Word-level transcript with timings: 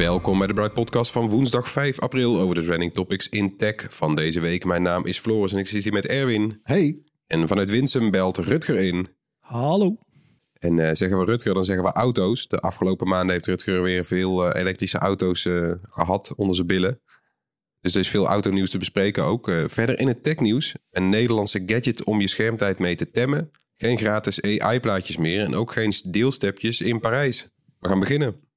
Welkom 0.00 0.38
bij 0.38 0.46
de 0.46 0.54
Bright 0.54 0.74
Podcast 0.74 1.12
van 1.12 1.28
woensdag 1.28 1.70
5 1.70 1.98
april 1.98 2.38
over 2.38 2.54
de 2.54 2.64
trending 2.64 2.94
topics 2.94 3.28
in 3.28 3.56
tech 3.56 3.86
van 3.88 4.14
deze 4.14 4.40
week. 4.40 4.64
Mijn 4.64 4.82
naam 4.82 5.06
is 5.06 5.18
Floris 5.18 5.52
en 5.52 5.58
ik 5.58 5.66
zit 5.66 5.82
hier 5.82 5.92
met 5.92 6.06
Erwin. 6.06 6.60
Hey. 6.62 6.98
En 7.26 7.48
vanuit 7.48 7.70
Winsum 7.70 8.10
belt 8.10 8.38
Rutger 8.38 8.76
in. 8.76 9.08
Hallo. 9.38 9.96
En 10.58 10.78
eh, 10.78 10.94
zeggen 10.94 11.18
we 11.18 11.24
Rutger, 11.24 11.54
dan 11.54 11.64
zeggen 11.64 11.84
we 11.84 11.92
auto's. 11.92 12.48
De 12.48 12.60
afgelopen 12.60 13.08
maanden 13.08 13.32
heeft 13.32 13.46
Rutger 13.46 13.82
weer 13.82 14.04
veel 14.04 14.46
eh, 14.46 14.60
elektrische 14.60 14.98
auto's 14.98 15.44
eh, 15.44 15.70
gehad 15.82 16.34
onder 16.36 16.54
zijn 16.54 16.66
billen. 16.66 17.00
Dus 17.80 17.94
er 17.94 18.00
is 18.00 18.08
veel 18.08 18.26
autonieuws 18.26 18.70
te 18.70 18.78
bespreken 18.78 19.24
ook. 19.24 19.50
Verder 19.66 19.98
in 19.98 20.08
het 20.08 20.22
technieuws. 20.22 20.74
Een 20.90 21.08
Nederlandse 21.08 21.62
gadget 21.66 22.04
om 22.04 22.20
je 22.20 22.28
schermtijd 22.28 22.78
mee 22.78 22.96
te 22.96 23.10
temmen. 23.10 23.50
Geen 23.76 23.98
gratis 23.98 24.42
AI-plaatjes 24.42 25.16
meer 25.16 25.44
en 25.44 25.54
ook 25.54 25.72
geen 25.72 25.92
deelstepjes 26.10 26.80
in 26.80 27.00
Parijs. 27.00 27.48
We 27.78 27.88
gaan 27.88 28.00
beginnen. 28.00 28.49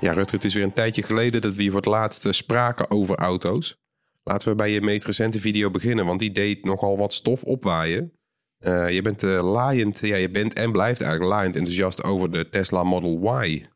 Ja, 0.00 0.12
Rutger, 0.12 0.34
het 0.34 0.44
is 0.44 0.54
weer 0.54 0.62
een 0.64 0.72
tijdje 0.72 1.02
geleden 1.02 1.40
dat 1.40 1.54
we 1.54 1.62
hier 1.62 1.70
voor 1.70 1.80
het 1.80 1.88
laatst 1.88 2.26
eh, 2.26 2.32
spraken 2.32 2.90
over 2.90 3.16
auto's. 3.16 3.76
Laten 4.22 4.48
we 4.48 4.54
bij 4.54 4.70
je 4.70 4.80
meest 4.80 5.04
recente 5.06 5.40
video 5.40 5.70
beginnen, 5.70 6.06
want 6.06 6.20
die 6.20 6.32
deed 6.32 6.64
nogal 6.64 6.96
wat 6.96 7.12
stof 7.12 7.42
opwaaien. 7.42 8.12
Eh, 8.58 8.90
je 8.90 9.02
bent 9.02 9.22
eh 9.22 9.42
laaiend, 9.52 10.00
ja, 10.00 10.16
je 10.16 10.30
bent 10.30 10.54
en 10.54 10.72
blijft 10.72 11.00
eigenlijk 11.00 11.32
laaiend 11.32 11.56
enthousiast 11.56 12.02
over 12.02 12.30
de 12.30 12.48
Tesla 12.48 12.82
Model 12.82 13.42
Y. 13.44 13.66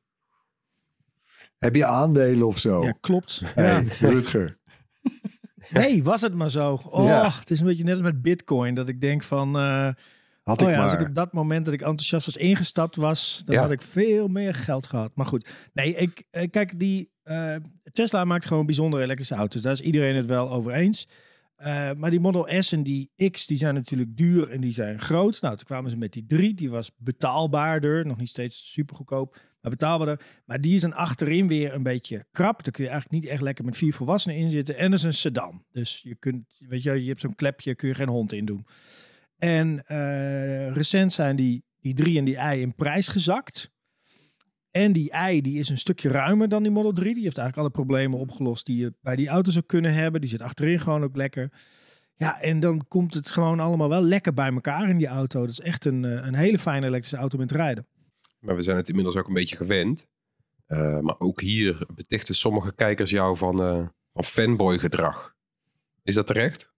Heb 1.59 1.75
je 1.75 1.85
aandelen 1.87 2.47
of 2.47 2.59
zo? 2.59 2.83
Ja, 2.85 2.95
klopt. 3.01 3.43
Hey, 3.45 3.65
Ja. 3.85 4.09
Rutger. 4.09 4.59
Nee, 5.73 6.03
was 6.03 6.21
het 6.21 6.35
maar 6.35 6.51
zo. 6.51 6.81
Oh, 6.89 7.05
Ja. 7.07 7.31
het 7.39 7.51
is 7.51 7.61
een 7.61 7.67
beetje 7.67 7.85
net 7.85 7.93
als 7.93 8.03
met 8.03 8.23
Bitcoin. 8.23 8.75
Dat 8.75 8.89
ik 8.89 9.01
denk 9.01 9.23
van, 9.23 9.57
eh, 9.59 9.89
Had 10.45 10.63
oh 10.63 10.69
ik 10.69 10.75
ja, 10.75 10.83
als 10.83 10.93
ik 10.93 11.01
op 11.01 11.15
dat 11.15 11.33
moment 11.33 11.65
dat 11.65 11.75
ik 11.75 11.81
enthousiast 11.81 12.27
was 12.27 12.37
ingestapt 12.37 12.97
was, 12.97 13.43
dan 13.45 13.55
Ja. 13.55 13.61
had 13.61 13.71
ik 13.71 13.83
veel 13.83 14.29
meer 14.29 14.55
geld 14.55 14.87
gehad. 14.87 15.11
Maar 15.15 15.27
goed, 15.27 15.51
nee, 15.73 15.95
ik, 15.95 16.23
eh, 16.31 16.51
kijk, 16.51 16.79
die 16.79 17.13
eh, 17.23 17.57
Tesla 17.93 18.25
maakt 18.25 18.47
gewoon 18.47 18.67
bijzondere 18.67 19.03
elektrische 19.03 19.35
auto's. 19.35 19.63
Daar 19.63 19.73
is 19.73 19.81
iedereen 19.81 20.17
het 20.17 20.27
wel 20.27 20.51
over 20.51 20.73
eens. 20.73 21.09
Eh, 21.57 21.91
maar 21.97 22.11
die 22.11 22.21
Model 22.21 22.63
S 22.63 22.73
en 22.73 22.83
die 22.83 23.11
X, 23.31 23.47
die 23.47 23.57
zijn 23.57 23.75
natuurlijk 23.75 24.17
duur 24.17 24.51
en 24.51 24.61
die 24.61 24.71
zijn 24.71 25.01
groot. 25.01 25.41
Nou, 25.41 25.57
toen 25.57 25.67
kwamen 25.67 25.91
ze 25.91 25.97
met 25.97 26.13
die 26.13 26.27
3, 26.27 26.55
die 26.55 26.71
was 26.71 26.91
betaalbaarder. 26.97 28.07
Nog 28.07 28.17
niet 28.17 28.29
steeds 28.29 28.73
super 28.73 28.97
goedkoop, 28.97 29.37
maar 29.61 29.71
betaalbaarder. 29.71 30.21
Maar 30.45 30.61
die 30.61 30.75
is 30.75 30.81
dan 30.81 30.93
achterin 30.93 31.49
weer 31.49 31.75
een 31.75 31.83
beetje 31.83 32.25
krap. 32.33 32.65
Daar 32.65 32.73
kun 32.73 32.85
je 32.85 32.91
eigenlijk 32.91 33.23
niet 33.23 33.33
echt 33.33 33.43
lekker 33.43 33.65
met 33.65 33.77
vier 33.77 33.95
volwassenen 33.95 34.37
in 34.37 34.51
zitten. 34.51 34.77
En 34.77 34.91
dat 34.91 34.99
is 34.99 35.05
een 35.05 35.15
sedan. 35.15 35.65
Dus 35.73 36.01
je 36.03 36.15
kunt, 36.15 36.45
weet 36.59 36.83
je, 36.83 37.03
je 37.03 37.09
hebt 37.09 37.21
zo'n 37.21 37.35
klepje, 37.35 37.75
kun 37.75 37.89
je 37.89 37.95
geen 37.95 38.09
hond 38.09 38.33
in 38.33 38.45
doen. 38.45 38.67
En 39.39 39.87
eh, 39.87 40.73
recent 40.73 41.13
zijn 41.13 41.37
die, 41.37 41.65
die 41.81 41.95
3 41.95 42.19
en 42.19 42.25
die 42.25 42.37
i 42.37 42.61
in 42.61 42.75
prijs 42.75 43.09
gezakt. 43.09 43.73
En 44.71 44.93
die 44.93 45.13
i 45.31 45.41
die 45.41 45.59
is 45.59 45.69
een 45.69 45.79
stukje 45.79 46.09
ruimer 46.09 46.49
dan 46.49 46.63
die 46.63 46.73
Model 46.73 46.93
3. 46.93 47.15
Die 47.15 47.23
heeft 47.23 47.39
eigenlijk 47.39 47.69
alle 47.69 47.85
problemen 47.85 48.19
opgelost 48.19 48.67
die 48.67 48.77
je 48.77 48.95
bij 49.01 49.17
die 49.17 49.29
auto 49.29 49.51
zou 49.51 49.65
kunnen 49.65 49.95
hebben. 49.95 50.21
Die 50.21 50.31
zit 50.31 50.41
achterin 50.41 50.81
gewoon 50.81 51.03
ook 51.03 51.17
lekker. 51.17 51.53
Ja, 52.17 52.41
en 52.41 52.61
dan 52.61 52.89
komt 52.89 53.15
het 53.15 53.31
gewoon 53.31 53.61
allemaal 53.61 53.89
wel 53.89 54.03
lekker 54.03 54.35
bij 54.35 54.53
elkaar 54.53 54.89
in 54.89 54.97
die 54.97 55.07
auto. 55.07 55.41
Dat 55.41 55.51
is 55.51 55.61
echt 55.61 55.85
een, 55.85 56.05
eh, 56.05 56.27
een 56.27 56.35
hele 56.35 56.59
fijne 56.59 56.87
elektrische 56.87 57.17
auto 57.17 57.39
met 57.39 57.53
rijden. 57.53 57.87
Maar 58.41 58.57
we 58.57 58.63
zijn 58.63 58.77
het 58.77 58.89
inmiddels 58.89 59.17
ook 59.17 59.29
een 59.29 59.35
beetje 59.35 59.57
gewend. 59.57 60.09
Eh, 60.67 61.01
maar 61.01 61.15
ook 61.19 61.41
hier 61.41 61.87
betichten 61.95 62.35
sommige 62.35 62.75
kijkers 62.75 63.11
jou 63.11 63.37
van, 63.37 63.63
eh, 63.63 63.89
van 64.13 64.25
fanboy 64.25 64.79
gedrag. 64.79 65.35
Is 66.03 66.15
dat 66.15 66.27
terecht? 66.27 66.73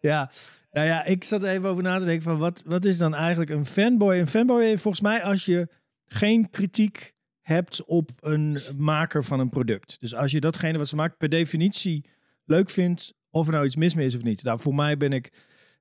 Ja, 0.00 0.30
nou 0.70 0.86
ja, 0.86 1.04
ik 1.04 1.24
zat 1.24 1.42
even 1.42 1.68
over 1.68 1.82
na 1.82 1.98
te 1.98 2.04
denken 2.04 2.22
van 2.22 2.38
wat, 2.38 2.62
wat 2.64 2.84
is 2.84 2.98
dan 2.98 3.14
eigenlijk 3.14 3.50
een 3.50 3.66
fanboy? 3.66 4.16
Een 4.18 4.28
fanboy 4.28 4.64
heeft 4.64 4.82
volgens 4.82 5.02
mij 5.02 5.22
als 5.22 5.44
je 5.44 5.68
geen 6.06 6.50
kritiek 6.50 7.14
hebt 7.40 7.84
op 7.84 8.10
een 8.20 8.58
maker 8.76 9.24
van 9.24 9.40
een 9.40 9.48
product. 9.48 9.96
Dus 10.00 10.14
als 10.14 10.30
je 10.30 10.40
datgene 10.40 10.78
wat 10.78 10.88
ze 10.88 10.96
maakt 10.96 11.16
per 11.16 11.28
definitie 11.28 12.04
leuk 12.44 12.70
vindt, 12.70 13.14
of 13.30 13.46
er 13.46 13.52
nou 13.52 13.64
iets 13.64 13.76
mis 13.76 13.94
mee 13.94 14.06
is 14.06 14.16
of 14.16 14.22
niet. 14.22 14.42
Nou, 14.42 14.60
voor 14.60 14.74
mij 14.74 14.96
ben 14.96 15.12
ik, 15.12 15.32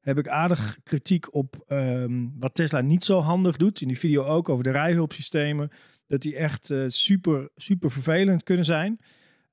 heb 0.02 0.18
ik 0.18 0.28
aardig 0.28 0.78
kritiek 0.84 1.34
op 1.34 1.64
ehm, 1.68 2.28
wat 2.40 2.56
Tesla 2.56 2.82
niet 2.82 3.04
zo 3.04 3.20
handig 3.20 3.58
doet. 3.58 3.82
In 3.82 3.88
die 3.88 4.00
video 4.00 4.24
ook 4.24 4.50
over 4.50 4.64
de 4.64 4.72
rijhulpsystemen. 4.72 5.70
Dat 6.08 6.22
die 6.22 6.36
echt 6.36 6.70
eh, 6.70 6.84
super, 6.88 7.50
super 7.56 7.92
vervelend 7.92 8.44
kunnen 8.44 8.66
zijn. 8.66 9.00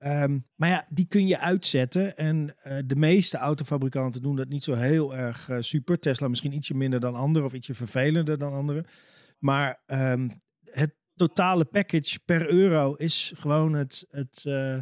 Ehm, 0.03 0.39
maar 0.57 0.69
ja, 0.69 0.87
die 0.89 1.07
kun 1.07 1.27
je 1.27 1.39
uitzetten. 1.39 2.17
En 2.17 2.55
eh, 2.63 2.79
de 2.87 2.97
meeste 2.97 3.37
autofabrikanten 3.37 4.23
doen 4.23 4.37
dat 4.37 4.49
niet 4.49 4.63
zo 4.63 4.75
heel 4.75 5.17
erg 5.17 5.49
eh, 5.49 5.57
super. 5.61 5.99
Tesla 5.99 6.29
misschien 6.29 6.53
ietsje 6.53 6.75
minder 6.75 7.01
dan 7.01 7.15
anderen 7.15 7.49
of 7.49 7.55
ietsje 7.55 7.75
vervelender 7.75 8.39
dan 8.39 8.53
anderen. 8.53 8.85
Maar 9.39 9.83
ehm, 9.87 10.29
het 10.65 10.95
totale 11.15 11.65
package 11.65 12.19
per 12.25 12.51
euro 12.51 12.95
is 12.95 13.33
gewoon 13.37 13.73
het, 13.73 14.07
het, 14.11 14.45
eh, 14.47 14.79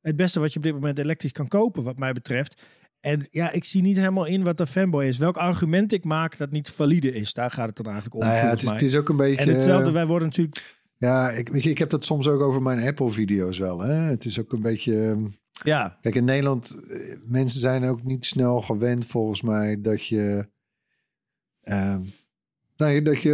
het 0.00 0.16
beste 0.16 0.40
wat 0.40 0.52
je 0.52 0.58
op 0.58 0.64
dit 0.64 0.74
moment 0.74 0.98
elektrisch 0.98 1.32
kan 1.32 1.48
kopen, 1.48 1.82
wat 1.82 1.98
mij 1.98 2.12
betreft. 2.12 2.66
En 3.00 3.26
ja, 3.30 3.50
ik 3.50 3.64
zie 3.64 3.82
niet 3.82 3.96
helemaal 3.96 4.26
in 4.26 4.44
wat 4.44 4.58
de 4.58 4.66
fanboy 4.66 5.04
is. 5.04 5.18
Welk 5.18 5.36
argument 5.36 5.92
ik 5.92 6.04
maak 6.04 6.38
dat 6.38 6.50
niet 6.50 6.70
valide 6.70 7.12
is, 7.12 7.32
daar 7.32 7.50
gaat 7.50 7.66
het 7.66 7.76
dan 7.76 7.86
eigenlijk 7.92 8.14
om. 8.14 8.20
Nou 8.20 8.36
ja, 8.36 8.50
het 8.50 8.62
is, 8.62 8.70
het 8.70 8.82
is 8.82 8.96
ook 8.96 9.08
een 9.08 9.16
beetje... 9.16 9.40
en 9.40 9.48
hetzelfde, 9.48 9.90
wij 9.90 10.06
worden 10.06 10.28
natuurlijk. 10.28 10.80
Ja, 11.02 11.30
ik, 11.30 11.48
weet 11.48 11.62
je, 11.62 11.70
ik 11.70 11.78
heb 11.78 11.90
dat 11.90 12.04
soms 12.04 12.28
ook 12.28 12.40
over 12.40 12.62
mijn 12.62 12.86
Apple-video's 12.86 13.58
wel. 13.58 13.80
Hè? 13.80 13.92
Het 13.94 14.24
is 14.24 14.40
ook 14.40 14.52
een 14.52 14.62
beetje... 14.62 15.00
ehm, 15.08 15.26
Ja, 15.64 15.98
Kijk, 16.00 16.14
in 16.14 16.24
Nederland, 16.24 16.80
eh, 16.88 17.16
mensen 17.24 17.60
zijn 17.60 17.84
ook 17.84 18.02
niet 18.02 18.26
snel 18.26 18.60
gewend 18.60 19.06
volgens 19.06 19.42
mij 19.42 19.80
dat 19.80 20.06
je... 20.06 20.48
ehm, 21.62 22.00
nou, 22.76 23.02
dat 23.02 23.22
je, 23.22 23.30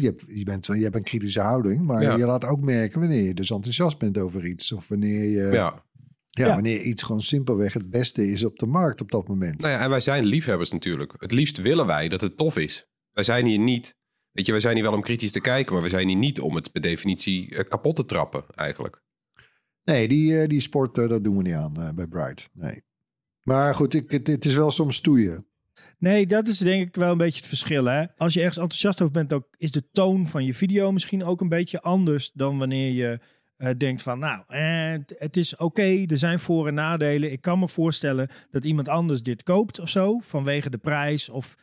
je, 0.00 0.06
hebt, 0.06 0.22
je, 0.26 0.44
bent, 0.44 0.66
je 0.66 0.82
hebt 0.82 0.94
een 0.94 1.02
kritische 1.02 1.40
houding, 1.40 1.80
maar 1.80 2.02
Ja. 2.02 2.16
je 2.16 2.26
laat 2.26 2.44
ook 2.44 2.60
merken 2.60 3.00
wanneer 3.00 3.22
je 3.22 3.34
dus 3.34 3.50
enthousiast 3.50 3.98
bent 3.98 4.18
over 4.18 4.46
iets. 4.46 4.72
Of 4.72 4.88
wanneer 4.88 5.24
je, 5.24 5.42
ja. 5.52 5.52
ja. 5.52 5.84
Ja. 6.30 6.54
wanneer 6.54 6.80
iets 6.82 7.02
gewoon 7.02 7.20
simpelweg 7.20 7.72
het 7.72 7.90
beste 7.90 8.30
is 8.30 8.44
op 8.44 8.58
de 8.58 8.66
markt 8.66 9.00
op 9.00 9.10
dat 9.10 9.28
moment. 9.28 9.60
Nou 9.60 9.72
ja, 9.72 9.80
en 9.80 9.90
wij 9.90 10.00
zijn 10.00 10.24
liefhebbers 10.24 10.70
natuurlijk. 10.70 11.14
Het 11.18 11.32
liefst 11.32 11.62
willen 11.62 11.86
wij 11.86 12.08
dat 12.08 12.20
het 12.20 12.36
tof 12.36 12.56
is. 12.56 12.86
Wij 13.12 13.24
zijn 13.24 13.46
hier 13.46 13.58
niet... 13.58 13.96
Weet 14.36 14.46
je, 14.46 14.52
wij 14.52 14.60
zijn 14.60 14.74
hier 14.74 14.84
wel 14.84 14.92
om 14.92 15.02
kritisch 15.02 15.32
te 15.32 15.40
kijken, 15.40 15.74
maar 15.74 15.82
we 15.82 15.88
zijn 15.88 16.08
hier 16.08 16.16
niet 16.16 16.40
om 16.40 16.54
het 16.54 16.72
per 16.72 16.80
definitie 16.80 17.56
eh, 17.56 17.68
kapot 17.68 17.96
te 17.96 18.04
trappen, 18.04 18.44
eigenlijk. 18.54 19.02
Nee, 19.84 20.08
die, 20.08 20.40
eh, 20.40 20.48
die 20.48 20.60
sport, 20.60 20.98
eh, 20.98 21.08
dat 21.08 21.24
doen 21.24 21.36
we 21.36 21.42
niet 21.42 21.54
aan 21.54 21.92
bij 21.94 22.06
Bright. 22.06 22.50
Nee. 22.52 22.82
Maar 23.42 23.74
goed, 23.74 23.94
ik, 23.94 24.10
het, 24.10 24.26
het 24.26 24.44
is 24.44 24.54
wel 24.54 24.70
soms 24.70 24.96
stoeien. 24.96 25.46
Nee, 25.98 26.26
dat 26.26 26.48
is 26.48 26.58
denk 26.58 26.86
ik 26.88 26.94
wel 26.94 27.10
een 27.12 27.18
beetje 27.18 27.38
het 27.38 27.48
verschil. 27.48 27.84
Hè? 27.84 28.04
Als 28.16 28.34
je 28.34 28.38
ergens 28.38 28.58
enthousiast 28.58 29.00
over 29.00 29.12
bent, 29.12 29.30
dan 29.30 29.46
is 29.56 29.70
de 29.70 29.90
toon 29.92 30.28
van 30.28 30.44
je 30.44 30.54
video 30.54 30.92
misschien 30.92 31.24
ook 31.24 31.40
een 31.40 31.48
beetje 31.48 31.80
anders 31.80 32.30
dan 32.32 32.58
wanneer 32.58 32.92
je 32.92 33.20
eh, 33.56 33.70
denkt 33.76 34.02
van, 34.02 34.18
nou, 34.18 34.42
eh, 34.46 34.94
het 35.16 35.36
is 35.36 35.56
oké, 35.56 36.04
er 36.06 36.18
zijn 36.18 36.38
voor- 36.38 36.66
en 36.66 36.74
nadelen. 36.74 37.32
Ik 37.32 37.40
kan 37.40 37.58
me 37.58 37.68
voorstellen 37.68 38.28
dat 38.50 38.64
iemand 38.64 38.88
anders 38.88 39.22
dit 39.22 39.42
koopt 39.42 39.78
of 39.80 39.88
zo, 39.88 40.18
vanwege 40.18 40.70
de 40.70 40.78
prijs 40.78 41.28
of 41.28 41.56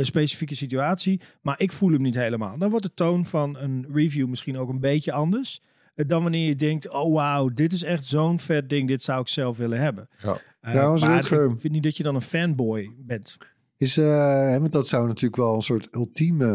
een 0.00 0.06
specifieke 0.06 0.54
situatie. 0.54 1.20
Maar 1.42 1.60
ik 1.60 1.72
voel 1.72 1.90
hem 1.92 2.02
niet 2.02 2.14
helemaal. 2.14 2.58
Dan 2.58 2.70
wordt 2.70 2.84
de 2.84 2.94
toon 2.94 3.26
van 3.26 3.56
een 3.56 3.86
review 3.92 4.28
misschien 4.28 4.58
ook 4.58 4.68
een 4.68 4.80
beetje 4.80 5.12
anders. 5.12 5.62
eh, 5.94 6.08
Dan 6.08 6.22
wanneer 6.22 6.46
je 6.46 6.56
denkt, 6.56 6.88
oh 6.88 7.14
wauw, 7.14 7.48
dit 7.48 7.72
is 7.72 7.82
echt 7.82 8.04
zo'n 8.04 8.38
vet 8.38 8.68
ding, 8.68 8.88
dit 8.88 9.02
zou 9.02 9.20
ik 9.20 9.28
zelf 9.28 9.56
willen 9.56 9.80
hebben. 9.80 10.08
Ja. 10.18 10.40
Trouwens, 10.60 11.02
maar 11.02 11.14
Rutger- 11.16 11.50
ik 11.50 11.60
vind 11.60 11.72
niet 11.72 11.82
dat 11.82 11.96
je 11.96 12.02
dan 12.02 12.14
een 12.14 12.20
fanboy 12.22 12.94
bent. 12.98 13.36
Is, 13.76 13.96
eh, 13.96 14.04
hè, 14.50 14.60
want 14.60 14.72
dat 14.72 14.88
zou 14.88 15.06
natuurlijk 15.06 15.36
wel 15.36 15.54
een 15.54 15.62
soort 15.62 15.94
ultieme, 15.94 16.46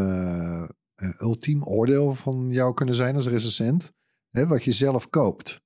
eh, 0.96 1.22
ultiem 1.22 1.64
oordeel 1.64 2.14
van 2.14 2.48
jou 2.50 2.74
kunnen 2.74 2.96
zijn 2.96 3.16
als 3.16 3.28
recensent. 3.28 3.92
Hè, 4.32 4.48
wat 4.48 4.64
je 4.64 4.72
zelf 4.72 5.10
koopt. 5.10 5.62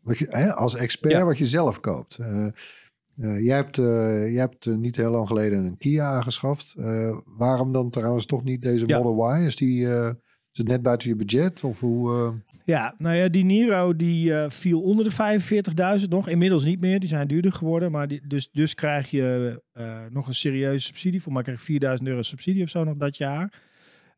Wat 0.00 0.18
je, 0.18 0.26
hè, 0.30 0.54
als 0.54 0.74
expert 0.74 1.12
Ja. 1.12 1.24
wat 1.24 1.38
je 1.38 1.44
zelf 1.44 1.80
koopt. 1.80 2.18
Eh, 3.16 3.44
jij 3.44 3.56
hebt, 3.56 3.78
eh, 3.78 4.32
jij 4.32 4.40
hebt 4.40 4.66
eh, 4.66 4.74
niet 4.74 4.96
heel 4.96 5.10
lang 5.10 5.26
geleden 5.26 5.64
een 5.64 5.76
Kia 5.76 6.06
aangeschaft. 6.06 6.74
Waarom 7.24 7.72
dan 7.72 7.90
trouwens 7.90 8.26
toch 8.26 8.44
niet 8.44 8.62
deze 8.62 8.86
Ja. 8.86 8.98
Model 8.98 9.36
Y? 9.36 9.46
Is 9.46 9.56
die, 9.56 9.86
Is 10.52 10.62
het 10.62 10.68
net 10.68 10.82
buiten 10.82 11.08
je 11.08 11.16
budget? 11.16 11.64
Of 11.64 11.80
hoe... 11.80 12.32
Ja, 12.64 12.94
nou 12.98 13.16
ja, 13.16 13.28
die 13.28 13.44
Niro 13.44 13.96
die 13.96 14.32
viel 14.48 14.80
onder 14.80 15.04
de 15.04 15.40
45.000 16.00 16.08
nog. 16.08 16.28
Inmiddels 16.28 16.64
niet 16.64 16.80
meer, 16.80 17.00
die 17.00 17.08
zijn 17.08 17.28
duurder 17.28 17.52
geworden. 17.52 17.90
Maar 17.90 18.08
die, 18.08 18.26
dus, 18.26 18.50
dus 18.52 18.74
krijg 18.74 19.10
je 19.10 19.62
nog 20.10 20.26
een 20.26 20.34
serieuze 20.34 20.84
subsidie. 20.84 21.22
Voor 21.22 21.32
mij 21.32 21.42
krijg 21.42 21.66
je 21.66 21.98
4.000 21.98 22.02
euro 22.02 22.22
subsidie 22.22 22.62
of 22.62 22.68
zo 22.68 22.84
nog 22.84 22.96
dat 22.96 23.16
jaar. 23.16 23.62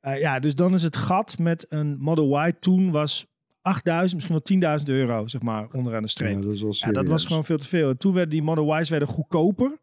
Ja, 0.00 0.40
dus 0.40 0.54
dan 0.54 0.74
is 0.74 0.82
het 0.82 0.96
gat 0.96 1.38
met 1.38 1.66
een 1.68 1.96
Model 1.98 2.46
Y 2.46 2.52
toen 2.60 2.90
was 2.90 3.26
8.000, 3.76 4.14
misschien 4.14 4.40
wel 4.60 4.78
10.000 4.78 4.84
euro, 4.84 5.26
zeg 5.26 5.42
maar, 5.42 5.66
onderaan 5.72 6.02
de 6.02 6.08
streep. 6.08 6.42
ja, 6.42 6.46
dat, 6.46 6.58
wel 6.58 6.74
Ja, 6.74 6.90
dat 6.90 7.08
was 7.08 7.24
gewoon 7.24 7.44
veel 7.44 7.58
te 7.58 7.66
veel. 7.66 7.90
En 7.90 7.98
toen 7.98 8.12
werden 8.12 8.30
die 8.30 8.42
Model 8.42 8.78
Y's 8.78 8.88
werden 8.88 9.08
goedkoper. 9.08 9.78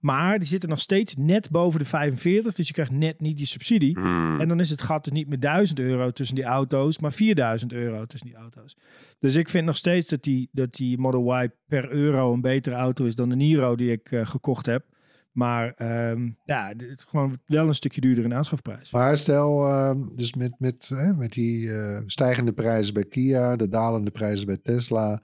Maar 0.00 0.38
die 0.38 0.48
zitten 0.48 0.68
nog 0.68 0.80
steeds 0.80 1.14
net 1.16 1.50
boven 1.50 1.78
de 1.80 1.84
45. 1.84 2.54
Dus 2.54 2.66
je 2.66 2.72
krijgt 2.72 2.92
net 2.92 3.20
niet 3.20 3.36
die 3.36 3.46
subsidie. 3.46 3.98
Hmm. 3.98 4.40
En 4.40 4.48
dan 4.48 4.60
is 4.60 4.70
het 4.70 4.82
gat 4.82 5.04
dus 5.04 5.12
niet 5.12 5.28
meer 5.28 5.40
1000 5.40 5.78
euro 5.78 6.10
tussen 6.10 6.34
die 6.34 6.44
auto's, 6.44 6.98
maar 6.98 7.12
4000 7.12 7.72
euro 7.72 8.06
tussen 8.06 8.28
die 8.28 8.36
auto's. 8.36 8.76
Dus 9.18 9.34
ik 9.34 9.48
vind 9.48 9.66
nog 9.66 9.76
steeds 9.76 10.08
dat 10.08 10.22
die, 10.22 10.48
dat 10.52 10.74
die 10.74 10.98
Model 10.98 11.42
Y 11.42 11.48
per 11.66 11.90
euro 11.90 12.32
een 12.32 12.40
betere 12.40 12.76
auto 12.76 13.04
is 13.04 13.14
dan 13.14 13.28
de 13.28 13.36
Niro 13.36 13.76
die 13.76 13.92
ik 13.92 14.12
eh, 14.12 14.26
gekocht 14.26 14.66
heb. 14.66 14.84
Maar 15.30 15.72
ehm, 15.72 16.30
ja, 16.44 16.68
het 16.68 16.82
is 16.82 17.04
gewoon 17.08 17.38
wel 17.46 17.66
een 17.66 17.74
stukje 17.74 18.00
duurder 18.00 18.24
in 18.24 18.34
aanschafprijs. 18.34 18.90
Maar 18.90 19.16
stel, 19.16 19.66
eh, 19.68 19.94
dus 20.12 20.34
met, 20.34 20.52
met, 20.58 20.90
eh, 20.92 21.16
met 21.16 21.32
die 21.32 21.72
eh, 21.72 22.02
stijgende 22.06 22.52
prijzen 22.52 22.94
bij 22.94 23.04
Kia, 23.04 23.56
de 23.56 23.68
dalende 23.68 24.10
prijzen 24.10 24.46
bij 24.46 24.56
Tesla. 24.56 25.22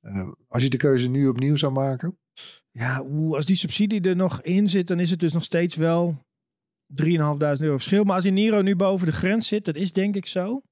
eh, 0.00 0.28
als 0.48 0.62
je 0.62 0.70
de 0.70 0.76
keuze 0.76 1.08
nu 1.10 1.28
opnieuw 1.28 1.54
zou 1.54 1.72
maken, 1.72 2.18
Ja, 2.70 2.96
als 3.30 3.46
die 3.46 3.56
subsidie 3.56 4.00
er 4.00 4.16
nog 4.16 4.42
in 4.42 4.68
zit, 4.68 4.86
dan 4.88 5.00
is 5.00 5.10
het 5.10 5.20
dus 5.20 5.32
nog 5.32 5.42
steeds 5.44 5.76
wel 5.76 6.24
3.500 6.86 7.60
euro 7.60 7.76
verschil. 7.76 8.04
Maar 8.04 8.14
als 8.14 8.24
die 8.24 8.32
Niro 8.32 8.62
nu 8.62 8.76
boven 8.76 9.06
de 9.06 9.12
grens 9.12 9.48
zit, 9.48 9.64
dat 9.64 9.76
is 9.76 9.92
denk 9.92 10.14
ik 10.16 10.26
zo. 10.26 10.62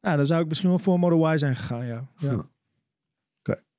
Nou, 0.00 0.16
dan 0.16 0.26
zou 0.26 0.42
ik 0.42 0.48
misschien 0.48 0.68
wel 0.68 0.78
voor 0.78 0.98
Model 0.98 1.32
Y 1.32 1.38
zijn 1.38 1.56
gegaan, 1.56 1.86
ja. 1.86 2.08
Ja, 2.18 2.28
Hm. 2.30 2.40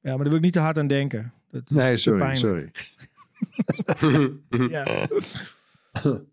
Ja 0.02 0.14
maar 0.14 0.18
daar 0.18 0.28
wil 0.28 0.36
ik 0.38 0.44
niet 0.44 0.54
te 0.54 0.60
hard 0.60 0.78
aan 0.78 0.88
denken. 0.88 1.34
Dat 1.52 1.62
is 1.70 1.76
nee, 1.76 1.98
sorry, 1.98 2.36
sorry. 2.36 2.72
Ja. 4.70 5.08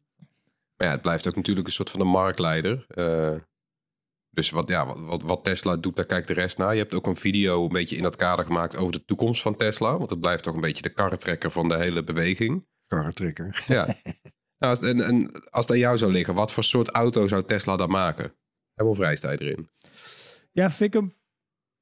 Maar 0.76 0.86
ja, 0.86 0.92
het 0.92 1.02
blijft 1.02 1.28
ook 1.28 1.36
natuurlijk 1.36 1.66
een 1.66 1.72
soort 1.72 1.90
van 1.90 2.00
de 2.00 2.06
marktleider. 2.06 2.84
Eh, 2.88 3.34
dus 4.30 4.50
wat, 4.50 4.68
ja, 4.68 4.98
wat, 4.98 5.22
wat, 5.22 5.44
Tesla 5.44 5.76
doet, 5.76 5.96
daar 5.96 6.06
kijkt 6.06 6.28
de 6.28 6.34
rest 6.34 6.58
naar. 6.58 6.74
Je 6.74 6.80
hebt 6.80 6.94
ook 6.94 7.06
een 7.06 7.16
video 7.16 7.62
een 7.62 7.72
beetje 7.72 7.96
in 7.96 8.02
dat 8.02 8.16
kader 8.16 8.44
gemaakt 8.44 8.76
over 8.76 8.92
de 8.92 9.04
toekomst 9.04 9.42
van 9.42 9.56
Tesla. 9.56 9.98
Want 9.98 10.10
het 10.10 10.20
blijft 10.20 10.42
toch 10.42 10.54
een 10.54 10.60
beetje 10.60 10.82
de 10.82 10.92
karretrekker 10.92 11.50
van 11.50 11.68
de 11.68 11.76
hele 11.76 12.04
beweging. 12.04 12.66
Karretrekker. 12.86 13.64
Ja. 13.66 13.84
nou, 14.58 14.76
als, 14.76 14.78
en, 14.78 15.00
en 15.00 15.30
als 15.50 15.64
het 15.64 15.70
aan 15.70 15.78
jou 15.78 15.98
zou 15.98 16.12
liggen, 16.12 16.34
wat 16.34 16.52
voor 16.52 16.64
soort 16.64 16.88
auto 16.88 17.28
zou 17.28 17.44
Tesla 17.44 17.76
dan 17.76 17.90
maken? 17.90 18.34
Helemaal 18.74 18.98
vrijstijd 18.98 19.40
erin. 19.40 19.68
Ja, 20.52 20.70
vind 20.70 20.94
ik 20.94 21.00
hem. 21.00 21.14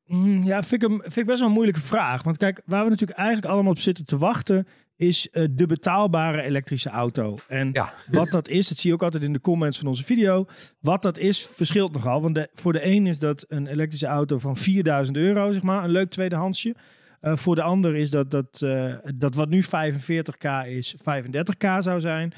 Mm, 0.05 0.43
Ja, 0.43 0.63
vind 0.63 0.83
ik, 0.83 0.89
hem, 0.89 1.01
vind 1.01 1.17
ik 1.17 1.27
best 1.27 1.39
wel 1.39 1.49
een 1.49 1.55
moeilijke 1.55 1.81
vraag. 1.81 2.23
Want 2.23 2.37
kijk, 2.37 2.63
waar 2.65 2.85
we 2.85 2.91
natuurlijk 2.91 3.19
eigenlijk 3.19 3.49
allemaal 3.53 3.73
op 3.73 3.79
zitten 3.79 4.05
te 4.05 4.19
wachten, 4.19 4.67
is 5.03 5.31
eh, 5.31 5.45
de 5.51 5.67
betaalbare 5.67 6.43
elektrische 6.43 6.89
auto. 6.89 7.39
En 7.49 7.71
Ja. 7.73 7.93
wat 8.11 8.29
dat 8.29 8.49
is, 8.49 8.69
dat 8.69 8.79
zie 8.79 8.89
je 8.89 8.97
ook 8.97 9.03
altijd 9.03 9.23
in 9.23 9.33
de 9.33 9.41
comments 9.41 9.79
van 9.79 9.89
onze 9.89 10.05
video. 10.05 10.47
Wat 10.81 11.03
dat 11.03 11.19
is, 11.19 11.47
verschilt 11.47 11.93
nogal. 11.93 12.23
Want 12.23 12.35
de, 12.35 12.49
voor 12.55 12.73
de 12.73 12.87
een 12.87 13.07
is 13.07 13.19
dat 13.19 13.45
een 13.49 13.67
elektrische 13.67 14.07
auto 14.07 14.39
van 14.39 14.57
4000 14.57 15.17
euro, 15.17 15.53
zeg 15.53 15.63
maar, 15.63 15.85
een 15.85 15.91
leuk 15.91 16.11
tweedehandsje. 16.11 16.75
Eh, 17.21 17.37
voor 17.37 17.55
de 17.55 17.63
ander 17.63 17.97
is 17.97 18.11
dat, 18.11 18.31
dat, 18.31 18.63
eh, 18.63 18.95
dat 19.15 19.35
wat 19.35 19.49
nu 19.49 19.63
45k 19.63 20.67
is, 20.67 20.95
35k 21.03 21.67
zou 21.79 22.01
zijn. 22.01 22.33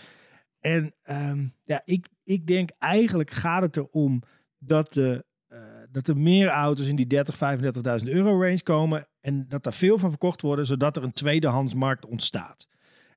En 0.60 0.94
ehm, 1.02 1.46
ja, 1.62 1.82
ik, 1.84 2.06
ik 2.24 2.46
denk 2.46 2.70
eigenlijk 2.78 3.30
gaat 3.30 3.62
het 3.62 3.76
erom 3.76 4.22
dat, 4.58 4.92
de, 4.92 5.24
dat 5.94 6.08
er 6.08 6.16
meer 6.16 6.48
auto's 6.48 6.88
in 6.88 6.96
die 6.96 7.06
30, 7.06 7.38
35.000 8.04 8.08
euro 8.08 8.40
range 8.40 8.62
komen. 8.62 9.06
En 9.20 9.48
dat 9.48 9.66
er 9.66 9.72
veel 9.72 9.98
van 9.98 10.10
verkocht 10.10 10.42
worden, 10.42 10.66
zodat 10.66 10.96
er 10.96 11.02
een 11.02 11.12
tweedehandsmarkt 11.12 12.06
ontstaat. 12.06 12.66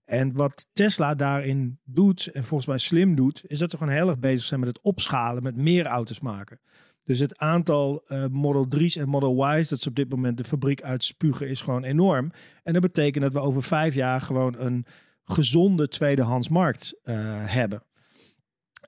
En 0.05 0.33
wat 0.33 0.67
Tesla 0.73 1.15
daarin 1.15 1.79
doet, 1.83 2.27
en 2.27 2.43
volgens 2.43 2.69
mij 2.69 2.77
slim 2.77 3.15
doet, 3.15 3.43
is 3.47 3.59
dat 3.59 3.71
ze 3.71 3.77
gewoon 3.77 3.93
heel 3.93 4.09
erg 4.09 4.19
bezig 4.19 4.45
zijn 4.45 4.59
met 4.59 4.69
het 4.69 4.81
opschalen, 4.81 5.43
met 5.43 5.55
meer 5.55 5.85
auto's 5.85 6.19
maken. 6.19 6.59
Dus 7.03 7.19
het 7.19 7.37
aantal 7.37 8.03
eh, 8.07 8.25
Model 8.25 8.67
3's 8.75 8.97
en 8.97 9.09
Model 9.09 9.57
Y's 9.57 9.69
dat 9.69 9.81
ze 9.81 9.89
op 9.89 9.95
dit 9.95 10.09
moment 10.09 10.37
de 10.37 10.43
fabriek 10.43 10.81
uitspugen 10.81 11.49
is 11.49 11.61
gewoon 11.61 11.83
enorm. 11.83 12.31
En 12.63 12.73
dat 12.73 12.81
betekent 12.81 13.23
dat 13.23 13.33
we 13.33 13.39
over 13.39 13.63
vijf 13.63 13.95
jaar 13.95 14.21
gewoon 14.21 14.55
een 14.57 14.85
gezonde 15.23 15.87
tweedehandsmarkt 15.87 16.99
eh, 17.03 17.15
hebben. 17.45 17.83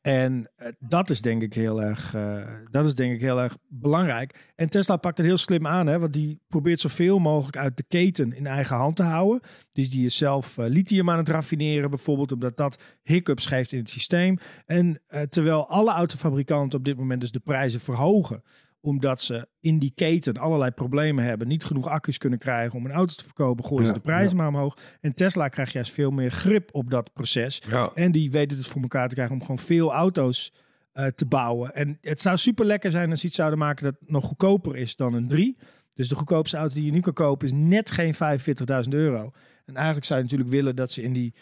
En 0.02 0.52
eh, 0.56 0.68
dat 0.80 1.10
is 1.10 1.22
denk 1.22 1.42
ik 1.42 1.54
heel 1.54 1.82
erg, 1.82 2.14
eh, 2.14 2.44
dat 2.72 2.86
is 2.86 2.96
denk 2.96 3.14
ik 3.14 3.22
heel 3.22 3.40
erg 3.40 3.58
belangrijk. 3.68 4.52
En 4.56 4.70
Tesla 4.70 4.98
pakt 4.98 5.18
het 5.18 5.28
heel 5.28 5.38
slim 5.38 5.68
aan, 5.68 5.88
hè, 5.88 6.00
want 6.00 6.14
die 6.14 6.42
probeert 6.48 6.80
zoveel 6.80 7.20
mogelijk 7.20 7.58
uit 7.58 7.78
de 7.78 7.84
keten 7.88 8.34
in 8.34 8.48
eigen 8.48 8.76
hand 8.76 8.96
te 8.96 9.04
houden. 9.04 9.42
Dus 9.72 9.90
die 9.90 10.06
is 10.06 10.18
zelf 10.18 10.58
eh, 10.58 10.66
lithium 10.68 11.10
aan 11.10 11.18
het 11.18 11.30
raffineren, 11.30 11.90
bijvoorbeeld, 11.90 12.32
omdat 12.32 12.58
dat 12.58 12.84
hiccups 13.04 13.46
geeft 13.46 13.72
in 13.72 13.80
het 13.80 13.90
systeem. 13.90 14.38
En 14.66 15.02
terwijl 15.30 15.68
alle 15.68 15.92
autofabrikanten 15.92 16.80
op 16.80 16.86
dit 16.86 16.98
moment 16.98 17.22
dus 17.22 17.32
de 17.32 17.40
prijzen 17.40 17.80
verhogen, 17.80 18.44
omdat 18.82 19.22
ze 19.22 19.48
in 19.60 19.80
die 19.80 19.92
keten 19.96 20.38
allerlei 20.38 20.72
problemen 20.72 21.24
hebben, 21.24 21.48
niet 21.48 21.64
genoeg 21.64 21.88
accu's 21.88 22.18
kunnen 22.18 22.40
krijgen 22.40 22.78
om 22.78 22.86
een 22.86 22.92
auto 22.92 23.14
te 23.14 23.24
verkopen, 23.24 23.66
gooien 23.66 23.86
ze 23.86 23.94
de 23.94 24.00
prijzen 24.00 24.38
maar 24.38 24.48
omhoog. 24.48 24.78
En 25.02 25.14
Tesla 25.14 25.48
krijgt 25.48 25.72
juist 25.72 25.92
veel 25.92 26.12
meer 26.12 26.32
grip 26.32 26.70
op 26.72 26.90
dat 26.90 27.14
proces. 27.14 27.62
Ja. 27.68 27.92
En 27.94 28.12
die 28.12 28.32
weten 28.32 28.58
het 28.58 28.68
voor 28.68 28.82
elkaar 28.82 29.08
te 29.08 29.16
krijgen 29.16 29.36
om 29.36 29.42
gewoon 29.42 29.58
veel 29.58 29.94
auto's 29.94 30.54
eh, 30.92 31.06
te 31.06 31.26
bouwen. 31.26 31.76
En 31.76 31.98
het 32.02 32.22
zou 32.22 32.38
super 32.38 32.66
lekker 32.66 32.92
zijn 32.92 33.10
als 33.10 33.20
ze 33.20 33.26
iets 33.26 33.36
zouden 33.36 33.60
maken 33.60 33.84
dat 33.84 33.96
nog 34.06 34.26
goedkoper 34.26 34.76
is 34.76 34.96
dan 34.96 35.14
een 35.14 35.28
3. 35.28 35.58
Dus 35.94 36.10
de 36.10 36.16
goedkoopste 36.16 36.58
auto 36.58 36.76
die 36.76 36.86
je 36.86 36.92
nu 36.92 37.00
kan 37.00 37.14
kopen 37.14 37.48
is 37.48 37.54
net 37.54 37.92
geen 37.92 38.14
45.000 38.14 38.90
euro. 38.90 39.32
En 39.66 39.76
eigenlijk 39.76 40.06
zou 40.06 40.20
je 40.20 40.26
natuurlijk 40.26 40.52
willen 40.52 40.76
dat 40.76 40.92
ze 40.92 41.02
in 41.02 41.14
die 41.14 41.34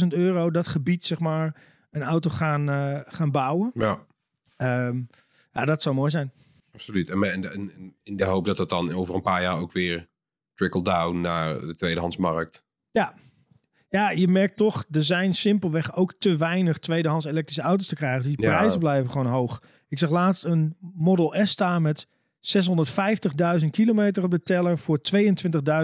35.000 0.00 0.06
euro, 0.08 0.50
dat 0.50 0.68
gebied 0.68 1.04
zeg 1.04 1.18
maar, 1.18 1.56
een 1.90 2.02
auto 2.02 2.30
gaan, 2.30 2.68
eh, 2.68 3.00
gaan 3.04 3.30
bouwen. 3.30 3.70
Ja, 3.74 4.06
Ehm, 4.56 5.02
ja, 5.58 5.64
dat 5.64 5.82
zou 5.82 5.94
mooi 5.94 6.10
zijn. 6.10 6.32
absoluut. 6.72 7.10
En, 7.10 7.22
en, 7.22 7.52
en 7.52 7.94
in 8.02 8.16
de 8.16 8.24
hoop 8.24 8.44
dat 8.46 8.58
het 8.58 8.68
dan 8.68 8.92
over 8.92 9.14
een 9.14 9.22
paar 9.22 9.42
jaar 9.42 9.56
ook 9.58 9.72
weer 9.72 10.08
trickle 10.54 10.82
down 10.82 11.20
naar 11.20 11.60
de 11.60 11.74
tweedehandsmarkt. 11.74 12.64
Ja. 12.90 13.14
Ja, 13.88 14.10
je 14.10 14.28
merkt 14.28 14.56
toch, 14.56 14.84
er 14.90 15.02
zijn 15.04 15.34
simpelweg 15.34 15.96
ook 15.96 16.14
te 16.18 16.36
weinig 16.36 16.78
tweedehands 16.78 17.24
elektrische 17.26 17.62
auto's 17.62 17.86
te 17.86 17.94
krijgen. 17.94 18.28
Die 18.28 18.42
Ja. 18.42 18.56
prijzen 18.56 18.78
blijven 18.80 19.10
gewoon 19.10 19.26
hoog. 19.26 19.62
Ik 19.88 19.98
zag 19.98 20.10
laatst 20.10 20.44
een 20.44 20.76
Model 20.94 21.34
S 21.46 21.50
staan 21.50 21.82
met 21.82 22.06
650.000 22.40 23.70
kilometer 23.70 24.24
op 24.24 24.30
de 24.30 24.42
teller 24.42 24.78
voor 24.78 25.00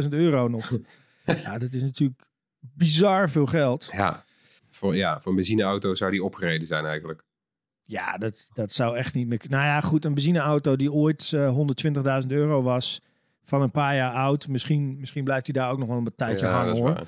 22.000 0.03 0.09
euro 0.11 0.49
nog. 0.49 0.71
ja, 1.45 1.59
dat 1.59 1.73
is 1.73 1.83
natuurlijk 1.83 2.29
bizar 2.61 3.31
veel 3.31 3.47
geld. 3.47 3.89
Ja, 3.93 4.25
voor, 4.71 4.97
ja, 4.97 5.21
voor 5.21 5.31
een 5.31 5.37
benzineauto 5.37 5.95
zou 5.95 6.11
die 6.11 6.25
opgereden 6.25 6.67
zijn 6.67 6.85
eigenlijk. 6.85 7.23
Ja, 7.85 8.19
dat, 8.19 8.51
dat 8.53 8.73
zou 8.73 8.97
echt 8.97 9.15
niet 9.15 9.27
meer... 9.27 9.41
Nou 9.49 9.65
ja, 9.65 9.81
goed, 9.81 10.05
een 10.05 10.15
benzineauto 10.15 10.77
die 10.77 10.93
ooit 10.93 11.33
eh 11.33 11.57
120.000 12.23 12.29
euro 12.29 12.63
was, 12.63 13.03
van 13.45 13.63
een 13.63 13.71
paar 13.71 13.97
jaar 13.97 14.13
oud. 14.13 14.49
Misschien, 14.49 14.97
misschien 14.99 15.25
blijft 15.25 15.47
hij 15.47 15.63
daar 15.63 15.71
ook 15.71 15.79
nog 15.79 15.89
wel 15.89 15.97
een 15.97 16.15
tijdje 16.17 16.47
ja, 16.47 16.53
hangen 16.53 16.77
hoor. 16.77 17.03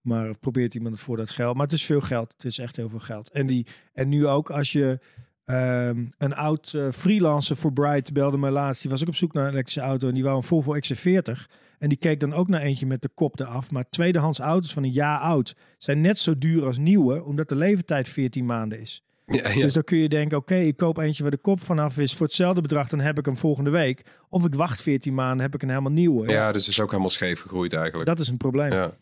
Maar 0.00 0.38
probeert 0.38 0.74
iemand 0.74 0.94
het 0.94 1.04
voor 1.04 1.16
dat 1.16 1.30
geld. 1.30 1.54
Maar 1.54 1.64
het 1.64 1.74
is 1.74 1.84
veel 1.84 2.00
geld. 2.00 2.32
Het 2.32 2.44
is 2.44 2.58
echt 2.58 2.76
heel 2.76 2.88
veel 2.88 2.98
geld. 2.98 3.30
En, 3.30 3.46
die, 3.46 3.66
en 3.92 4.08
nu 4.08 4.26
ook 4.26 4.50
als 4.50 4.72
je 4.72 4.98
ehm, 5.44 6.06
een 6.18 6.34
oud 6.34 6.72
eh, 6.74 6.90
freelancer 6.92 7.56
voor 7.56 7.72
Bright 7.72 8.12
belde 8.12 8.38
mij 8.38 8.50
laatst. 8.50 8.82
Die 8.82 8.90
was 8.90 9.02
ook 9.02 9.08
op 9.08 9.14
zoek 9.14 9.32
naar 9.32 9.44
een 9.44 9.52
elektrische 9.52 9.80
auto. 9.80 10.08
En 10.08 10.14
die 10.14 10.22
wou 10.22 10.36
een 10.36 10.42
Volvo 10.42 10.76
XC40. 10.76 11.54
En 11.78 11.88
die 11.88 11.98
keek 11.98 12.20
dan 12.20 12.32
ook 12.32 12.48
naar 12.48 12.60
eentje 12.60 12.86
met 12.86 13.02
de 13.02 13.08
kop 13.08 13.40
eraf. 13.40 13.70
Maar 13.70 13.88
tweedehands 13.88 14.38
auto's 14.38 14.72
van 14.72 14.82
een 14.82 14.92
jaar 14.92 15.18
oud 15.18 15.56
zijn 15.78 16.00
net 16.00 16.18
zo 16.18 16.38
duur 16.38 16.64
als 16.64 16.78
nieuwe. 16.78 17.24
Omdat 17.24 17.48
de 17.48 17.56
leeftijd 17.56 18.08
14 18.08 18.46
maanden 18.46 18.80
is. 18.80 19.04
Ja, 19.26 19.48
ja. 19.50 19.54
Dus 19.62 19.72
dan 19.72 19.84
kun 19.84 19.98
je 19.98 20.08
denken, 20.08 20.36
oké, 20.38 20.54
ik 20.56 20.76
koop 20.76 20.98
eentje 20.98 21.22
waar 21.22 21.30
de 21.30 21.36
kop 21.38 21.60
vanaf 21.60 21.98
is. 21.98 22.14
Voor 22.14 22.26
hetzelfde 22.26 22.60
bedrag, 22.60 22.88
dan 22.88 23.00
heb 23.00 23.18
ik 23.18 23.24
hem 23.24 23.36
volgende 23.36 23.70
week. 23.70 24.02
Of 24.28 24.44
ik 24.44 24.54
wacht 24.54 24.82
14 24.82 25.14
maanden, 25.14 25.40
heb 25.40 25.54
ik 25.54 25.62
een 25.62 25.68
helemaal 25.68 25.92
nieuwe. 25.92 26.28
ja, 26.28 26.52
dus 26.52 26.62
het 26.66 26.70
is 26.74 26.80
ook 26.80 26.88
helemaal 26.90 27.10
scheef 27.10 27.40
gegroeid 27.40 27.72
eigenlijk. 27.72 28.06
Dat 28.08 28.18
is 28.18 28.28
een 28.28 28.36
probleem. 28.36 28.70
Ja, 28.72 28.76
Ja, 28.82 28.96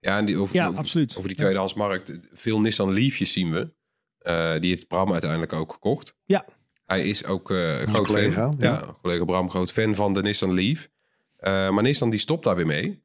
ja 0.00 0.18
en 0.18 0.24
die, 0.24 0.36
over, 0.36 0.66
over, 0.66 0.78
absoluut. 0.78 1.10
over 1.16 1.22
die 1.28 1.36
Ja. 1.36 1.42
tweedehandsmarkt. 1.42 2.12
Veel 2.32 2.60
Nissan 2.60 2.92
Leafjes 2.92 3.32
zien 3.32 3.52
we. 3.52 3.70
Eh, 4.18 4.60
die 4.60 4.70
heeft 4.70 4.88
Bram 4.88 5.12
uiteindelijk 5.12 5.52
ook 5.52 5.72
gekocht. 5.72 6.16
Ja. 6.24 6.44
Hij 6.86 7.02
is 7.08 7.24
ook 7.24 7.50
eh, 7.50 7.72
een 7.72 7.80
Onze 7.80 7.92
groot 7.94 8.06
collega, 8.06 8.42
fan. 8.42 8.56
ja. 8.58 8.70
Ja. 8.72 8.96
collega 9.02 9.24
Bram, 9.24 9.50
groot 9.50 9.72
fan 9.72 9.94
van 9.94 10.14
de 10.14 10.22
Nissan 10.22 10.54
Leaf. 10.54 10.88
Eh, 11.36 11.70
maar 11.70 11.82
Nissan 11.82 12.10
die 12.10 12.18
stopt 12.18 12.44
daar 12.44 12.56
weer 12.56 12.66
mee. 12.66 13.02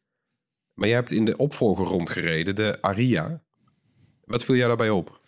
Maar 0.73 0.87
jij 0.87 0.97
hebt 0.97 1.11
in 1.11 1.25
de 1.25 1.37
opvolger 1.37 1.85
rondgereden, 1.85 2.55
de 2.55 2.81
Aria. 2.81 3.43
Wat 4.25 4.43
viel 4.45 4.55
jou 4.55 4.67
daarbij 4.67 4.89
op? 4.89 5.21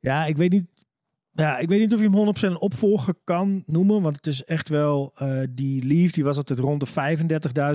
Ja, 0.00 0.26
ik 0.26 0.36
weet 0.36 0.52
niet 0.52 0.66
Ja, 1.32 1.58
ik 1.58 1.68
weet 1.68 1.78
niet 1.80 1.94
of 1.94 2.00
je 2.00 2.10
hem 2.10 2.34
100% 2.36 2.40
een 2.40 2.60
opvolger 2.60 3.14
kan 3.24 3.62
noemen. 3.66 4.02
Want 4.02 4.16
het 4.16 4.26
is 4.26 4.44
echt 4.44 4.68
wel... 4.68 5.12
eh, 5.14 5.40
die 5.50 5.84
Leaf 5.86 6.10
die 6.10 6.24
was 6.24 6.36
altijd 6.36 6.58
rond 6.58 6.80
de 6.80 7.16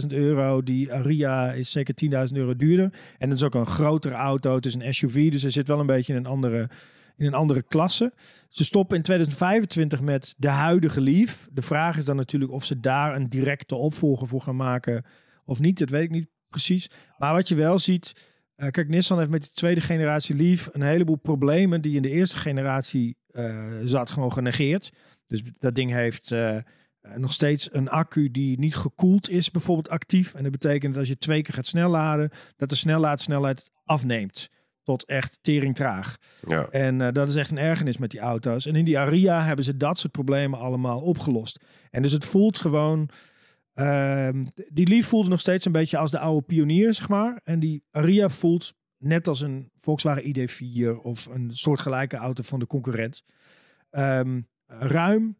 35.000 0.01 0.07
euro. 0.07 0.63
Die 0.63 0.93
Aria 0.93 1.51
is 1.53 1.71
zeker 1.71 2.27
10.000 2.27 2.33
euro 2.33 2.55
duurder. 2.55 2.93
En 3.17 3.29
het 3.29 3.37
is 3.37 3.43
ook 3.43 3.55
een 3.55 3.65
grotere 3.65 4.15
auto. 4.15 4.55
Het 4.55 4.65
is 4.65 4.73
een 4.73 4.93
SUV. 4.93 5.31
Dus 5.31 5.43
er 5.43 5.51
zit 5.51 5.67
wel 5.67 5.79
een 5.79 5.85
beetje 5.85 6.13
in 6.13 6.19
een 6.19 6.25
andere, 6.25 6.69
in 7.17 7.25
een 7.25 7.33
andere 7.33 7.61
klasse. 7.63 8.13
Ze 8.49 8.63
stoppen 8.63 8.97
in 8.97 9.03
2025 9.03 10.01
met 10.01 10.35
de 10.37 10.47
huidige 10.49 11.01
Leaf. 11.01 11.47
De 11.51 11.61
vraag 11.61 11.97
is 11.97 12.05
dan 12.05 12.15
natuurlijk 12.15 12.51
of 12.51 12.63
ze 12.63 12.79
daar 12.79 13.15
een 13.15 13.29
directe 13.29 13.75
opvolger 13.75 14.27
voor 14.27 14.41
gaan 14.41 14.55
maken 14.55 15.05
of 15.45 15.59
niet. 15.59 15.79
Dat 15.79 15.89
weet 15.89 16.03
ik 16.03 16.09
niet 16.11 16.27
precies. 16.49 16.89
Maar 17.17 17.33
wat 17.33 17.47
je 17.47 17.55
wel 17.55 17.79
ziet... 17.79 18.31
eh, 18.55 18.69
kijk, 18.69 18.89
Nissan 18.89 19.17
heeft 19.17 19.29
met 19.29 19.43
de 19.43 19.51
tweede 19.51 19.81
generatie 19.81 20.35
Leaf 20.35 20.69
een 20.71 20.81
heleboel 20.81 21.15
problemen 21.15 21.81
die 21.81 21.95
in 21.95 22.01
de 22.01 22.09
eerste 22.09 22.37
generatie 22.37 23.17
eh, 23.31 23.67
zat 23.83 24.09
gewoon 24.09 24.31
genegeerd. 24.31 24.91
Dus 25.27 25.41
dat 25.59 25.75
ding 25.75 25.91
heeft 25.91 26.31
eh, 26.31 26.57
nog 27.15 27.33
steeds 27.33 27.73
een 27.73 27.89
accu 27.89 28.31
die 28.31 28.59
niet 28.59 28.75
gekoeld 28.75 29.29
is, 29.29 29.51
bijvoorbeeld 29.51 29.89
actief. 29.89 30.33
En 30.33 30.43
dat 30.43 30.51
betekent 30.51 30.91
dat 30.93 30.99
als 30.99 31.07
je 31.07 31.17
twee 31.17 31.41
keer 31.41 31.53
gaat 31.53 31.65
snelladen, 31.65 32.31
dat 32.55 32.69
de 32.69 32.75
snellaadsnelheid 32.75 33.71
afneemt 33.83 34.49
tot 34.83 35.05
echt 35.05 35.39
tering 35.41 35.75
traag. 35.75 36.17
Ja. 36.47 36.67
En 36.69 37.13
dat 37.13 37.29
is 37.29 37.35
echt 37.35 37.51
een 37.51 37.57
ergernis 37.57 37.97
met 37.97 38.11
die 38.11 38.19
auto's. 38.19 38.65
En 38.65 38.75
in 38.75 38.85
die 38.85 38.99
Aria 38.99 39.43
hebben 39.43 39.65
ze 39.65 39.77
dat 39.77 39.99
soort 39.99 40.11
problemen 40.11 40.59
allemaal 40.59 41.01
opgelost. 41.01 41.59
En 41.89 42.01
dus 42.01 42.11
het 42.11 42.25
voelt 42.25 42.57
gewoon... 42.57 43.09
ehm, 43.73 44.45
die 44.73 44.87
Leaf 44.87 45.05
voelde 45.05 45.29
nog 45.29 45.39
steeds 45.39 45.65
een 45.65 45.71
beetje 45.71 45.97
als 45.97 46.11
de 46.11 46.19
oude 46.19 46.45
pionier, 46.45 46.93
zeg 46.93 47.09
maar. 47.09 47.41
En 47.43 47.59
die 47.59 47.83
Aria 47.91 48.29
voelt 48.29 48.73
net 48.97 49.27
als 49.27 49.41
een 49.41 49.71
Volkswagen 49.79 50.23
ID4 50.23 51.01
of 51.01 51.25
een 51.25 51.49
soortgelijke 51.53 52.15
auto 52.15 52.43
van 52.43 52.59
de 52.59 52.67
concurrent. 52.67 53.23
Ehm, 53.89 54.41
ruim, 54.67 55.37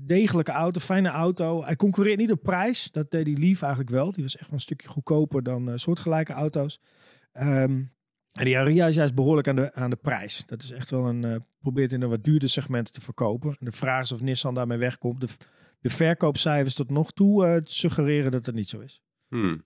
degelijke 0.00 0.50
auto, 0.52 0.80
fijne 0.80 1.08
auto. 1.08 1.64
Hij 1.64 1.76
concurreert 1.76 2.18
niet 2.18 2.32
op 2.32 2.42
prijs. 2.42 2.90
Dat 2.90 3.10
deed 3.10 3.24
die 3.24 3.38
Leaf 3.38 3.62
eigenlijk 3.62 3.90
wel. 3.90 4.12
Die 4.12 4.22
was 4.22 4.36
echt 4.36 4.46
wel 4.46 4.54
een 4.54 4.60
stukje 4.60 4.88
goedkoper 4.88 5.42
dan 5.42 5.68
eh, 5.68 5.76
soortgelijke 5.76 6.32
auto's. 6.32 6.80
Ehm, 7.32 7.82
en 8.32 8.44
die 8.44 8.58
Aria 8.58 8.86
is 8.86 8.94
juist 8.94 9.14
behoorlijk 9.14 9.48
aan 9.48 9.56
de, 9.56 9.74
aan 9.74 9.90
de 9.90 9.96
prijs. 9.96 10.42
Dat 10.46 10.62
is 10.62 10.70
echt 10.70 10.90
wel 10.90 11.06
een... 11.08 11.24
eh, 11.24 11.36
probeert 11.60 11.92
in 11.92 12.02
een 12.02 12.08
wat 12.08 12.24
duurder 12.24 12.48
segment 12.48 12.92
te 12.92 13.00
verkopen. 13.00 13.50
En 13.50 13.64
de 13.64 13.72
vraag 13.72 14.02
is 14.02 14.12
of 14.12 14.20
Nissan 14.20 14.54
daarmee 14.54 14.78
wegkomt. 14.78 15.20
De, 15.20 15.28
de 15.82 15.90
verkoopcijfers 15.90 16.74
tot 16.74 16.90
nog 16.90 17.12
toe 17.12 17.46
eh, 17.46 17.60
suggereren 17.64 18.30
dat 18.30 18.46
het 18.46 18.54
niet 18.54 18.68
zo 18.68 18.80
is. 18.80 19.02
Hmm. 19.28 19.64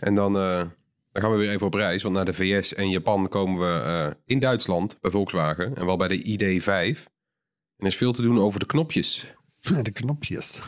En 0.00 0.14
dan, 0.14 0.36
eh, 0.36 0.58
dan 1.12 1.22
gaan 1.22 1.30
we 1.30 1.36
weer 1.36 1.50
even 1.50 1.66
op 1.66 1.74
reis. 1.74 2.02
Want 2.02 2.14
naar 2.14 2.24
de 2.24 2.32
VS 2.32 2.74
en 2.74 2.90
Japan 2.90 3.28
komen 3.28 3.60
we 3.60 3.80
eh, 3.80 4.10
in 4.24 4.38
Duitsland 4.38 5.00
bij 5.00 5.10
Volkswagen. 5.10 5.74
En 5.74 5.86
wel 5.86 5.96
bij 5.96 6.08
de 6.08 6.24
ID5. 6.24 7.04
En 7.76 7.84
er 7.84 7.86
is 7.86 7.96
veel 7.96 8.12
te 8.12 8.22
doen 8.22 8.38
over 8.38 8.60
de 8.60 8.66
knopjes. 8.66 9.34
De 9.82 9.90
knopjes. 9.92 10.62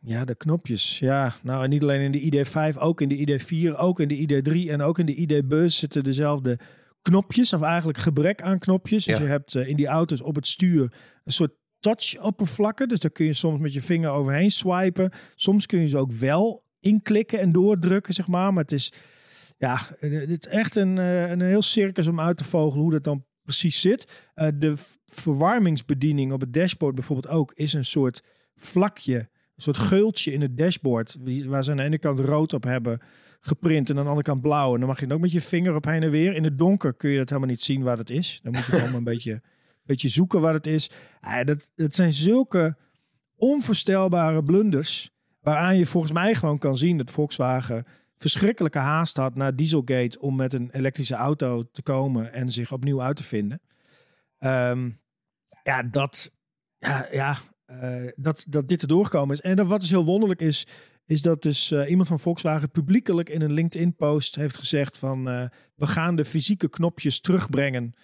Ja, 0.00 0.24
de 0.24 0.34
knopjes. 0.34 0.98
Ja, 0.98 1.34
nou 1.42 1.64
en 1.64 1.70
niet 1.70 1.82
alleen 1.82 2.00
in 2.00 2.12
de 2.12 2.44
ID5, 2.44 2.78
ook 2.78 3.00
in 3.00 3.08
de 3.08 3.16
ID4, 3.16 3.78
ook 3.78 4.00
in 4.00 4.08
de 4.08 4.16
ID3 4.16 4.70
en 4.70 4.82
ook 4.82 4.98
in 4.98 5.06
de 5.06 5.14
ID-bus 5.14 5.78
zitten 5.78 6.04
dezelfde 6.04 6.58
knopjes. 7.02 7.52
Of 7.52 7.62
eigenlijk 7.62 7.98
gebrek 7.98 8.42
aan 8.42 8.58
knopjes. 8.58 9.04
Dus 9.04 9.18
je 9.18 9.24
hebt 9.24 9.54
in 9.54 9.76
die 9.76 9.86
auto's 9.86 10.22
op 10.22 10.34
het 10.34 10.46
stuur 10.46 10.92
een 11.24 11.32
soort 11.32 11.52
touch-oppervlakken. 11.86 12.88
Dus 12.88 12.98
daar 12.98 13.10
kun 13.10 13.26
je 13.26 13.32
soms 13.32 13.60
met 13.60 13.72
je 13.72 13.82
vinger 13.82 14.10
overheen 14.10 14.50
swipen. 14.50 15.10
Soms 15.34 15.66
kun 15.66 15.80
je 15.80 15.88
ze 15.88 15.98
ook 15.98 16.12
wel 16.12 16.64
inklikken 16.80 17.40
en 17.40 17.52
doordrukken, 17.52 18.14
zeg 18.14 18.26
maar. 18.26 18.52
Maar 18.52 18.62
het 18.62 18.72
is, 18.72 18.92
ja, 19.58 19.78
het 19.98 20.30
is 20.30 20.50
echt 20.50 20.76
een, 20.76 20.98
eh, 20.98 21.30
een 21.30 21.40
heel 21.40 21.62
circus 21.62 22.06
om 22.06 22.20
uit 22.20 22.36
te 22.36 22.44
vogelen 22.44 22.82
hoe 22.82 22.92
dat 22.92 23.04
dan 23.04 23.24
precies 23.42 23.80
zit. 23.80 24.24
Eh, 24.34 24.48
de 24.54 24.74
verwarmingsbediening 25.06 26.32
op 26.32 26.40
het 26.40 26.52
dashboard 26.52 26.94
bijvoorbeeld 26.94 27.34
ook 27.34 27.52
is 27.54 27.72
een 27.72 27.84
soort 27.84 28.22
vlakje, 28.54 29.18
een 29.18 29.62
soort 29.62 29.78
geultje 29.78 30.32
in 30.32 30.40
het 30.40 30.58
dashboard, 30.58 31.16
waar 31.46 31.64
ze 31.64 31.70
aan 31.70 31.76
de 31.76 31.82
ene 31.82 31.98
kant 31.98 32.20
rood 32.20 32.52
op 32.52 32.64
hebben 32.64 33.00
geprint 33.40 33.90
en 33.90 33.96
aan 33.96 34.02
de 34.02 34.08
andere 34.08 34.26
kant 34.26 34.42
blauw. 34.42 34.72
En 34.74 34.78
dan 34.80 34.88
mag 34.88 35.00
je 35.00 35.12
ook 35.12 35.20
met 35.20 35.32
je 35.32 35.40
vinger 35.40 35.74
op 35.74 35.84
heen 35.84 36.02
en 36.02 36.10
weer. 36.10 36.34
In 36.34 36.44
het 36.44 36.58
donker 36.58 36.94
kun 36.94 37.10
je 37.10 37.18
dat 37.18 37.28
helemaal 37.28 37.50
niet 37.50 37.60
zien 37.60 37.82
waar 37.82 37.98
het 37.98 38.10
is. 38.10 38.40
Dan 38.42 38.52
moet 38.52 38.64
je 38.64 38.72
allemaal 38.72 38.98
een 38.98 39.04
beetje, 39.14 39.42
beetje 39.86 40.08
zoeken 40.08 40.40
waar 40.40 40.54
het 40.54 40.66
is. 40.66 40.90
Ah, 41.20 41.44
dat, 41.44 41.72
dat 41.74 41.94
zijn 41.94 42.12
zulke 42.12 42.76
onvoorstelbare 43.36 44.42
blunders, 44.42 45.10
waaraan 45.40 45.78
je 45.78 45.86
volgens 45.86 46.12
mij 46.12 46.34
gewoon 46.34 46.58
kan 46.58 46.76
zien 46.76 46.98
dat 46.98 47.10
Volkswagen 47.10 47.84
verschrikkelijke 48.18 48.78
haast 48.78 49.16
had 49.16 49.34
naar 49.34 49.56
Dieselgate 49.56 50.20
om 50.20 50.36
met 50.36 50.52
een 50.52 50.70
elektrische 50.72 51.14
auto 51.14 51.70
te 51.72 51.82
komen 51.82 52.32
en 52.32 52.50
zich 52.50 52.72
opnieuw 52.72 53.02
uit 53.02 53.16
te 53.16 53.24
vinden. 53.24 53.60
Ehm, 54.38 54.90
ja, 55.62 55.82
dat, 55.82 56.30
ja, 56.78 57.08
ja 57.10 57.38
eh, 57.66 58.06
dat, 58.16 58.46
dat 58.48 58.68
dit 58.68 58.82
erdoor 58.82 59.04
gekomen 59.04 59.34
is. 59.34 59.40
En 59.40 59.56
dat, 59.56 59.66
wat 59.66 59.80
dus 59.80 59.90
heel 59.90 60.04
wonderlijk 60.04 60.40
is, 60.40 60.66
is 61.06 61.22
dat 61.22 61.42
dus 61.42 61.70
eh, 61.70 61.90
iemand 61.90 62.08
van 62.08 62.20
Volkswagen 62.20 62.70
publiekelijk 62.70 63.28
in 63.28 63.40
een 63.40 63.52
LinkedIn-post 63.52 64.36
heeft 64.36 64.56
gezegd 64.56 64.98
van 64.98 65.28
eh, 65.28 65.44
we 65.74 65.86
gaan 65.86 66.16
de 66.16 66.24
fysieke 66.24 66.68
knopjes 66.68 67.20
terugbrengen 67.20 67.94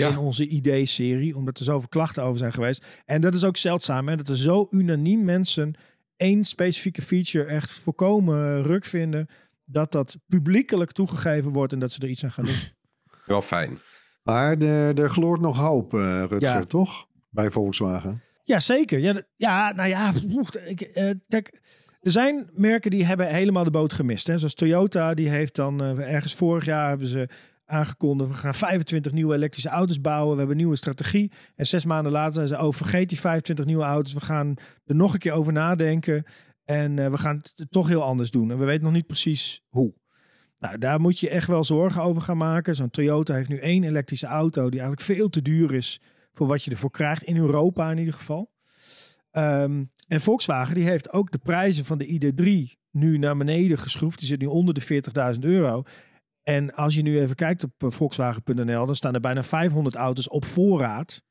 Ja. 0.00 0.08
in 0.08 0.18
onze 0.18 0.46
ID-serie, 0.48 1.36
omdat 1.36 1.58
er 1.58 1.64
zoveel 1.64 1.88
klachten 1.88 2.22
over 2.22 2.38
zijn 2.38 2.52
geweest. 2.52 2.86
En 3.04 3.20
dat 3.20 3.34
is 3.34 3.44
ook 3.44 3.56
zeldzaam, 3.56 4.08
hè, 4.08 4.16
dat 4.16 4.28
er 4.28 4.36
zo 4.38 4.66
unaniem 4.70 5.24
mensen 5.24 5.74
één 6.16 6.44
specifieke 6.44 7.02
feature 7.02 7.44
echt 7.44 7.70
volkomen 7.70 8.62
ruk 8.62 8.84
vinden, 8.84 9.26
dat 9.64 9.92
dat 9.92 10.16
publiekelijk 10.26 10.92
toegegeven 10.92 11.52
wordt 11.52 11.72
en 11.72 11.78
dat 11.78 11.92
ze 11.92 12.00
er 12.00 12.08
iets 12.08 12.24
aan 12.24 12.32
gaan 12.32 12.44
doen. 12.44 12.54
Wel 13.26 13.42
fijn. 13.42 13.78
Maar 14.22 14.56
er, 14.56 15.00
er 15.00 15.10
gloort 15.10 15.40
nog 15.40 15.58
hoop, 15.58 15.94
eh 15.94 16.00
Rutger, 16.28 16.40
Ja. 16.40 16.64
toch? 16.64 17.06
Bij 17.30 17.50
Volkswagen. 17.50 18.22
Ja, 18.44 18.60
zeker. 18.60 18.98
Ja, 18.98 19.22
ja 19.36 19.72
nou 19.72 19.88
ja, 19.88 20.12
ik, 20.66 20.80
eh, 20.80 21.10
kijk, 21.28 21.60
er 22.00 22.10
zijn 22.10 22.50
merken 22.54 22.90
die 22.90 23.04
hebben 23.04 23.28
helemaal 23.28 23.64
de 23.64 23.70
boot 23.70 23.92
gemist. 23.92 24.26
Hè. 24.26 24.38
Zoals 24.38 24.54
Toyota, 24.54 25.14
die 25.14 25.28
heeft 25.28 25.54
dan 25.54 25.82
eh, 25.82 26.14
ergens 26.14 26.34
vorig 26.34 26.64
jaar 26.64 26.88
hebben 26.88 27.06
ze 27.06 27.28
aangekondigd, 27.70 28.30
we 28.30 28.36
gaan 28.36 28.54
25 28.54 29.12
nieuwe 29.12 29.34
elektrische 29.34 29.68
auto's 29.68 30.00
bouwen, 30.00 30.30
we 30.30 30.38
hebben 30.38 30.56
een 30.56 30.62
nieuwe 30.62 30.76
strategie. 30.76 31.32
En 31.56 31.66
zes 31.66 31.84
maanden 31.84 32.12
later 32.12 32.32
zijn 32.32 32.46
ze, 32.46 32.58
oh 32.58 32.72
vergeet 32.72 33.08
die 33.08 33.20
25 33.20 33.64
nieuwe 33.64 33.84
auto's, 33.84 34.12
we 34.12 34.20
gaan 34.20 34.54
er 34.84 34.94
nog 34.94 35.12
een 35.12 35.18
keer 35.18 35.32
over 35.32 35.52
nadenken. 35.52 36.24
En 36.64 36.98
eh, 36.98 37.10
we 37.10 37.18
gaan 37.18 37.36
het 37.36 37.66
toch 37.70 37.88
heel 37.88 38.02
anders 38.02 38.30
doen. 38.30 38.50
En 38.50 38.58
we 38.58 38.64
weten 38.64 38.84
nog 38.84 38.92
niet 38.92 39.06
precies 39.06 39.62
hoe. 39.68 39.94
Nou, 40.58 40.78
daar 40.78 41.00
moet 41.00 41.18
je 41.18 41.28
echt 41.28 41.46
wel 41.46 41.64
zorgen 41.64 42.02
over 42.02 42.22
gaan 42.22 42.36
maken. 42.36 42.74
Zo'n 42.74 42.90
Toyota 42.90 43.34
heeft 43.34 43.48
nu 43.48 43.58
één 43.58 43.84
elektrische 43.84 44.26
auto 44.26 44.62
die 44.70 44.80
eigenlijk 44.80 45.00
veel 45.00 45.28
te 45.28 45.42
duur 45.42 45.74
is 45.74 46.00
voor 46.32 46.46
wat 46.46 46.64
je 46.64 46.70
ervoor 46.70 46.90
krijgt. 46.90 47.22
In 47.22 47.36
Europa 47.36 47.90
in 47.90 47.98
ieder 47.98 48.14
geval. 48.14 48.52
Ehm, 49.30 49.84
en 50.08 50.20
Volkswagen 50.20 50.74
die 50.74 50.84
heeft 50.84 51.12
ook 51.12 51.30
de 51.30 51.38
prijzen 51.38 51.84
van 51.84 51.98
de 51.98 52.06
ID3 52.06 52.78
nu 52.90 53.18
naar 53.18 53.36
beneden 53.36 53.78
geschroefd. 53.78 54.18
Die 54.18 54.28
zit 54.28 54.40
nu 54.40 54.46
onder 54.46 54.74
de 54.74 54.80
40.000 54.80 55.44
euro. 55.44 55.82
En 56.42 56.74
als 56.74 56.94
je 56.94 57.02
nu 57.02 57.20
even 57.20 57.36
kijkt 57.36 57.64
op 57.64 57.72
eh, 57.82 57.90
Volkswagen.nl, 57.90 58.86
dan 58.86 58.94
staan 58.94 59.14
er 59.14 59.20
bijna 59.20 59.42
500 59.42 59.94
auto's 59.94 60.28
op 60.28 60.44
voorraad. 60.44 61.22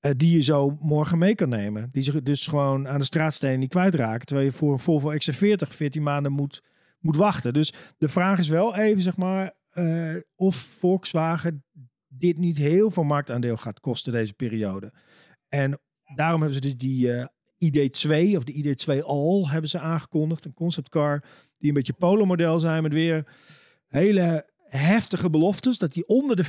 eh, 0.00 0.10
die 0.16 0.32
je 0.32 0.42
zo 0.42 0.76
morgen 0.80 1.18
mee 1.18 1.34
kan 1.34 1.48
nemen. 1.48 1.88
Die 1.92 2.02
zich 2.02 2.22
dus 2.22 2.46
gewoon 2.46 2.88
aan 2.88 2.98
de 2.98 3.04
straatstenen 3.04 3.58
niet 3.58 3.70
kwijtraken. 3.70 4.26
Terwijl 4.26 4.48
je 4.48 4.54
voor 4.54 4.72
een 4.72 4.78
Volvo 4.78 5.12
XC40 5.12 5.68
14 5.68 6.02
maanden 6.02 6.32
moet, 6.32 6.62
moet 7.00 7.16
wachten. 7.16 7.52
Dus 7.52 7.72
de 7.98 8.08
vraag 8.08 8.38
is 8.38 8.48
wel 8.48 8.76
even, 8.76 9.00
zeg 9.02 9.16
maar, 9.16 9.54
eh, 9.68 10.14
of 10.36 10.56
Volkswagen 10.56 11.64
dit 12.08 12.38
niet 12.38 12.58
heel 12.58 12.90
veel 12.90 13.02
marktaandeel 13.02 13.56
gaat 13.56 13.80
kosten 13.80 14.12
deze 14.12 14.34
periode. 14.34 14.92
En 15.48 15.80
daarom 16.14 16.40
hebben 16.40 16.62
ze 16.62 16.68
dus 16.68 16.76
die 16.76 17.12
eh, 17.12 17.26
ID2 17.58 18.36
of 18.36 18.44
de 18.44 18.52
ID2 18.52 19.02
All 19.04 19.44
hebben 19.44 19.70
ze 19.70 19.78
aangekondigd. 19.78 20.44
Een 20.44 20.54
conceptcar 20.54 21.24
die 21.58 21.68
een 21.68 21.74
beetje 21.74 21.92
polo-model 21.92 22.60
zijn 22.60 22.82
met 22.82 22.92
weer 22.92 23.26
hele 23.88 24.50
heftige 24.64 25.30
beloftes. 25.30 25.78
Dat 25.78 25.92
die 25.92 26.06
onder 26.06 26.36
de 26.36 26.46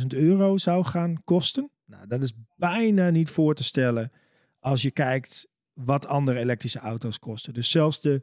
25.000 0.00 0.06
euro 0.06 0.56
zou 0.56 0.84
gaan 0.84 1.22
kosten. 1.24 1.70
Nou, 1.84 2.06
dat 2.06 2.22
is 2.22 2.32
bijna 2.56 3.10
niet 3.10 3.30
voor 3.30 3.54
te 3.54 3.64
stellen 3.64 4.12
als 4.60 4.82
je 4.82 4.90
kijkt 4.90 5.48
wat 5.72 6.06
andere 6.06 6.38
elektrische 6.38 6.78
auto's 6.78 7.18
kosten. 7.18 7.54
Dus 7.54 7.70
zelfs 7.70 8.00
de 8.00 8.22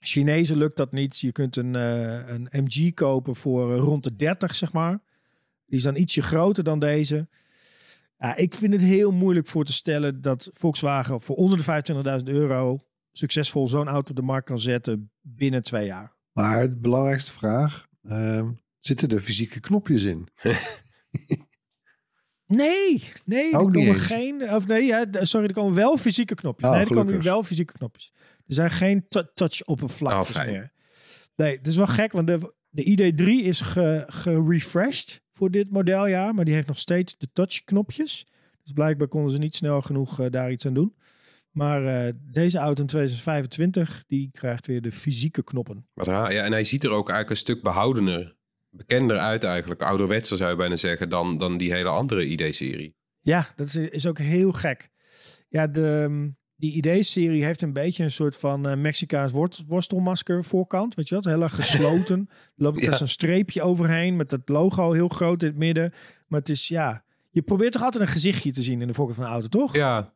Chinezen 0.00 0.56
lukt 0.56 0.76
dat 0.76 0.92
niet. 0.92 1.18
Je 1.18 1.32
kunt 1.32 1.56
een, 1.56 1.74
eh, 1.74 2.28
een 2.28 2.48
MG 2.50 2.94
kopen 2.94 3.36
voor 3.36 3.74
eh, 3.74 3.80
rond 3.80 4.04
de 4.04 4.16
30, 4.16 4.54
zeg 4.54 4.72
maar. 4.72 5.00
Die 5.66 5.78
is 5.78 5.82
dan 5.82 5.96
ietsje 5.96 6.22
groter 6.22 6.64
dan 6.64 6.78
deze. 6.78 7.28
Ja, 8.18 8.36
ik 8.36 8.54
vind 8.54 8.72
het 8.72 8.82
heel 8.82 9.12
moeilijk 9.12 9.46
voor 9.46 9.64
te 9.64 9.72
stellen 9.72 10.22
dat 10.22 10.50
Volkswagen 10.52 11.20
voor 11.20 11.36
onder 11.36 11.58
de 11.58 11.64
25.000 11.64 12.28
euro 12.28 12.78
succesvol 13.12 13.68
zo'n 13.68 13.88
auto 13.88 14.10
op 14.10 14.16
de 14.16 14.22
markt 14.22 14.46
kan 14.46 14.60
zetten 14.60 15.10
binnen 15.20 15.62
twee 15.62 15.86
jaar. 15.86 16.12
Maar 16.34 16.68
de 16.68 16.76
belangrijkste 16.76 17.32
vraag, 17.32 17.86
ehm, 18.02 18.50
zitten 18.78 19.08
er 19.08 19.20
fysieke 19.20 19.60
knopjes 19.60 20.04
in? 20.04 20.28
Nee, 22.46 23.02
nee, 23.24 23.54
Ook 23.56 23.68
er 23.68 23.72
komen 23.74 23.98
geen. 24.00 24.50
Of 24.54 24.66
nee, 24.66 24.82
ja, 24.84 25.06
sorry, 25.20 25.46
er 25.46 25.52
komen 25.52 25.74
wel 25.74 25.96
fysieke 25.96 26.34
knopjes. 26.34 26.68
Oh, 26.68 26.74
nee, 26.76 26.84
er 26.84 26.94
komen 26.94 27.22
wel 27.22 27.42
fysieke 27.42 27.72
knopjes. 27.72 28.12
Er 28.46 28.54
zijn 28.54 28.70
geen 28.70 29.08
tou- 29.08 29.26
touch 29.34 29.64
oppervlaktes 29.64 30.36
Oh, 30.36 30.44
meer. 30.44 30.72
Nee, 31.36 31.56
het 31.56 31.66
is 31.66 31.76
wel 31.76 31.86
gek, 31.86 32.12
want 32.12 32.26
de, 32.26 32.54
de 32.68 32.82
ID3 32.84 33.26
is 33.46 33.60
ge- 33.60 34.04
gerefreshed 34.06 35.22
voor 35.32 35.50
dit 35.50 35.70
modeljaar. 35.70 36.34
Maar 36.34 36.44
die 36.44 36.54
heeft 36.54 36.66
nog 36.66 36.78
steeds 36.78 37.14
de 37.18 37.28
touchknopjes. 37.32 38.26
Dus 38.62 38.72
blijkbaar 38.72 39.08
konden 39.08 39.30
ze 39.30 39.38
niet 39.38 39.54
snel 39.54 39.80
genoeg 39.82 40.20
eh, 40.20 40.30
daar 40.30 40.50
iets 40.52 40.66
aan 40.66 40.74
doen. 40.74 40.94
Maar 41.54 42.06
eh, 42.06 42.12
deze 42.30 42.58
auto 42.58 42.80
in 42.82 42.86
2025, 42.88 44.02
die 44.06 44.28
krijgt 44.32 44.66
weer 44.66 44.82
de 44.82 44.92
fysieke 44.92 45.44
knoppen. 45.44 45.86
Wat 45.94 46.06
raar. 46.06 46.32
Ja, 46.32 46.42
en 46.44 46.52
hij 46.52 46.64
ziet 46.64 46.84
er 46.84 46.90
ook 46.90 47.08
eigenlijk 47.08 47.30
een 47.30 47.36
stuk 47.36 47.62
behoudener, 47.62 48.36
bekender 48.70 49.16
uit 49.18 49.44
eigenlijk. 49.44 49.82
Ouderwetser 49.82 50.36
zou 50.36 50.50
je 50.50 50.56
bijna 50.56 50.76
zeggen 50.76 51.08
dan, 51.08 51.38
dan 51.38 51.56
die 51.56 51.72
hele 51.72 51.88
andere 51.88 52.26
ID-serie. 52.26 52.94
Ja, 53.20 53.46
dat 53.56 53.66
is, 53.66 53.76
is 53.76 54.06
ook 54.06 54.18
heel 54.18 54.52
gek. 54.52 54.90
Ja, 55.48 55.66
de, 55.66 56.06
mm, 56.08 56.36
die 56.56 56.72
ID-serie 56.82 57.44
heeft 57.44 57.62
een 57.62 57.72
beetje 57.72 58.02
een 58.04 58.10
soort 58.10 58.36
van 58.36 58.68
eh, 58.68 58.76
Mexicaans 58.76 59.32
worst, 59.32 59.64
worstelmasker 59.66 60.44
voorkant. 60.44 60.94
Weet 60.94 61.08
je 61.08 61.14
wat? 61.14 61.24
Heel 61.24 61.42
erg 61.42 61.54
gesloten. 61.54 62.28
Er 62.56 62.62
loopt 62.64 62.80
er 62.82 62.90
Ja. 62.90 62.96
zo'n 62.96 63.06
streepje 63.08 63.62
overheen 63.62 64.16
met 64.16 64.30
dat 64.30 64.48
logo 64.48 64.92
heel 64.92 65.08
groot 65.08 65.42
in 65.42 65.48
het 65.48 65.56
midden. 65.58 65.92
Maar 66.28 66.40
het 66.40 66.48
is, 66.48 66.68
ja... 66.68 67.04
Je 67.30 67.42
probeert 67.42 67.72
toch 67.72 67.82
altijd 67.82 68.02
een 68.02 68.08
gezichtje 68.08 68.52
te 68.52 68.62
zien 68.62 68.80
in 68.80 68.86
de 68.86 68.94
voorkant 68.94 69.16
van 69.16 69.24
de 69.26 69.30
auto, 69.32 69.48
toch? 69.48 69.74
Ja, 69.76 70.13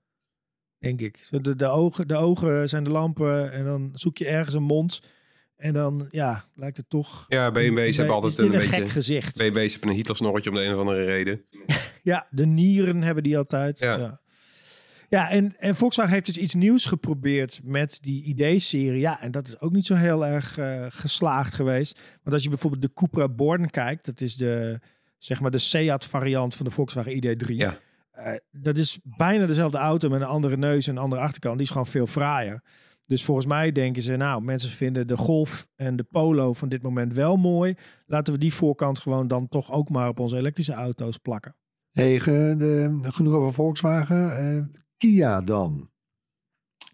denk 0.79 1.01
ik. 1.01 1.27
De, 1.31 1.57
de, 1.57 1.67
ogen, 1.67 2.09
de 2.09 2.17
ogen 2.17 2.69
zijn 2.69 2.85
de 2.85 2.91
lampen 2.91 3.53
en 3.53 3.65
dan 3.65 3.91
zoek 3.93 4.19
je 4.19 4.27
ergens 4.27 4.55
een 4.55 4.63
mond. 4.63 5.01
En 5.57 5.73
dan, 5.73 6.07
ja, 6.09 6.45
lijkt 6.55 6.77
het 6.77 6.91
toch... 6.91 7.25
ja 7.29 7.51
BMW's 7.51 7.97
hebben 7.97 8.15
altijd 8.15 8.39
een, 8.39 8.45
een, 8.45 8.51
beetje... 8.51 8.69
gek 8.69 8.89
gezicht. 8.89 9.37
BMW's 9.37 9.73
hebben 9.73 9.91
een 9.91 9.97
Hitlersnorretje 9.97 10.51
om 10.51 10.57
de 10.57 10.63
een 10.63 10.73
of 10.73 10.79
andere 10.81 11.05
reden. 11.05 11.45
Ja, 12.03 12.27
de 12.31 12.47
nieren 12.47 13.03
hebben 13.03 13.23
die 13.23 13.39
altijd. 13.39 13.79
Ja, 13.79 13.97
Ja. 13.97 14.21
ja. 15.09 15.31
en, 15.31 15.55
en 15.59 15.77
Volkswagen 15.77 16.13
heeft 16.13 16.27
dus 16.27 16.37
iets 16.37 16.55
nieuws 16.55 16.85
geprobeerd 16.85 17.61
met 17.65 17.99
die 18.03 18.25
ID-serie. 18.25 19.01
Ja, 19.01 19.21
en 19.21 19.31
dat 19.31 19.47
is 19.47 19.61
ook 19.61 19.73
niet 19.73 19.87
zo 19.87 19.95
heel 19.95 20.27
erg 20.27 20.59
eh, 20.59 20.87
geslaagd 20.89 21.55
geweest. 21.55 22.01
Want 22.23 22.35
als 22.35 22.43
je 22.43 22.49
bijvoorbeeld 22.49 22.83
de 22.83 22.93
Cupra 22.93 23.29
Born 23.29 23.71
kijkt, 23.71 24.05
dat 24.05 24.21
is 24.21 24.37
de, 24.37 24.81
zeg 25.19 25.41
maar 25.41 25.51
de 25.51 25.59
Seat-variant 25.59 26.55
van 26.55 26.65
de 26.65 26.73
Volkswagen 26.73 27.13
ID3. 27.13 27.47
Ja. 27.47 27.79
Eh, 28.19 28.33
dat 28.51 28.77
is 28.79 28.99
bijna 29.03 29.47
dezelfde 29.47 29.79
auto 29.79 30.09
met 30.09 30.21
een 30.21 30.27
andere 30.27 30.57
neus 30.57 30.87
en 30.87 30.97
een 30.97 31.03
andere 31.03 31.23
achterkant. 31.23 31.55
Die 31.57 31.65
is 31.67 31.71
gewoon 31.73 31.87
veel 31.87 32.07
fraaier. 32.07 32.63
Dus 33.07 33.25
volgens 33.25 33.47
mij 33.47 33.73
denken 33.73 34.03
ze, 34.03 34.17
nou, 34.17 34.43
mensen 34.43 34.71
vinden 34.71 35.07
de 35.07 35.17
Golf 35.17 35.69
en 35.77 35.97
de 35.97 36.03
Polo 36.03 36.53
van 36.53 36.69
dit 36.69 36.83
moment 36.83 37.13
wel 37.15 37.37
mooi. 37.37 37.75
Laten 38.07 38.33
we 38.33 38.39
die 38.39 38.55
voorkant 38.55 38.99
gewoon 38.99 39.29
dan 39.29 39.49
toch 39.49 39.73
ook 39.73 39.89
maar 39.89 40.09
op 40.09 40.19
onze 40.21 40.37
elektrische 40.37 40.73
auto's 40.73 41.19
plakken. 41.19 41.57
Hey, 41.91 42.21
genoeg 42.21 43.35
over 43.35 43.53
Volkswagen. 43.53 44.37
Eh, 44.37 44.65
Kia 44.97 45.41
dan. 45.41 45.91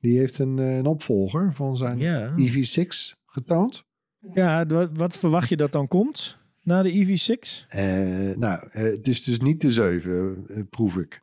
Die 0.00 0.18
heeft 0.18 0.38
een, 0.38 0.58
eh, 0.58 0.76
een 0.76 0.86
opvolger 0.86 1.52
van 1.54 1.76
zijn 1.76 1.98
Ja. 1.98 2.32
EV6 2.36 3.16
getoond. 3.26 3.84
Ja, 4.32 4.66
wat, 4.66 4.90
wat 4.92 5.18
verwacht 5.18 5.48
je 5.48 5.56
dat 5.56 5.72
dan 5.72 5.88
komt 5.88 6.38
na 6.64 6.82
de 6.82 6.92
EV6? 6.92 7.66
Eh, 7.68 8.36
nou, 8.36 8.68
eh, 8.70 8.82
het 8.82 9.08
is 9.08 9.24
dus 9.24 9.38
niet 9.38 9.60
de 9.60 9.70
7, 9.70 10.44
eh, 10.48 10.62
proef 10.70 10.96
ik. 10.96 11.22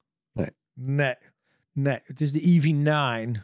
Nee, 0.73 1.15
nee, 1.73 1.99
het 2.03 2.21
is 2.21 2.31
de 2.31 2.41
EV9. 2.41 3.41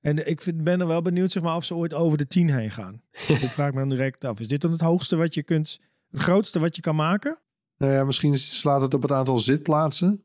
En 0.00 0.28
ik 0.28 0.40
vind, 0.40 0.64
ben 0.64 0.80
er 0.80 0.86
wel 0.86 1.02
benieuwd 1.02 1.32
zeg 1.32 1.42
maar, 1.42 1.56
of 1.56 1.64
ze 1.64 1.74
ooit 1.74 1.94
over 1.94 2.18
de 2.18 2.26
10 2.26 2.50
heen 2.50 2.70
gaan. 2.70 3.02
ik 3.28 3.36
vraag 3.36 3.72
me 3.72 3.78
dan 3.78 3.88
direct 3.88 4.24
af. 4.24 4.40
Is 4.40 4.48
dit 4.48 4.60
dan 4.60 4.70
het 4.72 4.80
hoogste 4.80 5.16
wat 5.16 5.34
je 5.34 5.42
kunt, 5.42 5.80
het 6.10 6.20
grootste 6.20 6.58
wat 6.58 6.76
je 6.76 6.82
kan 6.82 6.96
maken? 6.96 7.38
Nou 7.76 7.92
ja, 7.92 8.04
misschien 8.04 8.38
slaat 8.38 8.80
het 8.80 8.94
op 8.94 9.02
het 9.02 9.12
aantal 9.12 9.38
zitplaatsen. 9.38 10.24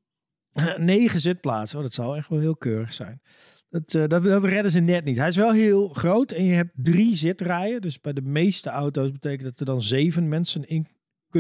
Negen 0.78 1.20
zitplaatsen, 1.20 1.78
oh, 1.78 1.84
dat 1.84 1.94
zou 1.94 2.18
echt 2.18 2.30
wel 2.30 2.40
heel 2.40 2.56
keurig 2.56 2.94
zijn. 2.94 3.22
Dat, 3.70 3.94
eh, 3.94 4.08
dat, 4.08 4.24
dat 4.24 4.44
redden 4.44 4.72
ze 4.72 4.80
net 4.80 5.06
niet. 5.06 5.18
Hij 5.18 5.28
is 5.28 5.36
wel 5.36 5.52
heel 5.52 5.88
groot 5.88 6.32
en 6.32 6.44
je 6.44 6.54
hebt 6.54 6.72
drie 6.76 7.16
zitrijen. 7.16 7.82
Dus 7.82 8.02
bij 8.02 8.14
de 8.14 8.22
meeste 8.22 8.70
auto's 8.70 9.12
betekent 9.12 9.44
dat 9.44 9.60
er 9.60 9.66
dan 9.66 9.82
zeven 9.82 10.28
mensen 10.28 10.68
in 10.68 10.88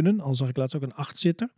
kunnen. 0.01 0.19
Al 0.19 0.33
zag 0.33 0.49
ik 0.49 0.57
laatst 0.57 0.75
ook 0.75 0.81
een 0.81 0.93
achtzitter. 0.93 1.51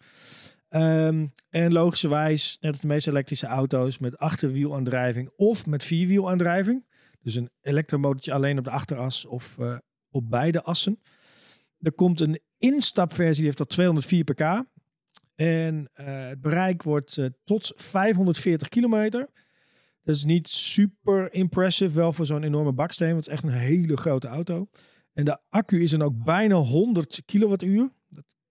Ehm 0.69 1.25
en 1.49 1.71
logischerwijs, 1.71 2.57
net 2.61 2.81
de 2.81 2.87
meeste 2.87 3.09
elektrische 3.09 3.47
auto's, 3.47 3.97
met 3.97 4.17
achterwielaandrijving 4.17 5.29
of 5.35 5.65
met 5.65 5.83
vierwielaandrijving. 5.83 6.85
Dus 7.21 7.35
een 7.35 7.49
elektromotortje 7.61 8.33
alleen 8.33 8.57
op 8.57 8.63
de 8.63 8.69
achteras 8.69 9.25
of 9.25 9.57
eh, 9.57 9.77
op 10.09 10.29
beide 10.29 10.63
assen. 10.63 10.99
Er 11.79 11.91
komt 11.91 12.19
een 12.19 12.39
instapversie, 12.57 13.35
die 13.35 13.45
heeft 13.45 13.57
tot 13.57 13.69
204 13.69 14.23
pk. 14.23 14.63
En 15.35 15.89
eh, 15.93 16.27
het 16.27 16.41
bereik 16.41 16.83
wordt 16.83 17.17
eh, 17.17 17.25
tot 17.43 17.71
540 17.75 18.67
kilometer. 18.67 19.29
Dat 20.03 20.15
is 20.15 20.23
niet 20.23 20.47
super 20.47 21.33
impressive, 21.33 21.95
wel 21.95 22.13
voor 22.13 22.25
zo'n 22.25 22.43
enorme 22.43 22.73
baksteen. 22.73 23.13
Want 23.13 23.25
het 23.25 23.27
is 23.27 23.33
echt 23.33 23.43
een 23.43 23.59
hele 23.59 23.97
grote 23.97 24.27
auto. 24.27 24.69
En 25.13 25.25
de 25.25 25.39
accu 25.49 25.81
is 25.81 25.91
dan 25.91 26.01
ook 26.01 26.23
bijna 26.23 26.55
100 26.55 27.21
kilowattuur. 27.25 27.91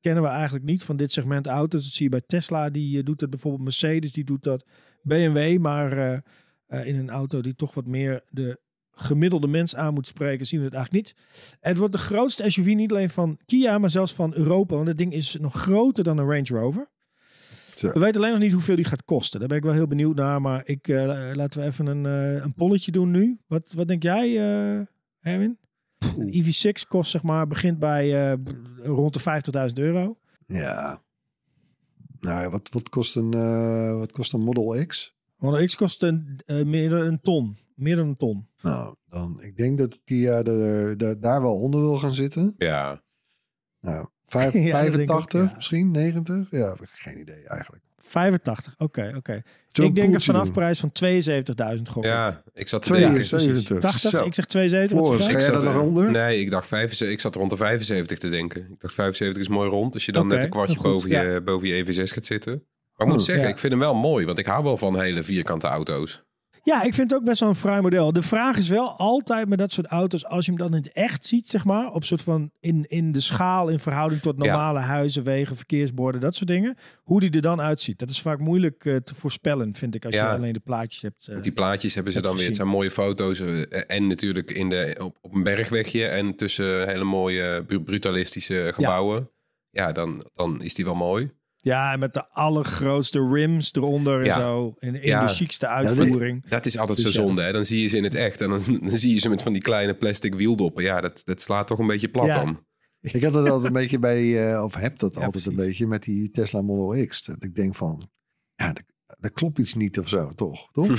Kennen 0.09 0.27
we 0.27 0.33
eigenlijk 0.33 0.65
niet 0.65 0.85
van 0.85 0.97
dit 0.97 1.13
segment 1.13 1.47
auto's. 1.47 1.83
Dat 1.83 1.93
zie 1.93 2.05
je 2.05 2.11
bij 2.11 2.23
Tesla, 2.27 2.71
die 2.71 2.99
eh, 2.99 3.05
doet 3.05 3.19
dat 3.19 3.31
bijvoorbeeld. 3.31 3.63
Mercedes, 3.63 4.13
die 4.13 4.25
doet 4.25 4.43
dat. 4.43 4.65
BMW, 5.03 5.59
maar 5.59 5.93
eh, 5.93 6.19
eh, 6.67 6.87
in 6.87 6.97
een 6.97 7.11
auto 7.11 7.41
die 7.41 7.55
toch 7.55 7.75
wat 7.75 7.87
meer 7.87 8.25
de 8.31 8.61
gemiddelde 8.91 9.47
mens 9.47 9.77
aan 9.77 9.95
moet 9.95 10.07
spreken, 10.07 10.47
zien 10.47 10.59
we 10.59 10.65
het 10.65 10.75
eigenlijk 10.75 11.05
niet. 11.07 11.17
Het 11.61 11.77
wordt 11.77 11.93
de 11.93 11.99
grootste 11.99 12.51
SUV 12.51 12.75
niet 12.75 12.91
alleen 12.91 13.11
van 13.11 13.39
Kia, 13.47 13.79
maar 13.79 13.91
zelfs 13.91 14.15
van 14.15 14.35
Europa. 14.35 14.75
Want 14.75 14.89
het 14.89 14.99
ding 14.99 15.13
is 15.13 15.37
nog 15.41 15.55
groter 15.55 16.05
dan 16.05 16.19
een 16.19 16.27
Range 16.27 16.61
Rover. 16.61 16.89
Zo. 17.77 17.93
We 17.93 17.99
weten 17.99 18.21
alleen 18.21 18.33
nog 18.33 18.43
niet 18.43 18.53
hoeveel 18.53 18.77
die 18.77 18.85
gaat 18.85 19.05
kosten. 19.05 19.39
Daar 19.39 19.49
ben 19.49 19.59
ik 19.59 19.65
wel 19.65 19.73
heel 19.73 19.87
benieuwd 19.87 20.17
naar. 20.17 20.41
Maar 20.41 20.63
ik, 20.67 20.89
laten 21.33 21.61
we 21.61 21.67
even 21.67 21.87
een, 21.87 22.07
eh, 22.07 22.43
een 22.43 22.55
polletje 22.55 22.93
doen 22.93 23.11
nu. 23.11 23.39
Wat, 23.47 23.73
wat 23.73 23.89
denk 23.89 24.03
jij, 24.03 24.37
Erwin? 25.21 25.59
Een 25.99 26.33
EV6 26.45 26.89
kost 26.89 27.11
zeg 27.11 27.23
maar, 27.23 27.47
begint 27.47 27.79
bij 27.79 28.31
eh, 28.33 28.39
rond 28.83 29.15
de 29.15 29.43
50.000 29.71 29.75
euro. 29.75 30.19
Ja. 30.47 31.03
Nou 32.19 32.41
ja, 32.41 32.51
wat, 32.51 32.69
wat, 32.73 32.89
kost 32.89 33.17
een, 33.17 33.33
eh, 33.35 33.99
wat 33.99 34.13
kost 34.13 34.33
een 34.33 34.41
Model 34.41 34.87
X? 34.87 35.17
Model 35.37 35.67
X 35.67 35.77
kost 35.77 36.03
een, 36.03 36.41
eh, 36.47 36.65
meer 36.65 36.91
dan 36.91 37.01
een 37.01 37.21
ton. 37.21 37.59
Meer 37.75 37.97
dan 37.97 38.09
een 38.09 38.17
ton. 38.17 38.49
Nou, 38.63 38.95
dan, 39.09 39.43
ik 39.43 39.57
denk 39.57 39.79
dat 39.79 40.01
Kia 40.05 40.43
er, 40.43 40.97
daar- 40.97 41.21
daar 41.21 41.43
wel 41.43 41.57
onder 41.61 41.81
wil 41.81 41.99
gaan 41.99 42.13
zitten. 42.15 42.55
Ja, 42.57 43.03
Nou, 43.81 44.07
vijf- 44.27 44.53
Ja, 44.53 44.61
dat 44.83 44.93
denk 44.93 45.03
ik 45.03 45.09
85 45.11 45.41
ook, 45.41 45.49
ja. 45.49 45.55
misschien, 45.57 45.91
90? 45.91 46.51
Ja, 46.51 46.77
geen 46.81 47.21
idee 47.21 47.47
eigenlijk. 47.49 47.83
85, 48.09 48.75
oké, 48.79 49.13
oké. 49.17 49.43
Ik 49.73 49.95
denk 49.95 49.97
een 49.97 50.11
poeltje 50.11 50.33
vanaf 50.33 50.53
prijs 50.53 50.81
van 50.81 50.93
72.000 51.77 51.83
gok. 51.91 52.05
ik. 52.05 52.11
ja 52.11 52.43
ik 52.55 52.69
zat 52.69 52.83
te 52.83 52.93
denken. 52.93 53.23
72. 53.25 53.79
80, 53.79 54.11
Zo. 54.11 54.25
ik 54.25 54.35
zeg 54.35 54.45
72. 54.47 54.99
Wat 54.99 55.07
Floris, 55.07 55.25
jij? 55.27 55.35
jij 55.35 55.43
zat 55.43 55.63
er 55.63 55.73
nog 55.73 55.83
onder? 55.83 56.11
Nee, 56.11 56.41
ik 56.41 56.51
dacht 56.51 56.67
75, 56.67 57.09
ik 57.17 57.21
zat 57.21 57.35
rond 57.35 57.51
de 57.51 57.57
75 57.57 58.19
te 58.19 58.29
denken. 58.29 58.61
Ik 58.61 58.81
dacht 58.81 58.95
75 58.95 59.43
is 59.43 59.49
mooi 59.49 59.71
rond. 59.71 59.95
Als 59.95 60.05
je 60.07 60.13
dan 60.13 60.27
net 60.27 60.43
een 60.45 60.51
kwartje 60.51 60.77
goed, 60.77 60.85
boven, 60.85 61.11
je, 61.11 61.41
boven 61.45 61.69
je 61.69 61.85
EV6 61.85 62.03
gaat 62.03 62.27
zitten. 62.27 62.53
Maar 62.97 63.07
ik 63.07 63.13
moet 63.13 63.23
Oh, 63.23 63.27
zeggen, 63.27 63.45
ja. 63.45 63.51
ik 63.51 63.59
vind 63.59 63.73
hem 63.73 63.81
wel 63.83 63.95
mooi. 63.95 64.27
Want 64.27 64.39
ik 64.39 64.47
hou 64.47 64.63
wel 64.65 64.77
van 64.77 65.01
hele 65.01 65.23
vierkante 65.23 65.67
auto's. 65.67 66.23
Ja, 66.63 66.83
ik 66.83 66.95
vind 66.95 67.11
het 67.11 67.21
ook 67.21 67.27
best 67.27 67.41
wel 67.41 67.49
een 67.49 67.55
fraai 67.55 67.81
model. 67.81 68.13
De 68.13 68.23
vraag 68.23 68.57
is 68.57 68.69
wel 68.69 68.89
altijd 68.97 69.49
met 69.49 69.59
dat 69.59 69.73
soort 69.73 69.87
auto's, 69.87 70.25
als 70.25 70.45
je 70.47 70.51
hem 70.51 70.61
dan 70.61 70.71
in 70.71 70.77
het 70.83 70.93
echt 70.93 71.27
ziet, 71.27 71.49
zeg 71.49 71.65
maar, 71.65 71.93
op 71.93 72.05
soort 72.05 72.23
van 72.23 72.51
in, 72.61 72.85
in 72.89 73.13
de 73.13 73.21
schaal 73.21 73.69
in 73.69 73.79
verhouding 73.79 74.21
tot 74.21 74.37
normale 74.39 74.79
huizen, 74.79 75.25
wegen, 75.25 75.57
verkeersborden, 75.57 76.21
dat 76.21 76.35
soort 76.35 76.49
dingen, 76.49 76.77
hoe 77.03 77.21
die 77.21 77.31
er 77.31 77.41
dan 77.43 77.61
uitziet. 77.61 77.99
Dat 77.99 78.11
is 78.11 78.21
vaak 78.21 78.39
moeilijk 78.39 78.85
eh, 78.85 78.97
te 78.97 79.15
voorspellen, 79.15 79.75
vind 79.75 79.95
ik, 79.95 80.05
als 80.05 80.15
Ja. 80.15 80.31
je 80.31 80.37
alleen 80.37 80.53
de 80.53 80.61
plaatjes 80.61 81.03
hebt. 81.03 81.29
eh. 81.29 81.43
Die 81.43 81.53
plaatjes 81.53 81.95
hebben 81.95 82.13
ze 82.13 82.21
dan 82.21 82.37
weer. 82.37 82.47
Het 82.47 82.57
zijn 82.57 82.69
mooie 82.69 82.91
foto's. 82.91 83.41
eh, 83.41 83.91
En 83.97 84.07
natuurlijk 84.07 84.51
in 84.51 84.69
de, 84.69 84.97
op, 85.03 85.17
op 85.21 85.35
een 85.35 85.43
bergwegje. 85.43 86.07
En 86.07 86.37
tussen 86.37 86.89
hele 86.89 87.05
mooie 87.05 87.65
bru- 87.67 87.81
brutalistische 87.83 88.71
gebouwen. 88.75 89.31
Ja, 89.71 89.93
dan, 89.93 90.25
dan 90.35 90.63
is 90.63 90.75
die 90.75 90.85
wel 90.85 90.95
mooi. 90.95 91.31
Ja, 91.61 91.93
en 91.93 91.99
met 91.99 92.15
de 92.15 92.29
allergrootste 92.31 93.29
rims 93.33 93.73
eronder 93.75 94.19
en 94.21 94.25
Ja. 94.25 94.39
zo. 94.41 94.75
In, 94.79 94.95
in 94.95 95.07
Ja. 95.09 95.21
de 95.27 95.33
chicste 95.33 95.67
uitvoering. 95.67 96.49
Dat 96.49 96.67
is 96.67 96.79
altijd 96.79 97.03
Dus 97.03 97.13
zo 97.13 97.21
ja, 97.21 97.27
zonde. 97.27 97.43
Hè? 97.43 97.53
Dan 97.53 97.65
zie 97.65 97.81
je 97.83 97.89
ze 97.89 97.97
in 97.97 98.05
het 98.05 98.15
echt. 98.15 98.41
En 98.41 98.49
dan, 98.49 98.61
dan 98.81 98.91
zie 98.91 99.15
je 99.15 99.21
ze 99.21 99.29
met 99.29 99.43
van 99.43 99.53
die 99.53 99.63
kleine 99.63 99.95
plastic 99.95 100.35
wieldoppen. 100.35 100.83
Ja, 100.85 101.01
dat, 101.01 101.21
dat 101.25 101.43
slaat 101.43 101.67
toch 101.67 101.79
een 101.79 101.87
beetje 101.87 102.09
plat 102.09 102.27
Ja. 102.27 102.33
dan. 102.45 102.67
Ik 103.01 103.23
had 103.23 103.33
dat 103.33 103.45
altijd 103.49 103.65
een 103.67 103.73
beetje 103.81 103.99
bij, 103.99 104.53
eh, 104.53 104.63
of 104.63 104.75
heb 104.75 104.99
dat 104.99 105.15
Ja, 105.15 105.25
altijd 105.25 105.47
een 105.47 105.57
beetje 105.57 105.87
met 105.87 106.03
die 106.03 106.31
Tesla 106.31 106.63
Model 106.63 107.07
X. 107.07 107.25
Dat 107.25 107.43
ik 107.45 107.55
denk 107.55 107.75
van, 107.75 108.11
ja, 108.55 108.73
dat, 108.73 108.85
dat 109.21 109.33
klopt 109.33 109.59
iets 109.59 109.75
niet 109.75 109.99
of 109.99 110.09
zo, 110.09 110.31
toch? 110.35 110.69
toch? 110.73 110.89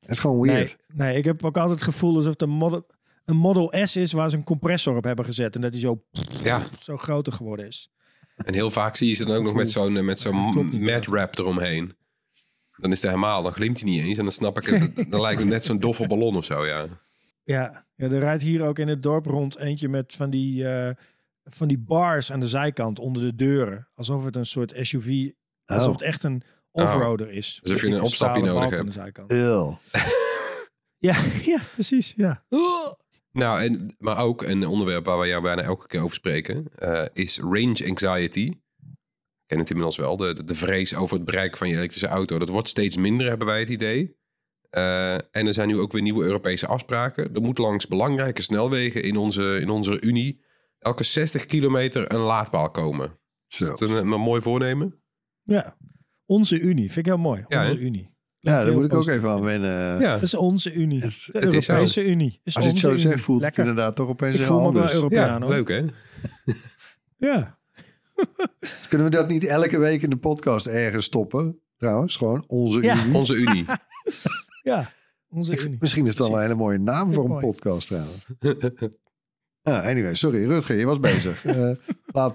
Het 0.00 0.10
is 0.12 0.18
gewoon 0.18 0.46
Nee, 0.46 0.54
weird. 0.54 0.76
nee, 0.94 1.16
ik 1.16 1.24
heb 1.24 1.44
ook 1.44 1.56
altijd 1.56 1.80
het 1.80 1.88
gevoel 1.88 2.14
alsof 2.16 2.30
het 2.32 2.42
een 2.42 2.48
model, 2.50 2.86
een 3.24 3.36
Model 3.36 3.72
S 3.86 3.96
is 3.96 4.12
waar 4.12 4.30
ze 4.30 4.36
een 4.36 4.44
compressor 4.44 4.96
op 4.96 5.04
hebben 5.04 5.24
gezet. 5.24 5.54
En 5.54 5.60
dat 5.60 5.72
die 5.72 5.80
zo, 5.80 6.04
Ja, 6.42 6.62
zo 6.80 6.96
groter 6.96 7.32
geworden 7.32 7.66
is. 7.66 7.90
En 8.36 8.54
heel 8.54 8.70
vaak 8.70 8.96
zie 8.96 9.08
je 9.08 9.14
ze 9.14 9.24
dan 9.24 9.36
ook 9.36 9.42
nog 9.42 9.54
met 9.54 9.70
zo'n 9.70 9.96
eh, 9.96 10.02
met 10.02 10.18
zo'n 10.20 10.36
mat 10.80 11.06
wrap 11.06 11.38
eromheen. 11.38 11.96
Dan 12.76 12.90
is 12.92 13.02
het 13.02 13.10
helemaal, 13.10 13.42
dan 13.42 13.52
glimt 13.52 13.80
hij 13.80 13.90
niet 13.90 14.02
eens. 14.04 14.16
En 14.18 14.22
dan 14.22 14.32
snap 14.32 14.58
ik, 14.60 14.64
het, 14.66 15.10
dan 15.12 15.20
lijkt 15.20 15.40
het 15.40 15.48
net 15.48 15.64
zo'n 15.64 15.80
doffe 15.80 16.06
ballon 16.06 16.36
of 16.36 16.44
zo, 16.44 16.66
ja. 16.66 16.86
Ja, 17.44 17.86
ja, 17.96 18.04
er 18.06 18.18
rijdt 18.18 18.42
hier 18.42 18.62
ook 18.62 18.78
in 18.78 18.88
het 18.88 19.02
dorp 19.02 19.26
rond 19.26 19.56
eentje 19.58 19.88
met 19.88 20.12
van 20.16 20.30
die, 20.30 20.68
eh, 20.68 20.90
van 21.44 21.68
die 21.68 21.78
bars 21.78 22.32
aan 22.32 22.40
de 22.40 22.48
zijkant 22.48 22.98
onder 22.98 23.22
de 23.22 23.34
deuren. 23.34 23.88
Alsof 23.94 24.24
het 24.24 24.36
een 24.36 24.46
soort 24.46 24.72
SUV, 24.80 25.30
alsof 25.64 25.86
Oh. 25.86 25.92
het 25.92 26.02
echt 26.02 26.22
een 26.22 26.42
offroader 26.70 27.30
is. 27.30 27.60
Alsof 27.62 27.80
je 27.80 27.86
een 27.86 28.00
opstapje 28.00 28.40
nodig 28.42 28.54
balk 28.54 28.72
aan 28.72 28.78
hebt. 28.78 28.84
de 28.94 29.00
zijkant. 29.00 29.32
Ja, 30.98 31.16
ja, 31.54 31.60
precies. 31.74 32.14
Ja. 32.16 32.44
Nou, 33.34 33.60
en, 33.60 33.94
maar 33.98 34.18
ook 34.18 34.42
een 34.42 34.66
onderwerp 34.66 35.04
waar 35.04 35.18
we 35.18 35.26
jou 35.26 35.42
bijna 35.42 35.62
elke 35.62 35.86
keer 35.86 36.00
over 36.00 36.16
spreken, 36.16 36.66
eh, 36.78 37.04
is 37.12 37.38
range 37.38 37.86
anxiety. 37.88 38.52
ken 39.46 39.58
het 39.58 39.70
inmiddels 39.70 39.96
wel. 39.96 40.16
De, 40.16 40.34
de, 40.34 40.44
de 40.44 40.54
vrees 40.54 40.94
over 40.94 41.16
het 41.16 41.24
bereik 41.24 41.56
van 41.56 41.68
je 41.68 41.74
elektrische 41.76 42.06
auto. 42.06 42.38
Dat 42.38 42.48
wordt 42.48 42.68
steeds 42.68 42.96
minder, 42.96 43.28
hebben 43.28 43.46
wij 43.46 43.60
het 43.60 43.68
idee. 43.68 44.16
Eh, 44.70 45.14
en 45.14 45.46
er 45.46 45.54
zijn 45.54 45.68
nu 45.68 45.78
ook 45.78 45.92
weer 45.92 46.02
nieuwe 46.02 46.24
Europese 46.24 46.66
afspraken. 46.66 47.34
Er 47.34 47.40
moet 47.40 47.58
langs 47.58 47.88
belangrijke 47.88 48.42
snelwegen 48.42 49.02
in 49.02 49.16
onze, 49.16 49.58
in 49.60 49.70
onze 49.70 50.00
Unie 50.00 50.42
elke 50.78 51.04
60 51.04 51.44
kilometer 51.44 52.12
een 52.12 52.20
laadpaal 52.20 52.70
komen. 52.70 53.18
Is 53.48 53.58
dat 53.58 53.80
een, 53.80 53.90
een 53.90 54.20
mooi 54.20 54.40
voornemen? 54.40 55.02
Ja, 55.42 55.76
onze 56.26 56.58
Unie. 56.58 56.92
Vind 56.92 57.06
ik 57.06 57.12
heel 57.12 57.22
mooi. 57.22 57.44
Ja, 57.48 57.60
onze? 57.60 57.78
Unie. 57.78 58.13
Ja, 58.44 58.64
daar 58.64 58.72
moet 58.72 58.84
ik 58.84 58.94
ook 58.94 59.06
even 59.08 59.28
aan 59.28 59.40
wennen. 59.40 60.00
Ja, 60.00 60.12
Dat 60.12 60.22
is 60.22 60.34
onze 60.34 60.72
Unie. 60.72 61.00
Het- 61.00 61.28
de 61.32 61.38
het 61.38 61.52
is 61.52 61.68
Europese 61.68 62.04
Unie. 62.06 62.40
Is 62.44 62.56
Als 62.56 62.64
je 62.64 62.70
het 62.70 62.80
zo 62.80 62.88
onze 62.88 63.00
zegt, 63.00 63.12
Unie. 63.12 63.24
voelt 63.24 63.40
Lekker. 63.40 63.60
het 63.60 63.68
inderdaad 63.70 63.96
toch 63.96 64.08
opeens 64.08 64.34
Ik 64.34 64.38
heel 64.40 64.48
voel 64.48 64.60
me 64.60 64.66
anders. 64.66 64.94
Europeaan 64.94 65.40
ja 65.40 65.46
hoor. 65.46 65.54
leuk 65.54 65.68
hè? 65.68 65.82
Ja. 67.28 67.58
Kunnen 68.88 69.06
we 69.10 69.12
dat 69.16 69.28
niet 69.28 69.44
elke 69.44 69.78
week 69.78 70.02
in 70.02 70.10
de 70.10 70.16
podcast 70.16 70.66
ergens 70.66 71.04
stoppen? 71.04 71.58
Trouwens, 71.76 72.16
gewoon 72.16 72.44
onze 72.46 72.82
Ja. 72.82 73.02
Unie. 73.04 73.14
Onze 73.14 73.34
Unie. 73.34 73.64
ja, 74.62 74.92
onze 75.28 75.52
Ik- 75.52 75.62
Unie. 75.62 75.76
misschien 75.80 76.02
is 76.06 76.10
het 76.10 76.18
wel 76.18 76.36
een 76.36 76.42
hele 76.42 76.54
mooie 76.54 76.78
naam 76.78 77.12
voor 77.12 77.24
een 77.24 77.30
mooi. 77.30 77.46
podcast 77.46 77.86
trouwens. 77.86 78.26
Ja, 79.62 79.80
anyway, 79.82 80.14
sorry. 80.14 80.46
Rutger, 80.46 80.76
je 80.76 80.84
was 80.86 81.00
bezig. 81.00 81.44
Eh. 81.44 81.54
Vind 81.54 81.76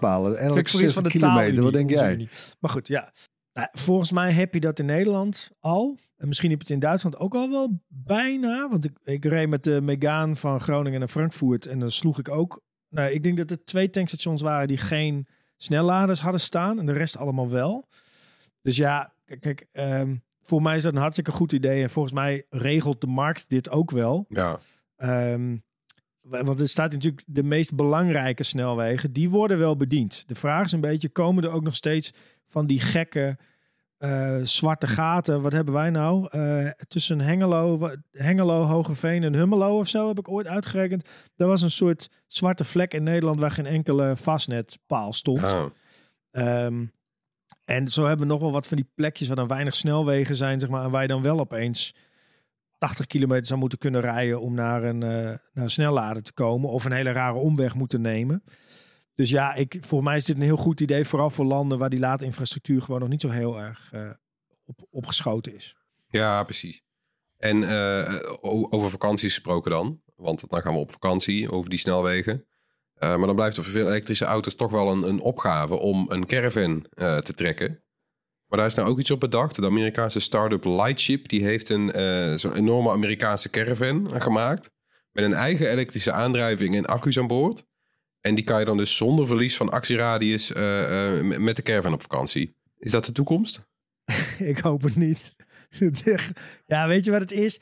Elke 0.02 0.38
ik 0.38 0.40
voor 0.42 0.60
iets 0.60 0.72
60 0.72 0.94
van 0.94 1.04
de 1.04 1.10
kilometer. 1.10 1.20
taalunie, 1.20 1.62
Wat 1.62 1.74
denk 1.74 1.90
jij? 1.90 2.14
Unie. 2.14 2.30
Maar 2.60 2.72
goed, 2.72 2.88
ja. 2.88 3.12
Nou, 3.60 3.72
volgens 3.72 4.12
mij 4.12 4.32
heb 4.32 4.54
je 4.54 4.60
dat 4.60 4.80
in 4.80 4.86
Nederland 4.86 5.52
al. 5.60 5.98
En 6.18 6.28
misschien 6.28 6.50
heb 6.50 6.58
je 6.60 6.66
het 6.66 6.74
in 6.74 6.80
Duitsland 6.80 7.18
ook 7.18 7.36
al 7.36 7.50
wel 7.50 7.82
bijna. 7.88 8.70
Want 8.70 8.86
ik, 8.86 8.98
ik 9.04 9.26
reed 9.26 9.50
met 9.50 9.64
de 9.64 9.82
Megane 9.82 10.36
van 10.36 10.60
Groningen 10.62 11.00
naar 11.00 11.08
Frankfurt. 11.08 11.66
En 11.66 11.80
dan 11.80 11.92
sloeg 11.92 12.20
ik 12.20 12.30
ook... 12.30 12.62
Nou, 12.90 13.12
ik 13.12 13.24
denk 13.24 13.38
dat 13.38 13.52
er 13.52 13.64
twee 13.64 13.90
tankstations 13.90 14.42
waren 14.42 14.68
die 14.68 14.78
geen 14.78 15.28
snelladers 15.58 16.20
hadden 16.20 16.42
staan. 16.42 16.80
En 16.80 16.86
de 16.86 16.94
rest 16.94 17.18
allemaal 17.18 17.50
wel. 17.50 17.88
Dus 18.62 18.76
ja, 18.76 19.14
kijk, 19.40 19.66
ehm, 19.72 20.16
voor 20.42 20.62
mij 20.62 20.76
is 20.76 20.84
dat 20.84 20.94
een 20.94 21.00
hartstikke 21.00 21.32
goed 21.32 21.52
idee. 21.52 21.82
En 21.82 21.90
volgens 21.90 22.14
mij 22.14 22.46
regelt 22.50 23.02
de 23.02 23.08
markt 23.08 23.50
dit 23.50 23.70
ook 23.70 23.92
wel. 23.92 24.26
Ja, 24.30 24.60
Ehm, 24.96 25.58
wa- 26.22 26.44
want 26.44 26.60
er 26.60 26.70
staat 26.70 26.92
natuurlijk 26.92 27.24
de 27.28 27.44
meest 27.44 27.76
belangrijke 27.76 28.44
snelwegen, 28.44 29.14
die 29.14 29.30
worden 29.30 29.58
wel 29.58 29.78
bediend. 29.78 30.24
De 30.28 30.36
vraag 30.36 30.66
is 30.66 30.72
een 30.72 30.82
beetje, 30.82 31.10
komen 31.10 31.44
er 31.44 31.52
ook 31.52 31.64
nog 31.64 31.76
steeds 31.76 32.14
van 32.48 32.68
die 32.68 32.80
gekke 32.80 33.38
eh, 34.00 34.38
zwarte 34.44 34.88
gaten? 34.88 35.42
Wat 35.42 35.52
hebben 35.52 35.74
wij 35.74 35.90
nou? 35.90 36.28
Eh, 36.30 36.70
tussen 36.88 37.20
Hengelo, 37.20 37.90
Hengelo, 38.12 38.64
Hogeveen 38.64 39.24
en 39.24 39.34
Hummelo 39.34 39.78
of 39.78 39.88
zo 39.88 40.08
heb 40.08 40.20
ik 40.20 40.30
ooit 40.30 40.48
uitgerekend. 40.48 41.10
Er 41.36 41.48
was 41.48 41.62
een 41.62 41.72
soort 41.72 42.10
zwarte 42.28 42.64
vlek 42.64 42.94
in 42.94 43.04
Nederland 43.04 43.40
waar 43.40 43.52
geen 43.52 43.66
enkele 43.66 44.16
vastnetpaal 44.16 45.14
stond. 45.14 45.40
ja. 45.40 45.70
Ehm, 46.32 46.86
en 47.66 47.88
zo 47.88 48.06
hebben 48.08 48.28
we 48.28 48.34
nog 48.34 48.42
wel 48.42 48.52
wat 48.52 48.68
van 48.68 48.78
die 48.78 48.92
plekjes 48.96 49.28
waar 49.28 49.36
dan 49.36 49.48
weinig 49.48 49.76
snelwegen 49.76 50.36
zijn, 50.36 50.60
zeg 50.60 50.70
maar, 50.70 50.84
en 50.84 50.92
waar 50.92 51.02
je 51.02 51.08
dan 51.08 51.22
wel 51.22 51.40
opeens 51.40 51.94
80 52.78 53.06
kilometer 53.06 53.46
zou 53.46 53.60
moeten 53.60 53.78
kunnen 53.78 54.02
rijden 54.02 54.42
om 54.42 54.54
naar 54.54 54.84
een, 54.84 55.04
eh, 55.04 55.10
naar 55.10 55.40
een 55.54 55.70
snellader 55.70 56.24
te 56.24 56.34
komen 56.34 56.70
of 56.70 56.86
een 56.86 56.92
hele 56.92 57.12
rare 57.12 57.38
omweg 57.38 57.76
moeten 57.76 58.02
nemen. 58.02 58.44
Dus 59.20 59.30
ja, 59.30 59.54
ik, 59.54 59.78
voor 59.82 60.04
mij 60.04 60.16
is 60.16 60.24
dit 60.24 60.36
een 60.36 60.42
heel 60.42 60.58
goed 60.58 60.80
idee, 60.80 61.06
vooral 61.06 61.30
voor 61.30 61.46
landen 61.46 61.78
waar 61.78 61.90
die 61.90 62.00
laadinfrastructuur 62.00 62.82
gewoon 62.82 63.00
nog 63.00 63.10
niet 63.10 63.22
zo 63.22 63.30
heel 63.30 63.60
erg 63.60 63.90
eh, 63.92 64.10
op, 64.66 64.88
opgeschoten 64.90 65.56
is. 65.56 65.76
Ja, 66.08 66.44
precies. 66.44 66.82
En 67.38 67.64
eh, 67.64 68.20
over 68.70 68.90
vakanties 68.90 69.34
gesproken 69.34 69.72
dan. 69.72 70.02
Want 70.16 70.50
dan 70.50 70.62
gaan 70.62 70.74
we 70.74 70.80
op 70.80 70.92
vakantie 70.92 71.52
over 71.52 71.70
die 71.70 71.80
snelwegen. 71.80 72.46
Eh, 72.94 73.16
maar 73.18 73.26
dan 73.26 73.36
blijft 73.36 73.58
er 73.58 73.64
voor 73.64 73.72
veel 73.72 73.88
elektrische 73.88 74.26
auto's 74.26 74.56
toch 74.56 74.72
wel 74.72 74.92
een, 74.92 75.04
een 75.04 75.20
opgave 75.20 75.76
om 75.76 76.06
een 76.10 76.26
caravan 76.26 76.86
te 76.96 77.34
trekken. 77.36 77.84
Maar 78.48 78.58
daar 78.58 78.68
is 78.68 78.76
nou 78.76 78.90
ook 78.90 79.00
iets 79.00 79.12
op 79.12 79.20
bedacht. 79.20 79.56
De 79.56 79.66
Amerikaanse 79.66 80.20
start-up 80.20 80.64
Lightship 80.64 81.30
die 81.30 81.44
heeft 81.44 81.70
een 81.70 82.40
zo'n 82.40 82.56
enorme 82.56 82.92
Amerikaanse 82.92 83.50
caravan 83.50 84.22
gemaakt. 84.22 84.72
Met 85.12 85.24
een 85.24 85.34
eigen 85.34 85.70
elektrische 85.70 86.12
aandrijving 86.12 86.76
en 86.76 86.86
accu's 86.86 87.18
aan 87.18 87.28
boord. 87.28 87.68
En 88.22 88.36
die 88.36 88.44
kan 88.44 88.60
je 88.60 88.66
dan 88.66 88.78
dus 88.78 88.98
zonder 88.98 89.28
verlies 89.28 89.58
van 89.58 89.70
actieradius 89.70 90.52
eh, 90.52 91.18
eh, 91.20 91.38
met 91.40 91.56
de 91.56 91.62
caravan 91.62 91.94
op 91.94 92.02
vakantie. 92.02 92.56
Is 92.78 92.92
dat 92.92 93.06
de 93.06 93.12
toekomst? 93.12 93.68
ik 94.38 94.58
hoop 94.58 94.82
het 94.82 94.96
niet. 94.96 95.36
Ja, 96.66 96.88
weet 96.88 97.06
je 97.06 97.12
wat 97.12 97.22
het 97.22 97.32
is? 97.32 97.60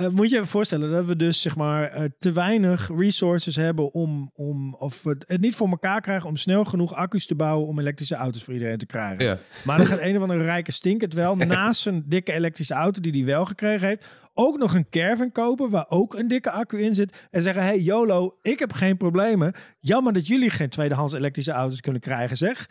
Eh, 0.00 0.08
moet 0.08 0.30
je 0.30 0.36
even 0.36 0.48
voorstellen 0.48 0.90
dat 0.90 1.06
we 1.06 1.16
dus 1.16 1.40
zeg 1.40 1.56
maar 1.56 1.84
eh, 1.84 2.04
te 2.18 2.32
weinig 2.32 2.90
resources 2.96 3.56
hebben 3.56 3.92
om, 3.92 4.30
om 4.34 4.74
of 4.74 5.02
we 5.02 5.16
het, 5.26 5.40
niet 5.40 5.56
voor 5.56 5.68
elkaar 5.68 6.00
krijgen 6.00 6.28
om 6.28 6.36
snel 6.36 6.64
genoeg 6.64 6.94
accu's 6.94 7.26
te 7.26 7.34
bouwen 7.34 7.68
om 7.68 7.78
elektrische 7.78 8.14
auto's 8.14 8.44
voor 8.44 8.52
iedereen 8.52 8.78
te 8.78 8.86
krijgen. 8.86 9.24
Ja. 9.24 9.38
Maar 9.64 9.76
dan 9.76 9.86
gaat 9.86 10.00
een 10.00 10.16
of 10.16 10.22
andere 10.22 10.42
rijke 10.42 10.72
stink 10.72 11.00
het 11.00 11.14
wel 11.14 11.36
naast 11.56 11.80
zijn 11.80 12.02
dikke 12.06 12.32
elektrische 12.32 12.74
auto 12.74 13.00
die 13.00 13.12
hij 13.12 13.24
wel 13.24 13.44
gekregen 13.44 13.88
heeft, 13.88 14.06
ook 14.34 14.58
nog 14.58 14.74
een 14.74 14.88
caravan 14.90 15.32
kopen 15.32 15.70
waar 15.70 15.86
ook 15.88 16.14
een 16.14 16.28
dikke 16.28 16.50
accu 16.50 16.82
in 16.82 16.94
zit 16.94 17.28
en 17.30 17.42
zeggen: 17.42 17.62
Hey 17.62 17.80
YOLO, 17.80 18.38
ik 18.42 18.58
heb 18.58 18.72
geen 18.72 18.96
problemen. 18.96 19.54
Jammer 19.80 20.12
dat 20.12 20.26
jullie 20.26 20.50
geen 20.50 20.68
tweedehands 20.68 21.14
elektrische 21.14 21.52
auto's 21.52 21.80
kunnen 21.80 22.00
krijgen, 22.00 22.36
zeg. 22.36 22.68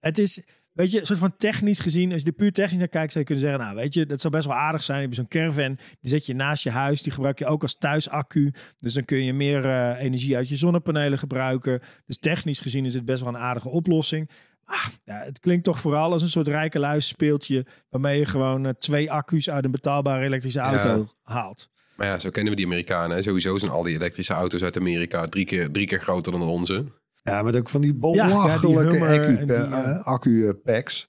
Het 0.00 0.18
is, 0.18 0.42
weet 0.78 0.90
je, 0.90 1.06
soort 1.06 1.18
van 1.18 1.36
technisch 1.36 1.80
gezien, 1.80 2.12
als 2.12 2.20
je 2.20 2.26
er 2.26 2.32
puur 2.32 2.52
technisch 2.52 2.78
naar 2.78 2.88
kijkt, 2.88 3.12
zou 3.12 3.24
je 3.24 3.30
kunnen 3.30 3.48
zeggen: 3.48 3.64
Nou, 3.64 3.76
weet 3.76 3.94
je, 3.94 4.06
dat 4.06 4.20
zou 4.20 4.32
best 4.32 4.46
wel 4.46 4.56
aardig 4.56 4.82
zijn. 4.82 4.98
Je 4.98 5.04
hebt 5.04 5.16
zo'n 5.16 5.28
caravan, 5.28 5.74
die 5.74 6.10
zet 6.10 6.26
je 6.26 6.34
naast 6.34 6.62
je 6.62 6.70
huis, 6.70 7.02
die 7.02 7.12
gebruik 7.12 7.38
je 7.38 7.46
ook 7.46 7.62
als 7.62 7.78
thuisaccu. 7.78 8.52
Dus 8.78 8.94
dan 8.94 9.04
kun 9.04 9.24
je 9.24 9.32
meer 9.32 9.64
eh, 9.64 10.04
energie 10.04 10.36
uit 10.36 10.48
je 10.48 10.56
zonnepanelen 10.56 11.18
gebruiken. 11.18 11.80
Dus 12.06 12.18
technisch 12.18 12.60
gezien 12.60 12.84
is 12.84 12.94
het 12.94 13.04
best 13.04 13.22
wel 13.22 13.28
een 13.28 13.40
aardige 13.40 13.68
oplossing. 13.68 14.30
Ah, 14.64 14.86
ja, 15.04 15.22
het 15.24 15.40
klinkt 15.40 15.64
toch 15.64 15.80
vooral 15.80 16.12
als 16.12 16.22
een 16.22 16.28
soort 16.28 16.48
rijke 16.48 16.78
luisspeeltje 16.78 17.66
waarmee 17.88 18.18
je 18.18 18.26
gewoon 18.26 18.66
eh, 18.66 18.72
twee 18.78 19.12
accu's 19.12 19.50
uit 19.50 19.64
een 19.64 19.70
betaalbare 19.70 20.24
elektrische 20.24 20.60
auto 20.60 21.08
haalt. 21.22 21.68
Maar 21.96 22.06
ja, 22.06 22.18
zo 22.18 22.30
kennen 22.30 22.50
we 22.50 22.56
die 22.56 22.66
Amerikanen. 22.66 23.16
hè. 23.16 23.22
Sowieso 23.22 23.58
zijn 23.58 23.72
al 23.72 23.82
die 23.82 23.94
elektrische 23.94 24.32
auto's 24.32 24.62
uit 24.62 24.76
Amerika 24.76 25.26
drie 25.26 25.44
keer, 25.44 25.70
drie 25.70 25.86
keer 25.86 26.00
groter 26.00 26.32
dan 26.32 26.42
onze. 26.42 26.84
Ja, 27.28 27.42
met 27.42 27.56
ook 27.56 27.68
van 27.68 27.80
die 27.80 27.92
ja, 27.92 27.98
belachelijke 27.98 29.04
accu, 29.06 29.36
en 29.36 29.46
die, 29.46 29.56
eh, 29.56 29.90
eh, 29.90 30.04
accu-packs. 30.06 31.08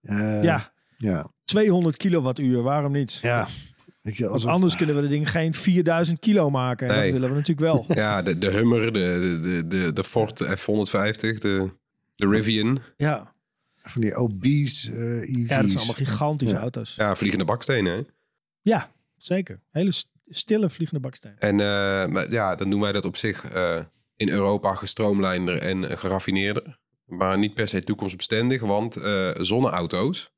Eh, 0.00 0.42
ja, 0.42 0.72
Ja. 0.98 1.26
200 1.44 1.96
kilowattuur, 1.96 2.62
waarom 2.62 2.92
niet? 2.92 3.18
ja. 3.22 3.46
Want 4.02 4.22
alsof- 4.24 4.50
anders 4.50 4.76
kunnen 4.76 4.96
we 4.96 5.02
de 5.02 5.08
ding 5.08 5.30
geen 5.30 5.54
4000 5.54 6.18
kilo 6.18 6.50
maken. 6.50 6.88
En 6.88 6.94
Nee. 6.94 7.02
dat 7.02 7.12
willen 7.12 7.28
we 7.28 7.34
natuurlijk 7.36 7.66
wel. 7.72 7.84
Ja, 8.04 8.22
de, 8.22 8.38
de 8.38 8.50
Hummer, 8.50 8.92
de, 8.92 9.38
de, 9.42 9.66
de, 9.66 9.92
de 9.92 10.04
Ford 10.04 10.42
F-150, 10.42 11.38
de, 11.38 11.68
de 12.14 12.28
Rivian. 12.28 12.78
Ja, 12.96 13.32
Van 13.82 14.00
die 14.00 14.14
obese 14.14 14.92
eh 14.92 15.20
EV's. 15.22 15.48
ja 15.48 15.60
dat 15.60 15.70
zijn 15.70 15.78
allemaal 15.78 15.94
gigantische 16.06 16.54
Ja. 16.54 16.60
auto's. 16.60 16.94
Ja, 16.94 17.14
vliegende 17.16 17.44
bakstenen. 17.44 17.92
hè. 17.96 18.02
Ja, 18.62 18.90
zeker. 19.16 19.60
Hele 19.70 19.90
st- 19.92 20.08
stille 20.28 20.68
vliegende 20.70 21.02
baksteen. 21.02 21.34
En 21.38 21.52
eh, 21.60 22.06
maar 22.06 22.30
ja, 22.30 22.54
dan 22.56 22.70
doen 22.70 22.80
wij 22.80 22.92
dat 22.92 23.04
op 23.04 23.16
zich 23.16 23.44
eh, 23.44 23.80
in 24.16 24.28
Europa 24.28 24.74
gestroomlijnder 24.74 25.58
en 25.58 25.98
geraffineerder. 25.98 26.78
Maar 27.04 27.38
niet 27.38 27.54
per 27.54 27.68
se 27.68 27.84
toekomstbestendig, 27.84 28.60
want 28.60 28.96
eh, 28.96 29.30
zonneauto's, 29.34 30.32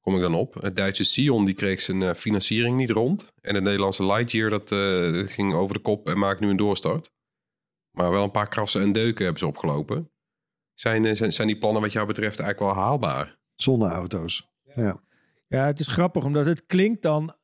kom 0.00 0.14
ik 0.14 0.20
dan 0.20 0.34
op. 0.34 0.54
Het 0.54 0.76
Duitse 0.76 1.04
Sion 1.04 1.44
die 1.44 1.54
kreeg 1.54 1.80
zijn 1.80 2.02
eh, 2.02 2.14
financiering 2.14 2.76
niet 2.76 2.90
rond. 2.90 3.32
En 3.40 3.54
het 3.54 3.64
Nederlandse 3.64 4.06
Lightyear 4.06 4.50
dat 4.50 4.72
eh, 4.72 5.26
ging 5.26 5.54
over 5.54 5.74
de 5.74 5.80
kop 5.80 6.08
en 6.08 6.18
maakt 6.18 6.40
nu 6.40 6.48
een 6.48 6.56
doorstart. 6.56 7.12
Maar 7.90 8.10
wel 8.10 8.22
een 8.22 8.30
paar 8.30 8.48
krassen 8.48 8.82
en 8.82 8.92
deuken 8.92 9.22
hebben 9.22 9.40
ze 9.40 9.46
opgelopen. 9.46 10.10
Zijn, 10.74 11.16
zijn, 11.16 11.32
zijn 11.32 11.48
die 11.48 11.58
plannen 11.58 11.82
wat 11.82 11.92
jou 11.92 12.06
betreft 12.06 12.40
eigenlijk 12.40 12.74
wel 12.74 12.84
haalbaar? 12.84 13.38
Zonneauto's. 13.54 14.48
Ja. 14.74 15.02
Ja, 15.48 15.66
het 15.66 15.80
is 15.80 15.88
grappig, 15.88 16.24
omdat 16.24 16.46
het 16.46 16.66
klinkt 16.66 17.02
dan... 17.02 17.34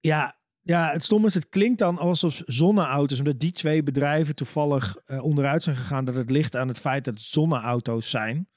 Ja, 0.00 0.37
ja 0.68 0.92
het 0.92 1.02
stom 1.02 1.24
is, 1.24 1.34
het 1.34 1.48
klinkt 1.48 1.78
dan 1.78 1.98
alsof 1.98 2.42
zonneauto's... 2.46 3.18
omdat 3.18 3.40
die 3.40 3.52
twee 3.52 3.82
bedrijven 3.82 4.34
toevallig 4.34 4.96
eh, 5.06 5.22
onderuit 5.22 5.62
zijn 5.62 5.76
gegaan... 5.76 6.04
dat 6.04 6.14
het 6.14 6.30
ligt 6.30 6.56
aan 6.56 6.68
het 6.68 6.78
feit 6.78 7.04
dat 7.04 7.14
het 7.14 7.22
zonneauto's 7.22 8.10
zijn. 8.10 8.48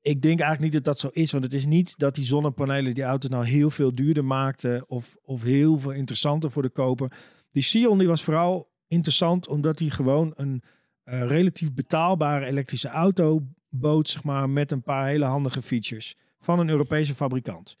Ik 0.00 0.22
denk 0.22 0.40
eigenlijk 0.40 0.60
niet 0.60 0.84
dat 0.84 0.94
dat 0.94 0.98
zo 0.98 1.08
is. 1.12 1.32
Want 1.32 1.44
het 1.44 1.54
is 1.54 1.66
niet 1.66 1.98
dat 1.98 2.14
die 2.14 2.24
zonnepanelen 2.24 2.94
die 2.94 3.04
auto's 3.04 3.30
nou 3.30 3.44
heel 3.44 3.70
veel 3.70 3.94
duurder 3.94 4.24
maakten... 4.24 4.88
of, 4.88 5.16
of 5.22 5.42
heel 5.42 5.78
veel 5.78 5.90
interessanter 5.90 6.50
voor 6.50 6.62
de 6.62 6.70
koper. 6.70 7.12
Die 7.52 7.62
Sion 7.62 7.98
die 7.98 8.08
was 8.08 8.24
vooral 8.24 8.70
interessant 8.88 9.48
omdat 9.48 9.78
hij 9.78 9.88
gewoon 9.88 10.32
een 10.34 10.62
eh, 11.04 11.26
relatief 11.26 11.74
betaalbare 11.74 12.46
elektrische 12.46 12.88
auto 12.88 13.40
bood... 13.68 14.08
Zeg 14.08 14.24
maar, 14.24 14.50
met 14.50 14.72
een 14.72 14.82
paar 14.82 15.06
hele 15.06 15.24
handige 15.24 15.62
features 15.62 16.16
van 16.38 16.58
een 16.58 16.68
Europese 16.68 17.14
fabrikant. 17.14 17.76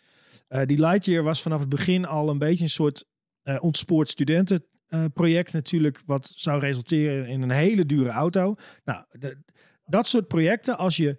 Eh, 0.48 0.66
die 0.66 0.80
Lightyear 0.80 1.22
was 1.22 1.42
vanaf 1.42 1.60
het 1.60 1.68
begin 1.68 2.06
al 2.06 2.28
een 2.28 2.38
beetje 2.38 2.64
een 2.64 2.70
soort 2.70 3.10
eh 3.42 3.56
ontspoord 3.60 4.08
studentenproject 4.08 5.52
natuurlijk, 5.52 6.02
wat 6.06 6.32
zou 6.36 6.60
resulteren 6.60 7.26
in 7.26 7.42
een 7.42 7.50
hele 7.50 7.86
dure 7.86 8.10
auto. 8.10 8.54
Nou, 8.84 9.04
dat 9.84 10.06
soort 10.06 10.28
projecten, 10.28 10.78
als 10.78 10.96
je 10.96 11.16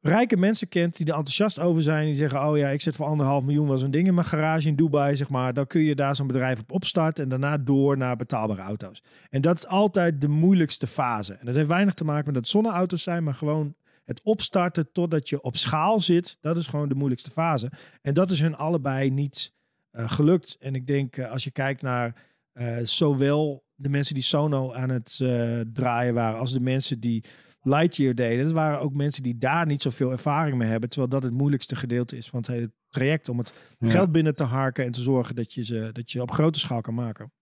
rijke 0.00 0.36
mensen 0.36 0.68
kent 0.68 0.96
die 0.96 1.06
er 1.06 1.14
enthousiast 1.14 1.58
over 1.58 1.82
zijn, 1.82 2.06
die 2.06 2.14
zeggen, 2.14 2.46
oh 2.46 2.56
ja, 2.56 2.68
ik 2.68 2.80
zet 2.80 2.96
voor 2.96 3.06
anderhalf 3.06 3.44
miljoen 3.44 3.68
wel 3.68 3.78
zo'n 3.78 3.90
ding 3.90 4.06
in 4.06 4.14
mijn 4.14 4.26
garage 4.26 4.68
in 4.68 4.76
Dubai, 4.76 5.16
zeg 5.16 5.28
maar, 5.28 5.52
dan 5.52 5.66
kun 5.66 5.80
je 5.80 5.94
daar 5.94 6.14
zo'n 6.14 6.26
bedrijf 6.26 6.60
op 6.60 6.72
opstarten 6.72 7.24
en 7.24 7.30
daarna 7.30 7.58
door 7.58 7.96
naar 7.96 8.16
betaalbare 8.16 8.62
auto's. 8.62 9.02
En 9.30 9.40
dat 9.40 9.56
is 9.56 9.66
altijd 9.66 10.20
de 10.20 10.28
moeilijkste 10.28 10.86
fase. 10.86 11.34
En 11.34 11.46
dat 11.46 11.54
heeft 11.54 11.68
weinig 11.68 11.94
te 11.94 12.04
maken 12.04 12.24
met 12.24 12.34
dat 12.34 12.48
zonneauto's 12.48 13.02
zijn, 13.02 13.24
maar 13.24 13.34
gewoon 13.34 13.74
het 14.04 14.20
opstarten 14.22 14.92
totdat 14.92 15.28
je 15.28 15.42
op 15.42 15.56
schaal 15.56 16.00
zit, 16.00 16.38
dat 16.40 16.56
is 16.56 16.66
gewoon 16.66 16.88
de 16.88 16.94
moeilijkste 16.94 17.30
fase. 17.30 17.70
En 18.02 18.14
dat 18.14 18.30
is 18.30 18.40
hun 18.40 18.56
allebei 18.56 19.10
niet 19.10 19.54
gelukt. 20.04 20.56
En 20.60 20.74
ik 20.74 20.86
denk, 20.86 21.16
eh, 21.16 21.30
als 21.30 21.44
je 21.44 21.50
kijkt 21.50 21.82
naar 21.82 22.24
eh, 22.52 22.78
zowel 22.82 23.64
de 23.74 23.88
mensen 23.88 24.14
die 24.14 24.22
Sono 24.22 24.72
aan 24.72 24.88
het 24.88 25.18
eh, 25.22 25.60
draaien 25.72 26.14
waren, 26.14 26.38
als 26.38 26.52
de 26.52 26.60
mensen 26.60 27.00
die 27.00 27.24
Lightyear 27.62 28.14
deden, 28.14 28.44
dat 28.44 28.52
waren 28.52 28.80
ook 28.80 28.92
mensen 28.94 29.22
die 29.22 29.38
daar 29.38 29.66
niet 29.66 29.82
zoveel 29.82 30.10
ervaring 30.10 30.56
mee 30.58 30.68
hebben. 30.68 30.88
Terwijl 30.88 31.10
dat 31.10 31.22
het 31.22 31.32
moeilijkste 31.32 31.76
gedeelte 31.76 32.16
is 32.16 32.28
van 32.28 32.38
het 32.38 32.48
hele 32.48 32.72
traject 32.88 33.28
om 33.28 33.38
het 33.38 33.52
Ja. 33.78 33.90
geld 33.90 34.12
binnen 34.12 34.34
te 34.34 34.44
harken 34.44 34.84
en 34.84 34.92
te 34.92 35.02
zorgen 35.02 35.34
dat 35.36 35.54
je 35.54 35.64
ze 35.64 35.90
dat 35.92 36.12
je 36.12 36.22
op 36.22 36.30
grote 36.30 36.58
schaal 36.58 36.80
kan 36.80 36.94
maken. 36.94 37.32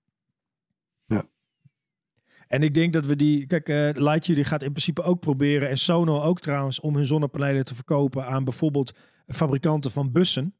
Ja. 1.06 1.24
En 2.46 2.62
ik 2.62 2.74
denk 2.74 2.92
dat 2.92 3.06
we 3.06 3.16
die, 3.16 3.46
kijk, 3.46 3.68
eh 3.68 3.76
Lightyear 3.92 4.38
die 4.38 4.44
gaat 4.44 4.62
in 4.62 4.70
principe 4.70 5.02
ook 5.02 5.20
proberen 5.20 5.68
en 5.68 5.76
Sono 5.76 6.20
ook 6.20 6.40
trouwens 6.40 6.80
om 6.80 6.96
hun 6.96 7.06
zonnepanelen 7.06 7.64
te 7.64 7.74
verkopen 7.74 8.26
aan 8.26 8.44
bijvoorbeeld 8.44 8.92
fabrikanten 9.26 9.90
van 9.90 10.12
bussen. 10.12 10.54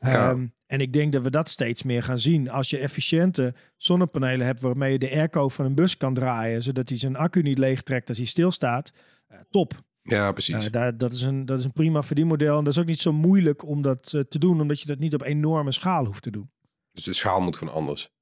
Ja. 0.00 0.30
Ehm, 0.30 0.46
en 0.66 0.80
ik 0.80 0.92
denk 0.92 1.12
dat 1.12 1.22
we 1.22 1.30
dat 1.30 1.48
steeds 1.48 1.82
meer 1.82 2.02
gaan 2.02 2.18
zien. 2.18 2.50
Als 2.50 2.70
je 2.70 2.78
efficiënte 2.78 3.54
zonnepanelen 3.76 4.46
hebt 4.46 4.60
waarmee 4.60 4.92
je 4.92 4.98
de 4.98 5.10
airco 5.10 5.48
van 5.48 5.64
een 5.64 5.74
bus 5.74 5.96
kan 5.96 6.14
draaien, 6.14 6.62
zodat 6.62 6.88
hij 6.88 6.98
zijn 6.98 7.16
accu 7.16 7.42
niet 7.42 7.58
leegtrekt 7.58 8.08
als 8.08 8.18
hij 8.18 8.26
stilstaat, 8.26 8.92
eh, 9.26 9.38
top. 9.50 9.84
Ja, 10.02 10.32
precies. 10.32 10.64
Eh, 10.64 10.70
daar, 10.72 10.98
dat, 10.98 11.12
is 11.12 11.22
een, 11.22 11.46
dat 11.46 11.58
is 11.58 11.64
een 11.64 11.72
prima 11.72 12.02
verdienmodel. 12.02 12.58
En 12.58 12.64
dat 12.64 12.72
is 12.72 12.78
ook 12.78 12.86
niet 12.86 13.00
zo 13.00 13.12
moeilijk 13.12 13.64
om 13.64 13.82
dat 13.82 14.12
eh, 14.12 14.20
te 14.20 14.38
doen, 14.38 14.60
omdat 14.60 14.80
je 14.80 14.86
dat 14.86 14.98
niet 14.98 15.14
op 15.14 15.22
enorme 15.22 15.72
schaal 15.72 16.04
hoeft 16.04 16.22
te 16.22 16.30
doen. 16.30 16.50
dus 16.92 17.04
de 17.04 17.12
schaal 17.12 17.40
moet 17.40 17.56
gewoon 17.56 17.74
anders. 17.74 18.14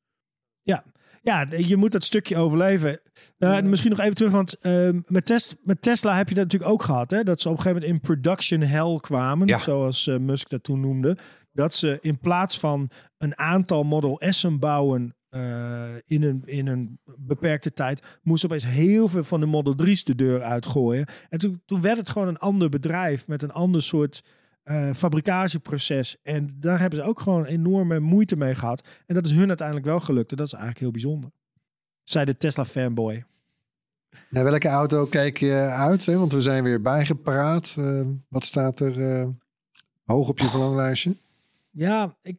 Ja, 1.26 1.46
je 1.56 1.76
moet 1.76 1.92
dat 1.92 2.04
stukje 2.04 2.36
overleven. 2.36 3.00
Nou, 3.38 3.62
Misschien 3.62 3.90
nog 3.90 4.00
even 4.00 4.14
terug, 4.14 4.32
want 4.32 4.58
ehm, 4.58 5.00
met, 5.06 5.26
Tes- 5.26 5.54
met 5.62 5.82
Tesla 5.82 6.16
heb 6.16 6.28
je 6.28 6.34
dat 6.34 6.44
natuurlijk 6.44 6.72
ook 6.72 6.82
gehad. 6.82 7.10
Hè? 7.10 7.22
Dat 7.22 7.40
ze 7.40 7.48
op 7.48 7.56
een 7.56 7.62
gegeven 7.62 7.80
moment 7.82 8.02
in 8.02 8.08
production 8.08 8.60
hell 8.60 8.98
kwamen, 9.00 9.46
Ja. 9.46 9.58
zoals 9.58 10.06
Musk 10.06 10.48
dat 10.48 10.62
toen 10.62 10.80
noemde. 10.80 11.16
Dat 11.54 11.74
ze 11.74 11.98
in 12.00 12.18
plaats 12.18 12.58
van 12.58 12.90
een 13.18 13.38
aantal 13.38 13.84
Model 13.84 14.16
S'en 14.18 14.58
bouwen 14.58 15.14
eh, 15.28 15.94
in, 16.04 16.22
een, 16.22 16.42
in 16.44 16.66
een 16.66 16.98
beperkte 17.18 17.72
tijd, 17.72 18.02
moesten 18.22 18.48
opeens 18.48 18.66
heel 18.66 19.08
veel 19.08 19.24
van 19.24 19.40
de 19.40 19.46
Model 19.46 19.86
3's 19.86 20.04
de 20.04 20.14
deur 20.14 20.42
uitgooien. 20.42 21.06
En 21.28 21.38
toen, 21.38 21.62
toen 21.66 21.80
werd 21.80 21.96
het 21.96 22.10
gewoon 22.10 22.28
een 22.28 22.38
ander 22.38 22.68
bedrijf 22.68 23.28
met 23.28 23.42
een 23.42 23.52
ander 23.52 23.82
soort 23.82 24.24
eh 24.62 24.92
fabricatieproces. 24.92 26.16
En 26.22 26.56
daar 26.60 26.80
hebben 26.80 26.98
ze 26.98 27.04
ook 27.04 27.20
gewoon 27.20 27.44
enorme 27.44 28.00
moeite 28.00 28.36
mee 28.36 28.54
gehad. 28.54 28.86
En 29.06 29.14
dat 29.14 29.26
is 29.26 29.32
hun 29.32 29.48
uiteindelijk 29.48 29.86
wel 29.86 30.00
gelukt. 30.00 30.30
En 30.30 30.36
dat 30.36 30.46
is 30.46 30.52
eigenlijk 30.52 30.82
heel 30.82 30.90
bijzonder. 30.90 31.30
Zij 32.02 32.24
de 32.24 32.36
Tesla 32.36 32.64
fanboy. 32.64 33.24
Naar 34.30 34.44
welke 34.44 34.68
auto 34.68 35.06
kijk 35.06 35.38
je 35.38 35.54
uit? 35.54 36.06
Hè? 36.06 36.18
Want 36.18 36.32
we 36.32 36.40
zijn 36.40 36.64
weer 36.64 36.80
bijgepraat. 36.80 37.74
Eh, 37.78 38.00
wat 38.28 38.44
staat 38.44 38.80
er 38.80 39.28
hoog 40.04 40.28
op 40.28 40.38
je 40.38 40.48
verlanglijstje? 40.48 41.14
Ja, 41.74 42.16
ik. 42.22 42.38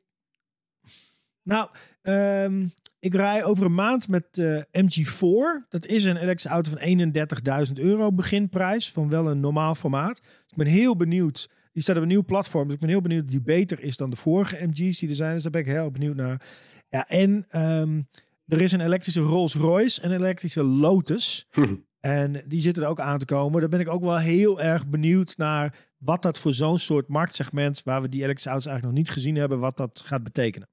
Nou, 1.43 1.69
ehm, 2.01 2.67
ik 2.99 3.13
rij 3.13 3.43
over 3.43 3.65
een 3.65 3.73
maand 3.73 4.07
met 4.07 4.27
de 4.31 4.67
MG4. 4.71 5.65
Dat 5.69 5.85
is 5.85 6.03
een 6.03 6.17
elektrische 6.17 6.49
auto 6.49 6.71
van 6.71 6.79
31.000 6.79 7.79
euro 7.79 8.11
beginprijs. 8.11 8.91
Van 8.91 9.09
wel 9.09 9.29
een 9.29 9.39
normaal 9.39 9.75
formaat. 9.75 10.21
Dus 10.21 10.51
ik 10.51 10.57
ben 10.57 10.67
heel 10.67 10.95
benieuwd. 10.95 11.49
Die 11.71 11.83
staat 11.83 11.95
op 11.95 12.01
een 12.01 12.07
nieuw 12.07 12.25
platform. 12.25 12.65
Dus 12.65 12.73
ik 12.73 12.79
ben 12.79 12.89
heel 12.89 13.01
benieuwd 13.01 13.23
of 13.23 13.29
die 13.29 13.41
beter 13.41 13.79
is 13.79 13.97
dan 13.97 14.09
de 14.09 14.15
vorige 14.15 14.65
MG's 14.65 14.99
die 14.99 15.09
er 15.09 15.15
zijn. 15.15 15.33
Dus 15.33 15.43
daar 15.43 15.51
ben 15.51 15.61
ik 15.61 15.67
heel 15.67 15.91
benieuwd 15.91 16.15
naar. 16.15 16.41
Ja, 16.89 17.07
en 17.07 17.45
ehm, 17.49 18.01
er 18.47 18.61
is 18.61 18.71
een 18.71 18.81
elektrische 18.81 19.21
Rolls 19.21 19.55
Royce 19.55 20.01
en 20.01 20.11
een 20.11 20.19
elektrische 20.19 20.63
Lotus. 20.63 21.45
En 22.05 22.43
die 22.47 22.59
zitten 22.59 22.83
er 22.83 22.89
ook 22.89 22.99
aan 22.99 23.17
te 23.17 23.25
komen. 23.25 23.59
Daar 23.59 23.69
ben 23.69 23.79
ik 23.79 23.89
ook 23.89 24.03
wel 24.03 24.17
heel 24.17 24.61
erg 24.61 24.87
benieuwd 24.87 25.37
naar 25.37 25.75
wat 26.05 26.21
dat 26.21 26.39
voor 26.39 26.53
zo'n 26.53 26.79
soort 26.79 27.07
marktsegment, 27.07 27.83
waar 27.83 28.01
we 28.01 28.09
die 28.09 28.21
elektrische 28.21 28.49
auto's 28.49 28.67
eigenlijk 28.67 28.97
nog 28.97 29.05
niet 29.05 29.15
gezien 29.15 29.35
hebben, 29.35 29.59
wat 29.59 29.77
dat 29.77 30.01
gaat 30.05 30.23
betekenen. 30.23 30.69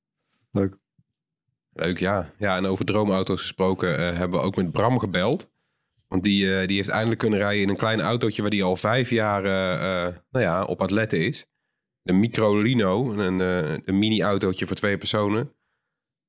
Leuk. 0.51 0.79
Leuk, 1.73 1.99
ja. 1.99 2.33
Ja, 2.39 2.57
en 2.57 2.67
over 2.67 2.85
droomauto's 2.85 3.41
gesproken 3.41 3.99
eh, 3.99 4.17
hebben 4.17 4.41
we 4.41 4.47
ook 4.47 4.57
met 4.57 4.73
Bram 4.73 4.99
gebeld. 4.99 5.51
Want 6.09 6.23
die, 6.25 6.59
eh, 6.59 6.67
die 6.67 6.77
heeft 6.77 6.89
eindelijk 6.89 7.21
kunnen 7.21 7.39
rijden 7.39 7.63
in 7.63 7.69
een 7.69 7.77
klein 7.77 8.01
autootje 8.01 8.43
waar 8.43 8.51
die 8.51 8.63
al 8.63 8.77
vijf 8.77 9.11
jaar 9.11 9.45
eh, 9.45 10.15
nou 10.31 10.45
ja, 10.45 10.65
op 10.65 10.79
het 10.79 10.91
letten 10.91 11.27
is. 11.27 11.47
De 12.03 12.13
Microlino, 12.13 13.13
een, 13.13 13.41
eh, 13.41 13.77
een 13.85 13.99
mini-autootje 13.99 14.67
voor 14.67 14.77
twee 14.77 14.99
personen. 14.99 15.53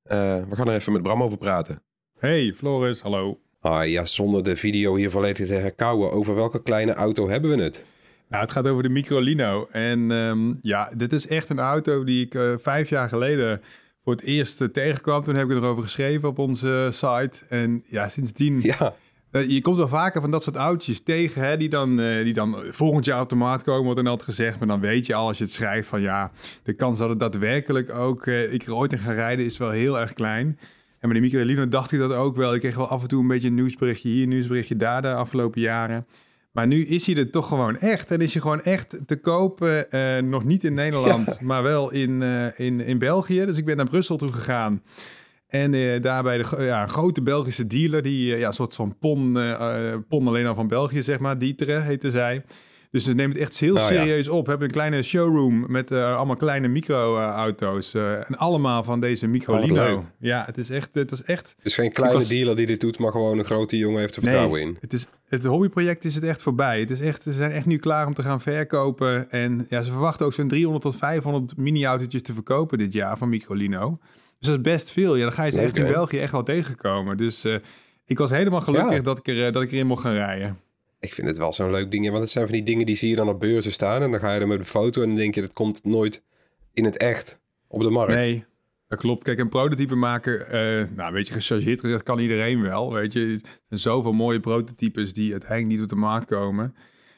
Eh, 0.02 0.44
we 0.48 0.56
gaan 0.56 0.68
er 0.68 0.74
even 0.74 0.92
met 0.92 1.02
Bram 1.02 1.22
over 1.22 1.38
praten. 1.38 1.82
Hey 2.18 2.52
Floris, 2.52 3.00
hallo. 3.00 3.40
Ah, 3.60 3.88
ja, 3.88 4.04
zonder 4.04 4.44
de 4.44 4.56
video 4.56 4.96
hier 4.96 5.10
volledig 5.10 5.46
te 5.46 5.54
herkauwen, 5.54 6.12
over 6.12 6.34
welke 6.34 6.62
kleine 6.62 6.92
auto 6.92 7.28
hebben 7.28 7.56
we 7.56 7.62
het? 7.62 7.84
Nou, 8.28 8.42
het 8.42 8.52
gaat 8.52 8.66
over 8.66 8.82
de 8.82 8.88
Microlino. 8.88 9.68
En 9.70 10.10
ehm, 10.10 10.54
ja, 10.62 10.90
dit 10.96 11.12
is 11.12 11.26
echt 11.26 11.48
een 11.48 11.58
auto 11.58 12.04
die 12.04 12.24
ik 12.24 12.34
eh, 12.34 12.52
vijf 12.56 12.88
jaar 12.88 13.08
geleden 13.08 13.60
voor 14.04 14.12
het 14.12 14.22
eerst 14.22 14.60
eh, 14.60 14.68
tegenkwam. 14.68 15.22
Toen 15.22 15.34
heb 15.34 15.50
ik 15.50 15.56
erover 15.56 15.82
geschreven 15.82 16.28
op 16.28 16.38
onze 16.38 16.88
site. 16.92 17.38
En 17.48 17.84
ja, 17.86 18.08
sindsdien... 18.08 18.60
Ja, 18.60 18.94
Eh, 19.30 19.48
je 19.48 19.60
komt 19.60 19.76
wel 19.76 19.88
vaker 19.88 20.20
van 20.20 20.30
dat 20.30 20.42
soort 20.42 20.56
autootjes 20.56 21.02
tegen, 21.02 21.42
hè, 21.42 21.56
die, 21.56 21.68
dan, 21.68 21.96
die 21.96 22.32
dan 22.32 22.56
volgend 22.70 23.04
jaar 23.04 23.20
op 23.20 23.28
de 23.28 23.34
markt 23.34 23.62
komen, 23.62 23.84
wordt 23.84 23.96
dan 23.96 24.06
altijd 24.06 24.28
gezegd. 24.28 24.58
Maar 24.58 24.68
dan 24.68 24.80
weet 24.80 25.06
je 25.06 25.14
al 25.14 25.26
als 25.26 25.38
je 25.38 25.44
het 25.44 25.52
schrijft 25.52 25.88
van 25.88 26.00
ja, 26.00 26.30
de 26.62 26.72
kans 26.72 26.98
dat 26.98 27.08
het 27.08 27.20
daadwerkelijk 27.20 27.90
ook 27.90 28.26
ik 28.26 28.62
er 28.62 28.74
ooit 28.74 28.92
in 28.92 28.98
ga 28.98 29.12
rijden 29.12 29.44
is 29.44 29.58
wel 29.58 29.70
heel 29.70 30.00
erg 30.00 30.12
klein. 30.12 30.58
En 31.04 31.10
bij 31.10 31.20
de 31.20 31.26
Microlino 31.26 31.68
dacht 31.68 31.92
ik 31.92 31.98
dat 31.98 32.12
ook 32.12 32.36
wel. 32.36 32.54
Ik 32.54 32.60
kreeg 32.60 32.76
wel 32.76 32.88
af 32.88 33.02
en 33.02 33.08
toe 33.08 33.22
een 33.22 33.28
beetje 33.28 33.48
een 33.48 33.54
nieuwsberichtje 33.54 34.08
hier, 34.08 34.22
een 34.22 34.28
nieuwsberichtje 34.28 34.76
daar 34.76 35.02
de 35.02 35.12
afgelopen 35.12 35.60
jaren. 35.60 36.06
Maar 36.54 36.66
nu 36.66 36.84
is 36.84 37.06
hij 37.06 37.16
er 37.16 37.30
toch 37.30 37.48
gewoon 37.48 37.78
echt. 37.78 38.10
En 38.10 38.20
is 38.20 38.32
hij 38.32 38.42
gewoon 38.42 38.62
echt 38.62 38.96
te 39.06 39.16
kopen. 39.16 39.90
eh, 39.90 40.22
nog 40.22 40.44
niet 40.44 40.64
in 40.64 40.74
Nederland, 40.74 41.40
maar 41.40 41.62
wel 41.62 41.90
in, 41.90 42.22
eh, 42.22 42.66
in, 42.66 42.80
in 42.80 42.98
België. 42.98 43.44
Dus 43.44 43.58
ik 43.58 43.64
ben 43.64 43.76
naar 43.76 43.88
Brussel 43.88 44.16
toe 44.16 44.32
gegaan. 44.32 44.82
En 45.46 45.74
eh, 45.74 46.02
daarbij 46.02 46.38
de 46.38 46.56
ja, 46.58 46.82
een 46.82 46.88
grote 46.88 47.22
Belgische 47.22 47.66
dealer, 47.66 48.02
die 48.02 48.36
ja, 48.36 48.46
een 48.46 48.52
soort 48.52 48.74
van 48.74 48.98
PON, 48.98 49.32
PON 50.08 50.28
alleen 50.28 50.46
al 50.46 50.54
van 50.54 50.68
België, 50.68 51.02
zeg 51.02 51.18
maar, 51.18 51.38
Dietere 51.38 51.80
heette 51.80 52.10
zij. 52.10 52.44
Dus 52.94 53.04
ze 53.04 53.14
nemen 53.14 53.32
het 53.36 53.40
echt 53.40 53.58
heel 53.58 53.74
Oh, 53.74 53.80
ja. 53.80 53.86
serieus 53.86 54.28
op. 54.28 54.46
Hebben 54.46 54.66
een 54.66 54.72
kleine 54.72 55.02
showroom 55.02 55.64
met 55.68 55.90
eh, 55.90 56.16
allemaal 56.16 56.36
kleine 56.36 56.68
micro-auto's. 56.68 57.94
eh, 57.94 58.12
en 58.12 58.36
allemaal 58.36 58.82
van 58.82 59.00
deze 59.00 59.26
Oh, 59.26 59.32
wat 59.32 59.40
leuk. 59.50 59.62
Microlino. 59.70 60.04
ja, 60.18 60.42
het 60.46 60.58
is 60.58 60.70
echt, 60.70 60.88
het 60.92 61.12
is 61.12 61.22
echt 61.22 61.54
het 61.56 61.66
is 61.66 61.74
geen 61.74 61.92
kleine 61.92 62.18
was- 62.18 62.28
dealer 62.28 62.56
die 62.56 62.66
dit 62.66 62.80
doet, 62.80 62.98
maar 62.98 63.10
gewoon 63.12 63.38
een 63.38 63.44
grote 63.44 63.76
jongen 63.76 64.00
heeft 64.00 64.16
er 64.16 64.22
vertrouwen 64.22 64.60
in. 64.60 64.76
het, 64.80 64.92
is, 64.92 65.06
het 65.28 65.44
hobbyproject 65.44 66.04
is 66.04 66.14
het 66.14 66.24
echt 66.24 66.42
voorbij. 66.42 66.80
Het 66.80 66.90
is 66.90 67.00
echt, 67.00 67.22
ze 67.22 67.32
zijn 67.32 67.50
echt 67.50 67.66
nu 67.66 67.76
klaar 67.76 68.06
om 68.06 68.14
te 68.14 68.22
gaan 68.22 68.40
verkopen. 68.40 69.30
En 69.30 69.66
ja, 69.68 69.82
ze 69.82 69.90
verwachten 69.90 70.26
ook 70.26 70.32
zo'n 70.32 70.48
300 70.48 70.82
tot 70.84 70.96
500 70.96 71.56
mini-autootjes 71.56 72.22
te 72.22 72.32
verkopen 72.32 72.78
dit 72.78 72.92
jaar 72.92 73.18
van 73.18 73.28
Microlino. 73.28 73.98
Dus 74.38 74.48
dat 74.48 74.56
is 74.56 74.72
best 74.72 74.90
veel. 74.90 75.16
Ja, 75.16 75.22
dan 75.22 75.32
ga 75.32 75.44
je 75.44 75.50
ze 75.50 75.60
echt 75.60 75.76
in? 75.76 75.86
België 75.86 76.18
echt 76.18 76.32
wel 76.32 76.42
tegenkomen. 76.42 77.16
Dus 77.16 77.44
eh, 77.44 77.54
ik 78.04 78.18
was 78.18 78.30
helemaal 78.30 78.60
gelukkig 78.60 78.92
Ja. 78.96 79.00
dat, 79.02 79.18
ik 79.18 79.28
er, 79.28 79.52
dat 79.52 79.62
ik 79.62 79.72
erin 79.72 79.86
mocht 79.86 80.02
gaan 80.02 80.12
rijden. 80.14 80.58
Ik 81.04 81.14
vind 81.14 81.26
het 81.26 81.38
wel 81.38 81.52
zo'n 81.52 81.70
leuk 81.70 81.90
ding, 81.90 82.08
want 82.08 82.20
het 82.20 82.30
zijn 82.30 82.44
van 82.44 82.54
die 82.54 82.64
dingen 82.64 82.86
die 82.86 82.94
zie 82.94 83.10
je 83.10 83.16
dan 83.16 83.28
op 83.28 83.40
beurzen 83.40 83.72
staan. 83.72 84.02
En 84.02 84.10
dan 84.10 84.20
ga 84.20 84.34
je 84.34 84.40
er 84.40 84.48
met 84.48 84.58
een 84.58 84.66
foto 84.66 85.02
en 85.02 85.08
dan 85.08 85.16
denk 85.16 85.34
je, 85.34 85.40
dat 85.40 85.52
komt 85.52 85.84
nooit 85.84 86.22
in 86.72 86.84
het 86.84 86.96
echt 86.96 87.40
op 87.68 87.80
de 87.80 87.90
markt. 87.90 88.12
Nee, 88.12 88.44
dat 88.88 88.98
klopt. 88.98 89.24
Kijk, 89.24 89.38
een 89.38 89.48
prototype 89.48 89.94
maken, 89.94 90.48
eh, 90.48 90.60
nou, 90.96 91.08
een 91.08 91.12
beetje 91.12 91.34
gechargeerd 91.34 91.80
gezegd, 91.80 92.02
kan 92.02 92.18
iedereen 92.18 92.62
wel. 92.62 92.92
Weet 92.92 93.12
je, 93.12 93.20
er 93.20 93.40
zijn 93.68 93.80
zoveel 93.80 94.12
mooie 94.12 94.40
prototypes 94.40 95.12
die 95.12 95.30
uiteindelijk 95.30 95.70
niet 95.70 95.82
op 95.82 95.88
de 95.88 95.96
markt 95.96 96.26
komen. 96.26 96.74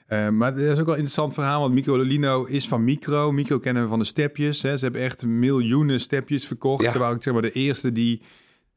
Eh, 0.07 0.29
maar 0.29 0.55
dat 0.55 0.61
is 0.61 0.70
ook 0.70 0.75
wel 0.75 0.85
een 0.85 0.90
interessant 0.90 1.35
verhaal, 1.35 1.61
want 1.61 1.75
Microlino 1.75 2.44
is 2.44 2.68
van 2.68 2.85
Micro. 2.85 3.33
Micro 3.33 3.59
kennen 3.59 3.83
we 3.83 3.88
van 3.88 3.99
de 3.99 4.05
stepjes. 4.05 4.62
Hè. 4.62 4.77
Ze 4.77 4.85
hebben 4.85 5.03
echt 5.03 5.27
miljoenen 5.27 6.01
stepjes 6.01 6.46
verkocht. 6.46 6.83
Ja. 6.83 6.90
Ze 6.90 6.99
waren 6.99 7.14
ook 7.14 7.22
zeg 7.22 7.33
maar, 7.33 7.42
de 7.42 7.53
eerste 7.53 7.92
die... 7.92 8.22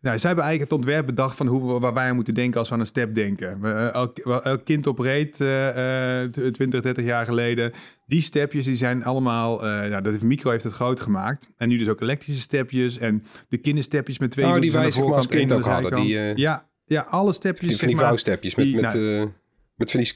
Nou, 0.01 0.17
zij 0.17 0.27
hebben 0.29 0.45
eigenlijk 0.47 0.71
het 0.73 0.79
ontwerp 0.85 1.05
bedacht 1.05 1.35
van 1.37 1.47
hoe, 1.47 1.73
we- 1.73 1.79
waar 1.79 1.93
wij 1.93 2.09
aan 2.09 2.15
moeten 2.15 2.33
denken 2.33 2.59
als 2.59 2.67
we 2.69 2.73
aan 2.73 2.79
een 2.79 2.85
step 2.85 3.15
denken. 3.15 3.59
Eh, 3.63 3.93
elk, 3.93 4.17
elk 4.19 4.65
kind 4.65 4.87
op 4.87 4.99
reed, 4.99 5.41
eh, 5.41 6.21
20, 6.51 6.81
30 6.81 7.05
jaar 7.05 7.25
geleden. 7.25 7.71
Die 8.05 8.21
stepjes 8.21 8.65
die 8.65 8.75
zijn 8.75 9.03
allemaal, 9.03 9.65
eh 9.65 9.89
ja, 9.89 10.01
dat 10.01 10.11
heeft, 10.11 10.23
Micro 10.23 10.51
heeft 10.51 10.63
het 10.63 10.73
groot 10.73 10.99
gemaakt. 10.99 11.49
En 11.57 11.69
nu 11.69 11.77
dus 11.77 11.87
ook 11.87 12.01
elektrische 12.01 12.41
stepjes 12.41 12.97
en 12.97 13.23
de 13.49 13.57
kinderstepjes 13.57 14.19
met 14.19 14.31
twee 14.31 14.45
Oh, 14.45 14.59
die 14.59 14.71
wij 14.71 14.91
zeg 14.91 15.03
maar 15.05 15.13
als 15.13 15.27
kind 15.27 15.51
ook 15.51 15.63
de 15.63 15.69
hadden, 15.69 15.95
die, 16.01 16.19
eh, 16.19 16.35
ja, 16.35 16.69
ja, 16.85 17.01
alle 17.09 17.31
stepjes. 17.33 17.59
Die, 17.67 17.69
van 17.69 17.77
zeg 17.79 17.87
die 17.87 17.95
maar, 17.97 18.05
vouwstepjes 18.05 18.55
met, 18.55 18.65
die- 18.65 18.75
met, 18.75 18.93
nou, 18.93 19.31
met 19.75 19.91
van 19.91 19.99
die 19.99 20.09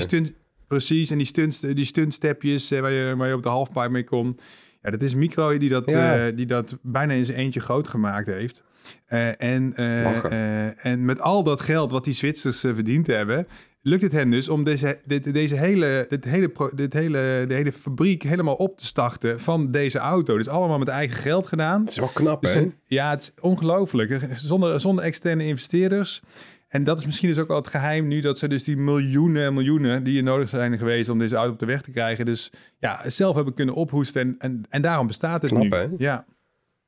stunt, 0.00 0.32
precies, 0.66 1.10
en 1.10 1.16
die, 1.18 1.26
stunt, 1.26 1.76
die 1.76 1.84
stuntstepjes 1.84 2.70
waar, 2.70 2.92
je, 2.92 3.16
waar 3.16 3.28
je 3.28 3.34
op 3.34 3.42
de 3.42 3.48
halfpipe 3.48 3.88
mee 3.88 4.04
kon. 4.04 4.38
Ja, 4.82 4.90
dat 4.90 5.02
is 5.02 5.14
Micro 5.14 5.58
die 5.58 5.68
dat, 5.68 5.90
Ja. 5.90 6.30
die 6.30 6.46
dat 6.46 6.78
bijna 6.82 7.12
in 7.12 7.24
zijn 7.24 7.38
eentje 7.38 7.60
groot 7.60 7.88
gemaakt 7.88 8.26
heeft. 8.26 8.62
Eh, 9.06 9.42
en, 9.42 9.72
eh, 9.76 10.24
eh, 10.66 10.72
en 10.86 11.04
met 11.04 11.20
al 11.20 11.42
dat 11.42 11.60
geld 11.60 11.90
wat 11.90 12.04
die 12.04 12.14
Zwitsers 12.14 12.60
verdiend 12.60 13.06
hebben, 13.06 13.46
lukt 13.82 14.02
het 14.02 14.12
hen 14.12 14.30
dus 14.30 14.48
om 14.48 14.64
deze, 14.64 14.98
dit, 15.04 15.32
deze 15.32 15.56
hele, 15.56 16.06
dit 16.08 16.24
hele, 16.24 16.52
dit 16.74 16.92
hele, 16.92 17.44
de 17.48 17.54
hele 17.54 17.72
fabriek 17.72 18.22
helemaal 18.22 18.54
op 18.54 18.78
te 18.78 18.86
starten 18.86 19.40
van 19.40 19.70
deze 19.70 19.98
auto. 19.98 20.36
Dus 20.36 20.48
allemaal 20.48 20.78
met 20.78 20.88
eigen 20.88 21.16
geld 21.16 21.46
gedaan. 21.46 21.80
Het 21.80 21.88
is 21.90 21.98
wel 21.98 22.10
knap, 22.14 22.40
Dus 22.42 22.54
hè? 22.54 22.60
een- 22.60 22.74
ja, 22.84 23.10
het 23.10 23.20
is 23.22 23.32
ongelooflijk. 23.40 24.28
Zonder, 24.34 24.80
zonder 24.80 25.04
externe 25.04 25.44
investeerders. 25.46 26.22
En 26.68 26.84
dat 26.84 26.98
is 26.98 27.06
misschien 27.06 27.28
dus 27.28 27.38
ook 27.38 27.48
wel 27.48 27.56
het 27.56 27.68
geheim 27.68 28.06
nu 28.08 28.20
dat 28.20 28.38
ze 28.38 28.48
dus 28.48 28.64
die 28.64 28.76
miljoenen 28.76 29.44
en 29.44 29.54
miljoenen 29.54 30.04
die 30.04 30.16
er 30.18 30.22
nodig 30.22 30.48
zijn 30.48 30.78
geweest 30.78 31.08
om 31.08 31.18
deze 31.18 31.36
auto 31.36 31.52
op 31.52 31.58
de 31.58 31.66
weg 31.66 31.82
te 31.82 31.90
krijgen, 31.90 32.24
dus 32.24 32.52
ja, 32.78 33.00
zelf 33.08 33.34
hebben 33.34 33.54
kunnen 33.54 33.74
ophoesten 33.74 34.22
en, 34.22 34.34
en, 34.38 34.62
en 34.68 34.82
daarom 34.82 35.06
bestaat 35.06 35.42
het 35.42 35.50
Knap, 35.50 35.62
nu. 35.62 35.68
hè? 35.70 35.86
Ja, 35.98 36.24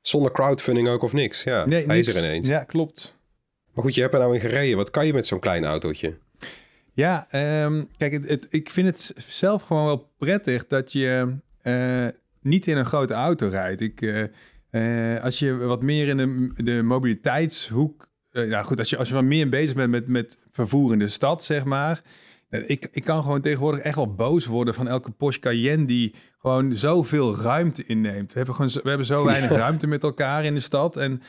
Zonder 0.01 0.31
crowdfunding 0.31 0.87
ook 0.87 1.01
of 1.03 1.13
niks. 1.13 1.43
Ja, 1.43 1.65
nee, 1.65 1.85
hij 1.85 1.95
niks. 1.95 2.07
is 2.07 2.15
er 2.15 2.23
ineens. 2.23 2.47
Ja, 2.47 2.63
klopt. 2.63 3.17
Maar 3.73 3.83
goed, 3.83 3.95
je 3.95 4.01
hebt 4.01 4.13
er 4.13 4.19
nou 4.19 4.33
in 4.33 4.39
gereden. 4.39 4.77
Wat 4.77 4.89
kan 4.89 5.05
je 5.05 5.13
met 5.13 5.27
zo'n 5.27 5.39
klein 5.39 5.65
autootje? 5.65 6.17
Ja, 6.93 7.27
ehm, 7.29 7.83
kijk, 7.97 8.11
het, 8.11 8.27
het- 8.29 8.47
ik 8.49 8.69
vind 8.69 8.87
het 8.87 9.13
zelf 9.27 9.61
gewoon 9.63 9.85
wel 9.85 10.09
prettig 10.17 10.67
dat 10.67 10.91
je 10.91 11.35
eh, 11.61 12.05
niet 12.41 12.67
in 12.67 12.77
een 12.77 12.85
grote 12.85 13.13
auto 13.13 13.47
rijdt. 13.47 13.81
Ik, 13.81 14.01
eh, 14.01 14.23
eh, 15.15 15.23
als 15.23 15.39
je 15.39 15.55
wat 15.57 15.81
meer 15.81 16.07
in 16.07 16.17
de, 16.17 16.51
de 16.63 16.81
mobiliteitshoek... 16.83 18.07
ja, 18.31 18.63
goed, 18.63 18.79
als 18.79 18.89
je, 18.89 18.97
als 18.97 19.07
je 19.07 19.13
wat 19.13 19.23
meer 19.23 19.49
bezig 19.49 19.75
bent 19.75 19.89
met, 19.91 20.07
met 20.07 20.37
vervoer 20.51 20.93
in 20.93 20.99
de 20.99 21.07
stad, 21.07 21.43
zeg 21.43 21.63
maar... 21.63 22.01
Ik, 22.49 22.87
ik 22.91 23.03
kan 23.03 23.23
gewoon 23.23 23.41
tegenwoordig 23.41 23.81
echt 23.81 23.95
wel 23.95 24.13
boos 24.13 24.45
worden 24.45 24.73
van 24.73 24.87
elke 24.87 25.11
Porsche 25.11 25.41
Cayenne 25.41 25.85
die 25.85 26.15
gewoon 26.39 26.75
zoveel 26.75 27.35
ruimte 27.37 27.85
inneemt. 27.85 28.29
We 28.31 28.37
hebben, 28.37 28.55
gewoon 28.55 28.69
zo, 28.69 28.79
we 28.83 28.89
hebben 28.89 29.07
zo 29.07 29.23
weinig 29.25 29.49
ruimte 29.49 29.87
met 29.87 30.03
elkaar 30.03 30.45
in 30.45 30.53
de 30.53 30.59
stad. 30.59 30.97
En 30.97 31.21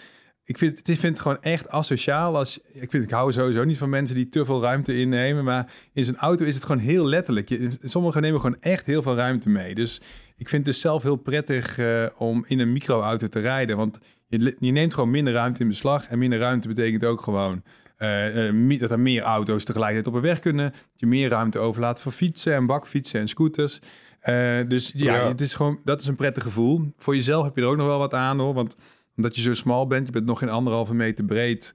ik 0.45 0.59
vind, 0.59 0.79
het- 0.79 0.89
ik 0.89 0.99
vind 0.99 1.13
het 1.13 1.21
gewoon 1.23 1.43
echt 1.43 1.69
asociaal. 1.69 2.37
Als, 2.37 2.61
ik, 2.73 2.91
vind, 2.91 3.05
ik 3.05 3.11
hou 3.11 3.33
sowieso 3.33 3.65
niet 3.65 3.79
van 3.79 3.89
mensen 3.89 4.17
die 4.17 4.29
te 4.29 4.45
veel 4.45 4.63
ruimte 4.63 4.95
innemen. 4.97 5.45
Maar 5.45 5.73
in 5.93 6.05
zo'n 6.05 6.17
auto 6.17 6.45
is 6.45 6.55
het 6.55 6.65
gewoon 6.65 6.81
heel 6.83 7.05
letterlijk. 7.07 7.49
Je, 7.49 7.71
sommigen 7.83 8.23
nemen 8.23 8.41
gewoon 8.41 8.57
echt 8.61 8.87
heel 8.87 9.03
veel 9.03 9.15
ruimte 9.17 9.49
mee. 9.49 9.75
Dus 9.75 9.97
ik 10.37 10.49
vind 10.49 10.67
het 10.67 10.73
dus 10.75 10.81
zelf 10.81 11.03
heel 11.03 11.17
prettig 11.17 11.79
eh, 11.79 12.07
om 12.19 12.45
in 12.47 12.59
een 12.59 12.73
microauto 12.73 13.27
te 13.29 13.41
rijden. 13.41 13.77
Want 13.77 13.99
je, 14.29 14.57
je 14.59 14.71
neemt 14.73 14.95
gewoon 14.95 15.11
minder 15.11 15.33
ruimte 15.33 15.61
in 15.61 15.69
beslag. 15.69 16.07
En 16.09 16.19
minder 16.19 16.39
ruimte 16.39 16.69
betekent 16.69 17.05
ook 17.05 17.21
gewoon 17.21 17.63
eh, 18.01 18.49
eh, 18.49 18.81
dat 18.81 18.91
er 18.91 19.01
meer 19.01 19.23
auto's 19.23 19.65
tegelijkertijd 19.65 20.15
op 20.15 20.23
de 20.23 20.29
weg 20.29 20.39
kunnen. 20.41 20.71
Dat 20.71 20.81
je 20.97 21.07
meer 21.07 21.29
ruimte 21.29 21.59
overlaat 21.59 22.01
voor 22.01 22.13
fietsen 22.13 22.55
en 22.55 22.67
bakfietsen 22.67 23.21
en 23.21 23.29
scooters. 23.29 23.79
Eh, 24.21 24.59
dus 24.69 24.93
ja, 24.97 25.15
Ja. 25.15 25.27
Het 25.29 25.41
is 25.41 25.55
gewoon, 25.55 25.81
dat 25.85 26.01
is 26.01 26.07
een 26.07 26.17
prettig 26.17 26.43
gevoel. 26.43 26.93
Voor 26.97 27.15
jezelf 27.15 27.45
heb 27.45 27.57
je 27.57 27.63
er 27.63 27.69
ook 27.69 27.77
nog 27.77 27.87
wel 27.87 27.99
wat 27.99 28.15
aan 28.15 28.39
hoor. 28.39 28.55
Want 28.55 28.77
omdat 29.17 29.37
je 29.37 29.43
zo 29.43 29.55
smal 29.55 29.87
bent, 29.87 30.07
je 30.07 30.13
bent 30.13 30.27
nog 30.27 30.39
geen 30.39 30.49
anderhalve 30.49 30.95
meter 30.95 31.25
breed, 31.25 31.75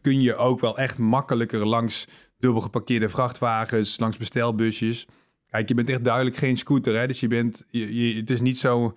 kun 0.00 0.20
je 0.20 0.34
ook 0.34 0.60
wel 0.60 0.78
echt 0.78 0.98
makkelijker 0.98 1.66
langs 1.66 2.06
dubbel 2.38 2.60
geparkeerde 2.60 3.08
vrachtwagens, 3.08 3.98
langs 3.98 4.16
bestelbusjes. 4.16 5.06
Kijk, 5.50 5.68
je 5.68 5.74
bent 5.74 5.88
echt 5.90 6.04
duidelijk 6.04 6.36
geen 6.36 6.56
scooter, 6.56 6.98
hè? 6.98 7.06
dus 7.06 7.20
je 7.20 7.28
bent, 7.28 7.64
je, 7.70 7.94
je- 8.08 8.20
het 8.20 8.30
is 8.30 8.40
niet 8.40 8.58
zo. 8.58 8.96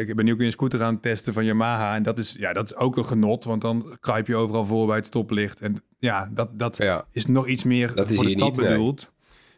Ik 0.00 0.16
ben 0.16 0.24
nu 0.24 0.32
ook 0.32 0.38
weer 0.38 0.46
een 0.46 0.52
scooter 0.52 0.82
aan 0.82 0.92
het 0.92 1.02
testen 1.02 1.32
van 1.32 1.44
Yamaha 1.44 1.94
en 1.94 2.02
dat 2.02 2.18
is, 2.18 2.36
ja, 2.38 2.52
dat 2.52 2.64
is 2.64 2.76
ook 2.76 2.96
een 2.96 3.04
genot, 3.04 3.44
want 3.44 3.60
dan 3.60 3.96
kruip 4.00 4.26
je 4.26 4.36
overal 4.36 4.66
voor 4.66 4.86
bij 4.86 4.96
het 4.96 5.06
stoplicht 5.06 5.60
en 5.60 5.82
ja, 5.98 6.30
dat, 6.34 6.58
dat 6.58 6.76
Ja, 6.76 7.04
is 7.10 7.26
nog 7.26 7.48
iets 7.48 7.64
meer 7.64 7.94
Dat 7.94 8.10
is 8.10 8.14
voor 8.14 8.24
de 8.24 8.30
stad 8.30 8.50
niet, 8.50 8.60
nee. 8.60 8.70
bedoeld. 8.70 9.12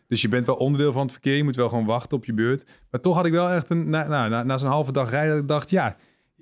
Dus 0.08 0.22
je 0.22 0.28
bent 0.28 0.46
wel 0.46 0.56
onderdeel 0.56 0.92
van 0.92 1.02
het 1.02 1.12
verkeer. 1.12 1.36
Je 1.36 1.44
moet 1.44 1.56
wel 1.56 1.68
gewoon 1.68 1.84
wachten 1.84 2.16
op 2.16 2.24
je 2.24 2.32
beurt. 2.32 2.64
Maar 2.90 3.00
toch 3.00 3.16
had 3.16 3.26
ik 3.26 3.32
wel 3.32 3.48
echt 3.48 3.70
een... 3.70 3.90
Na, 3.90 4.08
nou, 4.08 4.30
na, 4.30 4.42
na 4.42 4.58
zo'n 4.58 4.70
halve 4.70 4.92
dag 4.92 5.10
rijden... 5.10 5.32
dat 5.32 5.42
ik 5.42 5.48
dacht, 5.48 5.70
ja... 5.70 5.96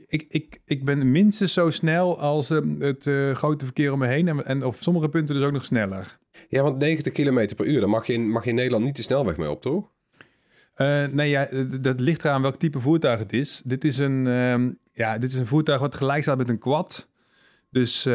Ik, 0.06 0.26
ik, 0.28 0.60
ik 0.64 0.84
ben 0.84 1.10
minstens 1.10 1.52
zo 1.52 1.70
snel 1.70 2.20
als 2.20 2.50
eh, 2.50 2.58
het 2.78 3.06
eh, 3.06 3.30
grote 3.34 3.64
verkeer 3.64 3.92
om 3.92 3.98
me 3.98 4.06
heen. 4.06 4.28
En, 4.28 4.46
en 4.46 4.64
op 4.64 4.76
sommige 4.78 5.08
punten 5.08 5.34
dus 5.34 5.44
ook 5.44 5.52
nog 5.52 5.64
sneller. 5.64 6.18
ja 6.48 6.62
want 6.62 6.78
90 6.78 7.12
km 7.12 7.54
per 7.54 7.66
uur, 7.66 7.80
dan 7.80 7.90
mag 7.90 8.06
je, 8.06 8.12
in, 8.12 8.30
mag 8.30 8.44
je 8.44 8.50
in 8.50 8.56
Nederland 8.56 8.84
niet 8.84 8.96
de 8.96 9.02
snelweg 9.02 9.36
mee 9.36 9.50
op, 9.50 9.62
toch? 9.62 9.91
Eh, 10.74 11.04
nee, 11.10 11.30
ja, 11.30 11.48
dat 11.80 12.00
ligt 12.00 12.24
eraan 12.24 12.42
welk 12.42 12.56
type 12.56 12.80
voertuig 12.80 13.18
het 13.18 13.32
is. 13.32 13.62
Dit 13.64 13.84
is 13.84 13.98
een, 13.98 14.26
ehm, 14.26 14.70
ja, 14.92 15.18
dit 15.18 15.28
is 15.28 15.34
een 15.34 15.46
voertuig 15.46 15.80
wat 15.80 15.94
gelijk 15.94 16.22
staat 16.22 16.36
met 16.38 16.48
een 16.48 16.58
quad. 16.58 17.08
Dus 17.70 18.06
eh, 18.06 18.12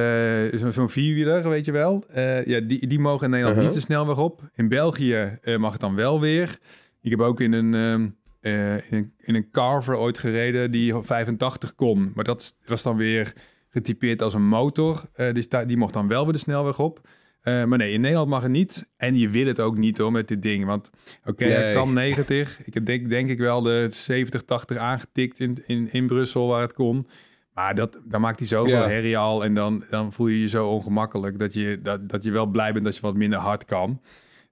zo- 0.60 0.72
zo'n 0.72 0.90
vierwieler, 0.90 1.50
weet 1.50 1.66
je 1.66 1.72
wel. 1.72 2.04
Eh, 2.10 2.46
ja, 2.46 2.60
die, 2.60 2.88
die 2.88 3.00
mogen 3.00 3.24
in 3.26 3.30
Nederland 3.32 3.58
Uh-huh. 3.58 3.72
niet 3.74 3.82
de 3.82 3.86
snelweg 3.94 4.18
op. 4.18 4.42
In 4.56 4.68
België 4.68 5.40
mag 5.58 5.72
het 5.72 5.82
dan 5.82 5.96
wel 5.96 6.20
weer. 6.22 6.60
Ik 7.02 7.10
heb 7.12 7.20
ook 7.20 7.40
in 7.42 7.54
een, 7.54 7.74
ehm, 7.74 8.08
eh, 8.42 8.74
in 8.92 8.98
een, 8.98 9.14
in 9.18 9.36
een 9.36 9.52
Carver 9.52 9.98
ooit 9.98 10.18
gereden 10.18 10.72
die 10.72 10.94
85 11.02 11.76
kon. 11.76 12.12
Maar 12.16 12.24
dat 12.24 12.56
was 12.66 12.84
dan 12.84 12.98
weer 12.98 13.34
getypeerd 13.70 14.22
als 14.22 14.34
een 14.34 14.48
motor. 14.48 15.02
Dus 15.16 15.48
die 15.50 15.78
mocht 15.78 15.94
dan 15.94 16.08
wel 16.08 16.24
weer 16.24 16.34
de 16.34 16.40
snelweg 16.40 16.80
op. 16.80 17.08
Eh, 17.42 17.64
maar 17.64 17.78
nee, 17.78 17.92
in 17.94 18.02
Nederland 18.02 18.30
mag 18.30 18.42
het 18.42 18.52
niet. 18.52 18.88
En 18.98 19.18
je 19.18 19.30
wil 19.30 19.46
het 19.46 19.60
ook 19.60 19.78
niet 19.78 19.98
hoor 19.98 20.12
met 20.12 20.28
dit 20.28 20.42
ding. 20.42 20.66
Want 20.66 20.90
oké, 21.26 21.46
Nee. 21.46 21.74
kan 21.74 21.94
90. 21.94 22.60
Ik 22.66 22.74
heb 22.74 22.86
denk, 22.86 23.10
denk 23.10 23.30
ik 23.30 23.38
wel 23.40 23.62
de 23.62 23.88
70, 23.92 24.42
80 24.44 24.78
aangetikt 24.78 25.40
in, 25.40 25.58
in, 25.66 25.92
in 25.92 26.08
Brussel 26.08 26.48
waar 26.48 26.62
het 26.62 26.74
kon. 26.74 27.08
Maar 27.54 27.76
dat, 27.76 28.00
dan 28.06 28.22
maakt 28.22 28.40
hij 28.40 28.48
zoveel 28.48 28.76
Ja. 28.76 28.88
herrie 28.88 29.18
al. 29.18 29.44
En 29.44 29.54
dan, 29.54 29.84
dan 29.90 30.14
voel 30.14 30.28
je 30.28 30.42
je 30.42 30.48
zo 30.50 30.68
ongemakkelijk 30.70 31.40
dat 31.40 31.54
je, 31.54 31.80
dat, 31.84 32.10
dat 32.10 32.24
je 32.24 32.32
wel 32.32 32.46
blij 32.46 32.74
bent 32.74 32.86
dat 32.86 32.96
je 32.96 33.02
wat 33.02 33.16
minder 33.16 33.40
hard 33.40 33.66
kan. 33.66 34.02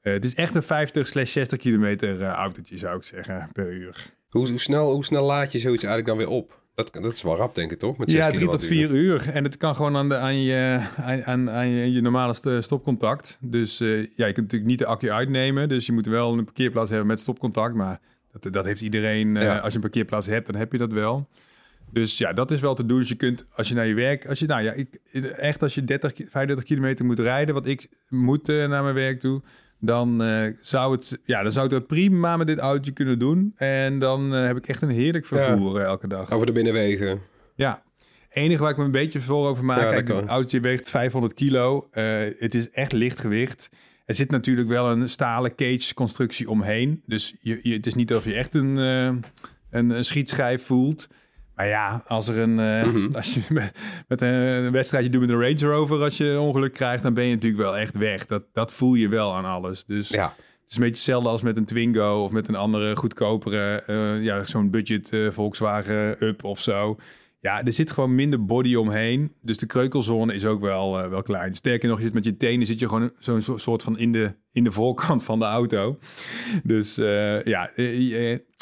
Eh, 0.02 0.14
het 0.14 0.26
is 0.26 0.36
echt 0.36 0.56
een 0.56 0.64
50 0.64 1.08
slash 1.08 1.32
60 1.32 1.58
kilometer 1.60 2.22
eh, 2.22 2.28
autootje 2.28 2.78
zou 2.78 2.98
ik 2.98 3.04
zeggen 3.04 3.50
per 3.54 3.72
uur. 3.74 4.14
Hoe, 4.30 4.50
hoe, 4.50 4.60
snel, 4.60 4.92
hoe 4.94 5.06
snel 5.06 5.26
laad 5.26 5.52
je 5.52 5.60
zoiets 5.60 5.84
eigenlijk 5.84 6.18
dan 6.18 6.28
weer 6.28 6.36
op? 6.38 6.64
Dat, 6.76 6.90
dat 6.94 7.14
is 7.14 7.22
wel 7.22 7.36
rap, 7.36 7.56
denk 7.56 7.72
ik, 7.72 7.80
toch? 7.80 7.98
Met 7.98 8.10
6 8.12 8.20
Ja, 8.20 8.26
drie 8.32 8.48
tot 8.48 8.66
kilowattuur. 8.66 8.88
vier 8.90 8.98
uur. 8.98 9.30
En 9.30 9.44
het 9.44 9.58
kan 9.58 9.76
gewoon 9.76 9.96
aan, 9.98 10.10
de, 10.10 10.16
aan, 10.18 10.42
je, 10.42 10.80
aan, 11.26 11.50
aan, 11.50 11.68
je, 11.70 12.02
normale 12.02 12.34
st- 12.34 12.50
stopcontact. 12.64 13.38
Dus 13.42 13.80
eh, 13.80 13.98
ja, 13.98 14.26
je 14.26 14.34
kunt 14.34 14.36
natuurlijk 14.38 14.66
niet 14.66 14.80
de 14.80 14.86
accu 14.86 15.10
uitnemen. 15.12 15.70
Dus 15.70 15.86
je 15.86 15.92
moet 15.92 16.06
wel 16.06 16.34
een 16.38 16.44
parkeerplaats 16.46 16.90
hebben 16.90 17.08
met 17.08 17.20
stopcontact. 17.20 17.74
Maar 17.76 18.00
dat, 18.40 18.54
dat 18.54 18.66
heeft 18.66 18.82
iedereen. 18.82 19.38
eh, 19.38 19.44
Ja. 19.44 19.58
Als 19.58 19.70
je 19.70 19.76
een 19.76 19.82
parkeerplaats 19.82 20.28
hebt, 20.28 20.46
dan 20.48 20.56
heb 20.56 20.72
je 20.72 20.78
dat 20.78 20.92
wel. 20.92 21.28
Dus 21.92 22.18
ja, 22.18 22.34
dat 22.34 22.52
is 22.52 22.60
wel 22.60 22.76
te 22.76 22.86
doen. 22.86 23.00
Dus 23.00 23.10
je 23.10 23.16
kunt, 23.16 23.46
als 23.56 23.70
je 23.70 23.76
naar 23.76 23.88
je 23.88 23.94
werk... 23.94 24.28
Als 24.28 24.40
je, 24.40 24.46
nou 24.46 24.62
ja, 24.64 24.72
ik, 24.72 25.00
echt 25.38 25.62
als 25.62 25.76
je 25.76 25.84
30, 25.84 26.14
ki- 26.14 26.26
35 26.30 26.64
kilometer 26.66 27.06
moet 27.06 27.20
rijden... 27.20 27.54
wat 27.54 27.66
ik 27.68 27.88
moet 28.10 28.50
eh, 28.50 28.56
naar 28.68 28.84
mijn 28.84 28.96
werk 28.96 29.20
toe... 29.20 29.42
Dan, 29.86 30.24
eh, 30.24 30.48
zou 30.62 30.92
het, 30.92 31.20
ja, 31.24 31.44
dan 31.44 31.52
zou 31.52 31.66
ik 31.66 31.72
dat 31.72 31.88
prima 31.88 32.38
met 32.38 32.48
dit 32.48 32.60
autootje 32.60 32.92
kunnen 32.92 33.20
doen. 33.20 33.54
En 33.56 34.00
dan 34.00 34.36
eh, 34.36 34.46
heb 34.46 34.58
ik 34.58 34.68
echt 34.68 34.82
een 34.82 34.90
heerlijk 34.90 35.26
vervoer 35.26 35.80
eh, 35.80 35.84
elke 35.84 36.08
dag. 36.08 36.32
Over 36.32 36.46
de 36.46 36.52
binnenwegen. 36.52 37.20
Ja. 37.56 37.84
enige 38.30 38.62
waar 38.62 38.72
ik 38.72 38.78
me 38.78 38.84
een 38.84 38.92
beetje 38.92 39.22
voor 39.22 39.48
over 39.48 39.66
maak, 39.66 39.80
Ja, 39.80 39.90
kijk, 39.90 40.08
het 40.08 40.26
autootje 40.26 40.60
weegt 40.60 40.90
500 40.90 41.34
kilo. 41.34 41.88
Het 41.92 42.54
is 42.54 42.70
echt 42.70 42.92
lichtgewicht. 42.92 43.70
Er 44.06 44.16
zit 44.16 44.32
natuurlijk 44.32 44.68
wel 44.68 44.92
een 44.92 45.10
stalen 45.10 45.56
cage 45.56 45.94
constructie 45.94 46.50
omheen. 46.50 47.02
Dus 47.06 47.36
je, 47.40 47.60
je, 47.62 47.74
het 47.74 47.86
is 47.86 47.96
niet 47.96 48.14
of 48.14 48.26
je 48.26 48.34
echt 48.34 48.56
een, 48.56 48.76
een, 48.76 49.24
een 49.70 50.06
schietschijf 50.06 50.64
voelt. 50.64 51.08
Maar 51.56 51.68
ja, 51.68 52.04
als 52.08 52.28
er 52.28 52.38
een, 52.38 52.54
Mhm. 52.56 53.16
als 53.16 53.34
je 53.34 53.42
met, 53.50 53.72
met 54.08 54.22
een, 54.22 54.34
een 54.34 54.72
wedstrijdje 54.72 55.10
doet 55.12 55.22
met 55.22 55.30
een 55.30 55.42
Range 55.42 55.74
Rover, 55.76 56.02
als 56.04 56.18
je 56.18 56.40
ongeluk 56.40 56.74
krijgt, 56.74 57.04
dan 57.04 57.14
ben 57.14 57.26
je 57.26 57.34
natuurlijk 57.34 57.62
wel 57.62 57.78
echt 57.78 57.98
weg. 57.98 58.26
Dat, 58.26 58.44
dat 58.54 58.74
voel 58.74 58.94
je 58.94 59.08
wel 59.08 59.34
aan 59.36 59.46
alles. 59.46 59.86
Dus 59.86 60.10
Ja, 60.10 60.34
het 60.62 60.70
is 60.70 60.76
een 60.76 60.82
beetje 60.82 60.96
hetzelfde 60.96 61.30
als 61.30 61.42
met 61.42 61.58
een 61.58 61.66
Twingo 61.66 62.24
of 62.24 62.32
met 62.32 62.48
een 62.48 62.56
andere 62.56 62.96
goedkopere, 62.96 63.84
eh, 63.88 64.24
ja, 64.24 64.44
zo'n 64.44 64.70
budget 64.70 65.10
eh, 65.10 65.30
Volkswagen 65.32 66.24
Up 66.24 66.44
of 66.44 66.60
zo. 66.60 66.98
Ja, 67.40 67.64
er 67.64 67.72
zit 67.74 67.92
gewoon 67.92 68.16
minder 68.16 68.46
body 68.46 68.76
omheen. 68.76 69.34
Dus 69.42 69.58
de 69.58 69.66
kreukelzone 69.66 70.34
is 70.34 70.46
ook 70.46 70.62
wel, 70.62 71.10
wel 71.10 71.22
klein. 71.22 71.54
Sterker 71.56 71.90
nog, 71.90 71.98
je 71.98 72.04
zit 72.04 72.14
met 72.14 72.26
je 72.26 72.38
tenen 72.38 72.68
zit 72.68 72.80
je 72.80 72.88
gewoon 72.88 73.12
zo'n 73.20 73.42
zo- 73.42 73.58
soort 73.58 73.84
van 73.84 73.98
in 73.98 74.12
de, 74.12 74.34
in 74.52 74.64
de 74.64 74.72
voorkant 74.72 75.24
van 75.24 75.40
de 75.40 75.46
auto. 75.46 75.98
Dus 76.64 76.98
eh, 76.98 77.46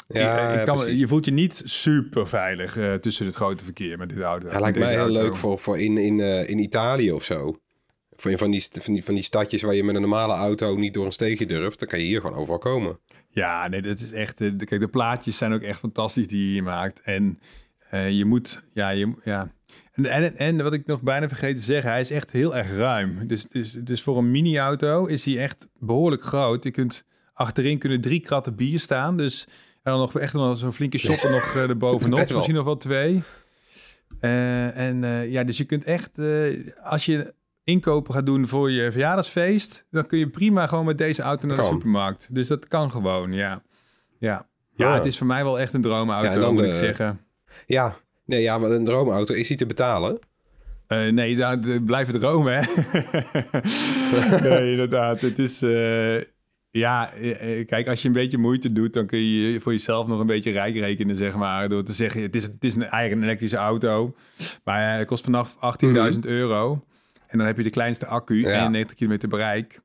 ja, 0.08 0.14
eh, 0.38 0.44
eh, 0.44 0.54
Ja, 0.54 0.60
ik 0.60 0.66
ja, 0.66 0.74
kan, 0.74 0.96
je 0.96 1.08
voelt 1.08 1.24
je 1.24 1.30
niet 1.32 1.62
super 1.64 2.28
veilig 2.28 2.76
eh, 2.76 2.94
tussen 2.94 3.26
het 3.26 3.34
grote 3.34 3.64
verkeer 3.64 3.98
met 3.98 4.08
dit 4.08 4.18
auto. 4.18 4.48
ja 4.50 4.60
lijkt 4.60 4.78
mij 4.78 4.86
deze 4.88 4.98
heel 5.00 5.08
auto. 5.08 5.22
leuk 5.22 5.36
voor, 5.36 5.58
voor 5.58 5.78
in, 5.80 5.98
in, 5.98 6.20
eh, 6.20 6.48
in 6.48 6.58
Italië 6.58 7.12
of 7.12 7.24
zo. 7.24 7.58
Voor 8.16 8.30
een 8.30 8.38
van 8.38 8.50
die, 8.50 8.66
van, 8.80 8.94
die, 8.94 9.04
van 9.04 9.14
die 9.14 9.22
stadjes 9.22 9.62
waar 9.62 9.74
je 9.74 9.84
met 9.84 9.94
een 9.94 10.00
normale 10.00 10.32
auto 10.32 10.76
niet 10.76 10.94
door 10.94 11.06
een 11.06 11.12
steegje 11.12 11.46
durft. 11.46 11.78
Dan 11.78 11.88
kan 11.88 11.98
je 11.98 12.04
hier 12.04 12.20
gewoon 12.20 12.36
overal 12.36 12.58
komen. 12.58 12.98
Ja, 13.28 13.68
nee, 13.68 13.82
dat 13.82 14.00
is 14.00 14.12
echt. 14.12 14.40
eh, 14.40 14.50
de- 14.56 14.64
Kijk, 14.64 14.80
de 14.80 14.88
plaatjes 14.88 15.36
zijn 15.36 15.52
ook 15.52 15.62
echt 15.62 15.78
fantastisch 15.78 16.26
die 16.28 16.44
je 16.46 16.52
hier 16.52 16.62
maakt. 16.62 17.00
En 17.04 17.38
eh, 17.90 18.10
je 18.10 18.24
moet, 18.24 18.62
ja, 18.72 18.88
je, 18.90 19.12
ja. 19.24 19.52
En, 19.92 20.06
en, 20.06 20.36
en 20.36 20.62
wat 20.62 20.72
ik 20.72 20.86
nog 20.86 21.02
bijna 21.02 21.28
vergeten 21.28 21.56
te 21.56 21.62
zeggen, 21.62 21.90
hij 21.90 22.00
is 22.00 22.10
echt 22.10 22.30
heel 22.30 22.56
erg 22.56 22.76
ruim. 22.76 23.26
Dus, 23.26 23.46
dus, 23.48 23.72
dus 23.72 24.02
voor 24.02 24.18
een 24.18 24.30
mini-auto 24.30 25.06
is 25.06 25.24
hij 25.24 25.38
echt 25.38 25.68
behoorlijk 25.78 26.22
groot. 26.22 26.64
Je 26.64 26.70
kunt 26.70 27.04
achterin 27.32 27.78
kunnen 27.78 28.00
drie 28.00 28.20
kratten 28.20 28.54
bier 28.56 28.78
staan. 28.78 29.16
Dus 29.16 29.46
en 29.84 29.92
dan 29.92 29.98
nog 29.98 30.18
echt 30.18 30.32
nog 30.32 30.58
zo'n 30.58 30.72
flinke 30.72 30.98
shopper 30.98 31.30
nog 31.30 31.54
eh, 31.54 31.62
erbovenop. 31.70 32.30
Misschien 32.30 32.54
nog 32.54 32.64
wel 32.64 32.76
twee. 32.76 33.22
Eh, 34.20 34.76
en 34.76 35.04
eh, 35.04 35.30
ja, 35.30 35.44
dus 35.44 35.56
je 35.56 35.64
kunt 35.64 35.84
echt, 35.84 36.18
als 36.82 37.04
je 37.04 37.34
inkopen 37.64 38.14
gaat 38.14 38.26
doen 38.26 38.48
voor 38.48 38.70
je 38.70 38.92
verjaardagsfeest, 38.92 39.86
dan 39.90 40.06
kun 40.06 40.18
je 40.18 40.28
prima 40.28 40.66
gewoon 40.66 40.84
met 40.84 40.98
deze 40.98 41.22
auto 41.22 41.46
naar 41.46 41.56
de 41.56 41.62
supermarkt. 41.62 42.28
Dus 42.30 42.48
dat 42.48 42.68
kan 42.68 42.90
gewoon, 42.90 43.32
ja. 43.32 43.62
Ja, 44.18 44.46
ja 44.74 44.94
het 44.94 45.06
is 45.06 45.18
voor 45.18 45.26
mij 45.26 45.44
wel 45.44 45.60
echt 45.60 45.72
een 45.72 45.82
droomauto, 45.82 46.30
Ja, 46.30 46.34
dan 46.34 46.54
moet 46.54 46.62
ik 46.62 46.74
zeggen. 46.74 47.20
Ja, 47.66 47.96
nee, 48.24 48.42
ja, 48.42 48.58
maar 48.58 48.70
een 48.70 48.84
droomauto 48.84 49.34
is 49.34 49.48
die 49.48 49.56
te 49.56 49.66
betalen. 49.66 50.18
Eh, 50.86 51.08
nee, 51.08 51.36
daar 51.36 51.58
blijven 51.80 52.20
dromen, 52.20 52.54
hè? 52.54 52.82
nee, 54.48 54.70
inderdaad. 54.70 55.20
Het 55.20 55.38
is... 55.38 55.60
ja, 56.78 57.12
eh, 57.12 57.58
eh, 57.60 57.66
kijk, 57.66 57.88
als 57.88 58.02
je 58.02 58.08
een 58.08 58.14
beetje 58.14 58.38
moeite 58.38 58.72
doet... 58.72 58.92
dan 58.94 59.06
kun 59.06 59.18
je 59.18 59.60
voor 59.60 59.72
jezelf 59.72 60.06
nog 60.06 60.20
een 60.20 60.26
beetje 60.26 60.50
rijk 60.50 60.74
rekenen, 60.74 61.16
zeg 61.16 61.34
maar. 61.36 61.68
Door 61.68 61.84
te 61.84 61.92
zeggen, 61.92 62.22
het 62.22 62.36
is, 62.36 62.42
het 62.42 62.64
is 62.64 62.74
een 62.74 62.84
eigen 62.84 63.22
elektrische 63.22 63.56
auto. 63.56 64.14
Maar 64.64 64.92
hij 64.94 65.04
kost 65.04 65.24
vanaf 65.24 65.56
18.000 66.12 66.18
euro. 66.20 66.84
En 67.26 67.38
dan 67.38 67.46
heb 67.46 67.56
je 67.56 67.62
de 67.62 67.70
kleinste 67.70 68.06
accu, 68.06 68.40
Ja. 68.40 68.48
91 68.58 68.96
kilometer 68.96 69.28
bereik. 69.28 69.80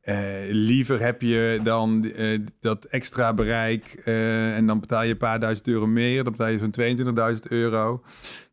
Eh, 0.00 0.16
liever 0.48 1.00
heb 1.00 1.22
je 1.22 1.60
dan 1.62 2.04
eh, 2.04 2.38
dat 2.60 2.84
extra 2.84 3.34
bereik 3.34 4.00
eh, 4.04 4.56
en 4.56 4.66
dan 4.66 4.80
betaal 4.80 5.02
je 5.02 5.10
een 5.10 5.16
paar 5.16 5.40
duizend 5.40 5.68
euro 5.68 5.86
meer. 5.86 6.24
Dan 6.24 6.32
betaal 6.32 6.48
je 6.48 6.58
zo'n 6.58 7.34
22.000 7.34 7.40
euro. 7.48 8.02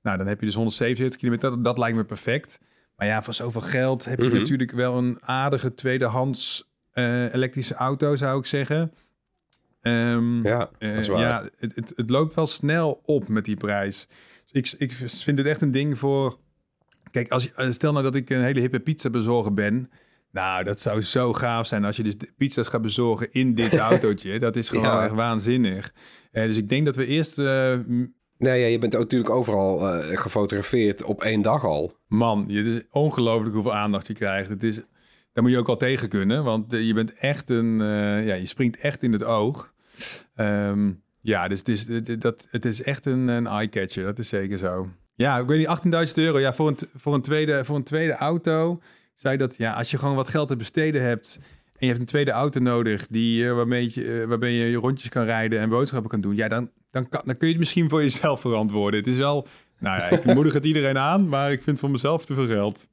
Nou, 0.01 0.17
dan 0.17 0.27
heb 0.27 0.39
je 0.39 0.45
dus 0.45 0.55
177 0.55 1.19
kilometer. 1.19 1.49
Dat, 1.49 1.63
dat 1.63 1.77
lijkt 1.77 1.97
me 1.97 2.03
perfect. 2.03 2.59
Maar 2.95 3.07
ja, 3.07 3.21
voor 3.21 3.33
zoveel 3.33 3.61
geld 3.61 4.05
heb 4.05 4.19
je 4.19 4.27
Mhm. 4.27 4.37
natuurlijk 4.37 4.71
wel 4.71 4.97
een 4.97 5.17
aardige 5.21 5.73
tweedehands 5.73 6.68
eh, 6.91 7.33
elektrische 7.33 7.73
auto, 7.73 8.15
zou 8.15 8.39
ik 8.39 8.45
zeggen. 8.45 8.93
Ehm, 9.81 10.41
Ja, 10.43 10.57
dat 10.57 10.71
eh, 10.79 10.97
is 10.97 11.07
waar. 11.07 11.19
ja, 11.19 11.43
het, 11.57 11.75
het, 11.75 11.93
het 11.95 12.09
loopt 12.09 12.35
wel 12.35 12.47
snel 12.47 13.01
op 13.05 13.27
met 13.27 13.45
die 13.45 13.57
prijs. 13.57 14.07
Dus 14.51 14.73
ik, 14.75 14.79
ik 14.89 15.09
vind 15.09 15.37
het 15.37 15.47
echt 15.47 15.61
een 15.61 15.71
ding 15.71 15.97
voor... 15.99 16.37
Kijk, 17.11 17.29
als 17.31 17.43
je, 17.43 17.51
eh, 17.55 17.71
stel 17.71 17.91
nou 17.91 18.03
dat 18.03 18.15
ik 18.15 18.29
een 18.29 18.43
hele 18.43 18.59
hippe 18.59 18.79
pizza 18.79 19.09
bezorger 19.09 19.53
ben. 19.53 19.89
Nou, 20.31 20.63
dat 20.63 20.79
zou 20.79 21.01
zo 21.01 21.33
gaaf 21.33 21.67
zijn 21.67 21.85
als 21.85 21.97
je 21.97 22.03
dus 22.03 22.15
pizza's 22.37 22.67
gaat 22.67 22.81
bezorgen 22.81 23.31
in 23.31 23.55
dit 23.55 23.77
autootje. 23.89 24.39
Dat 24.39 24.55
is 24.55 24.69
gewoon 24.69 24.83
Ja. 24.83 25.03
echt 25.03 25.13
waanzinnig. 25.13 25.93
Dus 26.31 26.57
ik 26.57 26.69
denk 26.69 26.85
dat 26.85 26.95
we 26.95 27.05
eerst... 27.05 27.37
m- 27.37 28.03
Nee, 28.37 28.59
ja, 28.59 28.65
je 28.67 28.77
bent 28.77 28.93
natuurlijk 28.93 29.29
overal 29.29 29.79
gefotografeerd 30.15 31.03
op 31.03 31.21
één 31.23 31.41
dag 31.41 31.63
al. 31.63 31.93
man, 32.07 32.49
het 32.51 32.65
is 32.65 32.81
ongelooflijk 32.91 33.53
hoeveel 33.53 33.73
aandacht 33.75 34.07
je 34.07 34.13
krijgt. 34.13 34.49
Het 34.49 34.63
is, 34.63 34.81
daar 35.39 35.47
moet 35.47 35.57
je 35.57 35.63
ook 35.63 35.79
al 35.81 35.87
tegen 35.87 36.09
kunnen. 36.09 36.43
Want 36.43 36.65
je 36.69 36.93
bent 36.93 37.13
echt 37.13 37.49
een... 37.49 37.81
eh, 37.81 38.25
ja, 38.27 38.33
je 38.33 38.45
springt 38.45 38.77
echt 38.77 39.03
in 39.03 39.11
het 39.13 39.23
oog. 39.23 39.73
Ehm, 40.35 40.91
ja, 41.21 41.47
dus 41.47 41.59
het 41.59 41.67
is, 41.67 41.85
dat, 42.19 42.47
het 42.49 42.65
is 42.65 42.81
echt 42.83 43.05
een, 43.05 43.27
een 43.27 43.47
eye-catcher. 43.47 44.03
Dat 44.03 44.19
is 44.19 44.29
zeker 44.29 44.57
zo. 44.57 44.89
Ja, 45.15 45.37
ik 45.37 45.47
weet 45.47 45.57
niet, 45.57 46.07
18.000 46.07 46.13
euro. 46.13 46.39
Ja, 46.39 46.53
voor 46.53 46.67
een, 46.67 46.77
voor, 46.95 47.13
een 47.13 47.21
tweede, 47.21 47.65
voor 47.65 47.75
een 47.75 47.83
tweede 47.83 48.13
auto 48.13 48.81
zei 49.15 49.37
dat... 49.37 49.55
Ja, 49.57 49.73
als 49.73 49.91
je 49.91 49.97
gewoon 49.97 50.15
wat 50.15 50.27
geld 50.27 50.47
te 50.47 50.55
besteden 50.55 51.01
hebt... 51.01 51.39
en 51.41 51.77
je 51.79 51.87
hebt 51.87 51.99
een 51.99 52.05
tweede 52.05 52.31
auto 52.31 52.59
nodig... 52.59 53.07
Die, 53.07 53.47
eh, 53.47 53.53
waarmee, 53.55 53.91
je, 53.93 54.21
eh, 54.21 54.27
waarbij 54.27 54.51
je 54.51 54.77
rondjes 54.77 55.09
kan 55.09 55.23
rijden 55.23 55.59
en 55.59 55.69
boodschappen 55.69 56.09
kan 56.09 56.21
doen... 56.21 56.35
Ja, 56.35 56.47
dan, 56.47 56.71
dan, 56.91 57.09
kan, 57.09 57.21
dan 57.25 57.37
kun 57.37 57.47
je 57.47 57.53
het 57.53 57.61
misschien 57.61 57.89
voor 57.89 58.01
jezelf 58.01 58.41
verantwoorden. 58.41 58.99
Het 58.99 59.09
is 59.09 59.17
wel... 59.17 59.47
Nou 59.79 59.99
ja, 59.99 60.09
ik 60.09 60.25
moedig 60.35 60.53
het 60.53 60.65
iedereen 60.65 60.97
aan... 60.97 61.29
maar 61.29 61.51
ik 61.51 61.63
vind 61.63 61.69
het 61.69 61.79
voor 61.79 61.91
mezelf 61.91 62.25
te 62.25 62.33
veel 62.33 62.47
geld. 62.47 62.87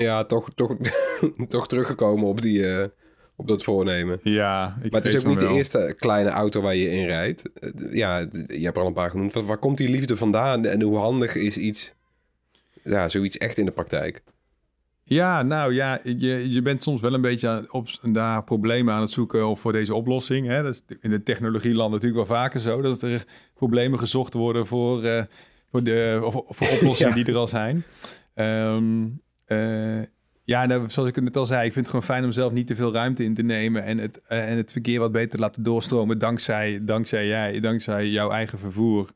Ja, 0.00 0.24
toch, 0.24 0.48
toch, 0.54 0.76
toch 1.48 1.66
teruggekomen 1.68 2.26
op, 2.26 2.40
die, 2.42 2.66
eh, 2.72 2.88
op 3.36 3.48
dat 3.48 3.62
voornemen. 3.64 4.20
Ja, 4.22 4.78
ik 4.82 4.90
Maar 4.92 5.00
het 5.00 5.12
is 5.12 5.18
ook 5.20 5.26
niet 5.26 5.40
de 5.40 5.48
eerste 5.48 5.94
kleine 5.98 6.30
auto 6.30 6.60
waar 6.60 6.74
je 6.74 6.90
in 6.90 7.06
rijdt. 7.06 7.42
Eh, 7.52 7.70
Ja, 7.92 8.18
je 8.46 8.60
hebt 8.64 8.76
er 8.76 8.82
al 8.82 8.88
een 8.88 8.92
paar 8.94 9.10
genoemd. 9.10 9.32
Waar, 9.32 9.58
komt 9.58 9.76
die 9.78 9.88
liefde 9.88 10.16
vandaan 10.16 10.64
en 10.64 10.82
hoe 10.82 10.96
handig 10.96 11.34
is 11.34 11.56
iets, 11.56 11.92
ja, 12.84 13.08
zoiets 13.08 13.38
echt 13.38 13.58
in 13.58 13.64
de 13.64 13.70
praktijk? 13.72 14.22
Ja, 15.04 15.42
nou 15.42 15.74
ja, 15.74 16.00
je, 16.04 16.50
je 16.50 16.62
bent 16.62 16.82
soms 16.82 17.00
wel 17.00 17.14
een 17.14 17.20
beetje 17.20 17.48
aan- 17.48 17.72
op 17.72 17.88
daar 18.02 18.44
problemen 18.44 18.94
aan 18.94 19.00
het 19.00 19.10
zoeken 19.10 19.46
of 19.46 19.60
voor 19.60 19.72
deze 19.72 19.94
oplossing. 19.94 20.46
Hè? 20.46 20.62
Dat 20.62 20.74
is 20.74 20.96
in 21.00 21.10
de 21.10 21.22
technologieland 21.22 21.90
natuurlijk 21.92 22.26
wel 22.28 22.36
vaker 22.36 22.60
zo 22.60 22.80
dat 22.80 23.02
er 23.02 23.24
problemen 23.54 23.98
gezocht 23.98 24.34
worden 24.34 24.66
voor, 24.66 25.02
eh, 25.04 25.22
voor, 25.70 25.82
de, 25.82 26.20
of, 26.24 26.32
voor 26.46 26.68
oplossingen 26.68 27.12
Ja. 27.16 27.24
die 27.24 27.32
er 27.34 27.38
al 27.40 27.48
zijn. 27.48 27.84
Ehm, 28.34 29.06
eh, 29.50 30.02
ja, 30.42 30.66
nou, 30.66 30.90
zoals 30.90 31.08
ik 31.08 31.14
het 31.14 31.24
net 31.24 31.36
al 31.36 31.46
zei, 31.46 31.66
ik 31.66 31.72
vind 31.72 31.86
het 31.86 31.94
gewoon 31.94 32.04
fijn 32.04 32.24
om 32.24 32.32
zelf 32.32 32.52
niet 32.52 32.66
te 32.66 32.74
veel 32.74 32.92
ruimte 32.92 33.24
in 33.24 33.34
te 33.34 33.42
nemen 33.42 33.84
en 33.84 33.98
het, 33.98 34.20
eh, 34.28 34.50
en 34.50 34.56
het 34.56 34.72
verkeer 34.72 35.00
wat 35.00 35.12
beter 35.12 35.30
te 35.30 35.38
laten 35.38 35.62
doorstromen 35.62 36.18
dankzij, 36.18 36.80
dankzij 36.82 37.26
jij, 37.26 37.60
dankzij 37.60 38.06
jouw 38.06 38.30
eigen 38.30 38.58
vervoer. 38.58 39.10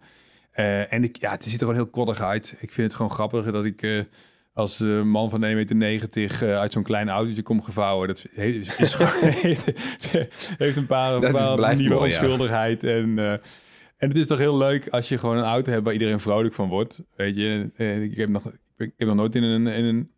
Eh, 0.50 0.92
en 0.92 1.04
ik, 1.04 1.16
ja, 1.20 1.30
het 1.30 1.44
ziet 1.44 1.52
er 1.52 1.58
gewoon 1.58 1.74
heel 1.74 1.86
koddig 1.86 2.20
uit. 2.20 2.54
Ik 2.58 2.72
vind 2.72 2.86
het 2.86 2.96
gewoon 2.96 3.10
grappig 3.10 3.50
dat 3.50 3.64
ik 3.64 4.06
als 4.52 4.78
man 5.04 5.30
van 5.30 5.44
1,90 5.44 5.76
meter 5.76 6.58
uit 6.58 6.72
zo'n 6.72 6.82
klein 6.82 7.08
autootje 7.08 7.42
kom 7.42 7.62
gevouwen. 7.62 8.08
Dat 8.08 8.26
heeft, 8.30 8.80
is, 8.80 8.94
gewoon- 8.94 9.32
heeft, 9.32 9.72
heeft 10.56 10.76
een 10.76 10.86
paar, 10.86 11.20
nieuwe 11.76 11.94
ja. 11.94 12.04
onschuldigheid. 12.04 12.84
En, 12.84 13.18
en 13.96 14.08
het 14.08 14.16
is 14.16 14.26
toch 14.26 14.38
heel 14.38 14.56
leuk 14.56 14.88
als 14.88 15.08
je 15.08 15.18
gewoon 15.18 15.36
een 15.36 15.44
auto 15.44 15.70
hebt 15.70 15.84
waar 15.84 15.92
iedereen 15.92 16.20
vrolijk 16.20 16.54
van 16.54 16.68
wordt. 16.68 17.02
Weet 17.16 17.36
je, 17.36 17.70
ik 18.10 18.16
heb 18.16 18.28
nog, 18.28 18.52
ik 18.76 18.92
heb 18.96 19.08
nog 19.08 19.16
nooit 19.16 19.34
in 19.34 19.42
een, 19.42 19.66
in 19.66 19.84
een 19.84 20.12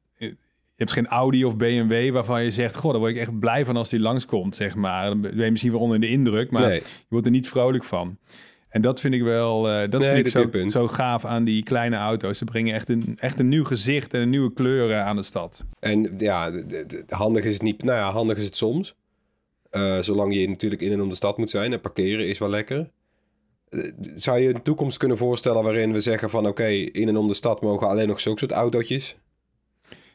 hebt 0.76 0.92
geen 0.92 1.06
Audi 1.06 1.44
of 1.44 1.56
BMW 1.56 2.10
waarvan 2.12 2.42
je 2.44 2.50
zegt... 2.50 2.74
Goh, 2.74 2.90
daar 2.90 3.00
word 3.00 3.12
ik 3.12 3.18
echt 3.20 3.38
blij 3.38 3.64
van 3.64 3.76
als 3.76 3.88
die 3.88 4.00
langskomt, 4.00 4.56
zeg 4.56 4.74
maar. 4.74 5.06
Dan 5.06 5.20
ben 5.20 5.44
je 5.44 5.50
misschien 5.50 5.72
wel 5.72 5.80
onder 5.80 6.00
de 6.00 6.08
indruk, 6.08 6.50
maar 6.50 6.62
nee, 6.68 6.80
je 6.80 6.84
wordt 7.08 7.26
er 7.26 7.32
niet 7.32 7.48
vrolijk 7.48 7.84
van. 7.84 8.18
En 8.68 8.82
dat 8.82 9.00
vind 9.00 9.14
ik 9.14 9.22
wel, 9.22 9.68
eh, 9.68 9.90
dat 9.90 10.00
Nee, 10.00 10.10
vind 10.12 10.26
ik 10.26 10.32
zo, 10.32 10.40
je 10.40 10.48
punt. 10.48 10.72
zo 10.72 10.88
gaaf 10.88 11.24
aan 11.24 11.44
die 11.44 11.62
kleine 11.62 11.96
auto's. 11.96 12.38
Ze 12.38 12.44
brengen 12.44 12.74
echt 12.74 12.88
een, 12.88 13.16
echt 13.20 13.38
een 13.38 13.48
nieuw 13.48 13.64
gezicht 13.64 14.14
en 14.14 14.20
een 14.20 14.30
nieuwe 14.30 14.52
kleuren 14.52 15.04
aan 15.04 15.16
de 15.16 15.22
stad. 15.22 15.64
En 15.80 16.14
ja, 16.18 16.52
handig 17.08 17.44
is 17.44 17.52
het 17.52 17.62
niet. 17.62 17.82
Nou 17.84 17.98
ja, 17.98 18.10
handig 18.10 18.36
is 18.36 18.44
het 18.44 18.56
soms. 18.56 18.94
Eh, 19.70 19.98
zolang 19.98 20.34
je 20.34 20.48
natuurlijk 20.48 20.82
in 20.82 20.92
en 20.92 21.00
om 21.02 21.08
de 21.08 21.14
stad 21.14 21.38
moet 21.38 21.50
zijn. 21.50 21.72
En 21.72 21.80
parkeren 21.80 22.28
is 22.28 22.38
wel 22.38 22.48
lekker. 22.48 22.90
Eh, 23.68 23.80
Zou 24.14 24.38
je 24.38 24.54
een 24.54 24.62
toekomst 24.62 24.98
kunnen 24.98 25.16
voorstellen 25.16 25.62
waarin 25.62 25.92
we 25.92 26.00
zeggen 26.00 26.30
van... 26.30 26.46
oké, 26.46 26.66
in 26.66 27.08
en 27.08 27.16
om 27.16 27.28
de 27.28 27.34
stad 27.34 27.62
mogen 27.62 27.88
alleen 27.88 28.08
nog 28.08 28.20
zulke 28.20 28.38
soort 28.38 28.52
autootjes 28.52 29.16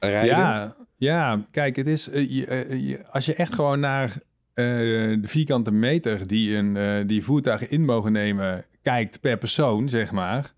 rijden? 0.10 0.30
Ja, 0.36 0.76
ja, 0.97 1.45
kijk, 1.52 1.76
het 1.76 1.88
is, 1.88 2.10
eh, 2.10 2.30
je, 2.30 2.45
eh, 2.45 2.88
je- 2.89 3.06
als 3.12 3.26
je 3.26 3.36
echt 3.36 3.54
gewoon 3.54 3.80
naar 3.80 4.10
eh, 4.54 4.66
de 4.66 5.20
vierkante 5.24 5.72
meter 5.72 6.28
die, 6.28 6.56
een, 6.56 7.08
die 7.08 7.24
voertuigen 7.24 7.70
in 7.70 7.86
mogen 7.86 8.12
nemen 8.12 8.66
kijkt 8.82 9.20
per 9.20 9.38
persoon, 9.38 9.89
zeg 9.89 10.12
maar. 10.12 10.54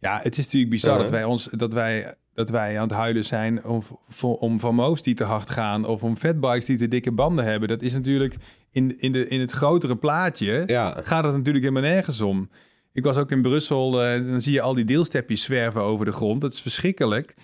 Ja, 0.00 0.20
het 0.22 0.38
is 0.38 0.44
natuurlijk 0.44 0.70
bizar 0.72 0.98
dat, 0.98 1.10
wij 1.10 1.24
ons, 1.24 1.48
dat, 1.52 1.72
wij, 1.72 2.14
dat 2.34 2.50
wij 2.50 2.76
aan 2.80 2.88
het 2.88 2.96
huilen 2.96 3.24
zijn 3.24 3.64
om, 3.64 3.82
om 4.20 4.60
Van 4.60 4.74
Moos 4.74 5.02
die 5.02 5.14
te 5.14 5.24
hard 5.24 5.50
gaan 5.50 5.84
of 5.86 6.02
om 6.02 6.16
fatbikes 6.16 6.64
die 6.66 6.76
te 6.78 6.88
dikke 6.88 7.12
banden 7.12 7.44
hebben. 7.44 7.68
Dat 7.68 7.82
is 7.82 7.92
natuurlijk 7.92 8.34
in, 8.70 9.00
in, 9.00 9.12
de, 9.12 9.28
in 9.28 9.40
het 9.40 9.50
grotere 9.52 9.96
plaatje 9.96 10.62
Ja, 10.66 11.00
gaat 11.02 11.24
het 11.24 11.36
natuurlijk 11.36 11.64
helemaal 11.64 11.90
nergens 11.90 12.20
om. 12.20 12.50
Ik 12.92 13.04
was 13.04 13.16
ook 13.16 13.30
in 13.30 13.42
Brussel, 13.42 14.02
eh, 14.04 14.26
dan 14.26 14.40
zie 14.40 14.52
je 14.52 14.60
al 14.60 14.74
die 14.74 14.84
deelstepjes 14.84 15.42
zwerven 15.42 15.82
over 15.82 16.04
de 16.04 16.12
grond. 16.12 16.40
Dat 16.40 16.52
is 16.52 16.60
verschrikkelijk. 16.60 17.34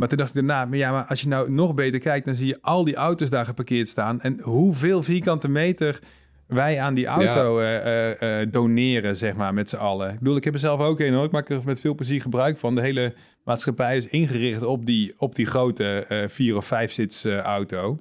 Maar 0.00 0.08
toen 0.08 0.18
dacht 0.18 0.34
ik 0.34 0.46
daarna, 0.46 0.64
maar 0.64 0.78
ja, 0.78 0.92
maar 0.92 1.04
als 1.04 1.20
je 1.20 1.28
nou 1.28 1.50
nog 1.50 1.74
beter 1.74 2.00
kijkt, 2.00 2.26
dan 2.26 2.34
zie 2.34 2.46
je 2.46 2.58
al 2.60 2.84
die 2.84 2.94
auto's 2.94 3.30
daar 3.30 3.44
geparkeerd 3.44 3.88
staan. 3.88 4.20
En 4.20 4.40
hoeveel 4.40 5.02
vierkante 5.02 5.48
meter 5.48 5.98
wij 6.46 6.80
aan 6.80 6.94
die 6.94 7.06
auto 7.06 7.58
eh, 7.58 7.76
eh, 7.76 8.40
eh, 8.40 8.48
doneren, 8.52 9.16
zeg 9.16 9.34
maar, 9.34 9.54
met 9.54 9.68
z'n 9.68 9.76
allen. 9.76 10.12
Ik 10.12 10.18
bedoel, 10.18 10.36
ik 10.36 10.44
heb 10.44 10.54
er 10.54 10.60
zelf 10.60 10.80
ook 10.80 11.00
een 11.00 11.14
hoor. 11.14 11.24
Ik 11.24 11.30
maak 11.30 11.50
er 11.50 11.60
met 11.64 11.80
veel 11.80 11.94
plezier 11.94 12.20
gebruik 12.20 12.58
van. 12.58 12.74
De 12.74 12.80
hele 12.80 13.14
maatschappij 13.44 13.96
is 13.96 14.06
ingericht 14.06 14.62
op 14.62 14.86
die, 14.86 15.14
op 15.16 15.34
die 15.34 15.46
grote 15.46 16.04
vier- 16.28 16.56
of 16.56 16.66
vijfzits 16.66 17.24
auto. 17.24 18.00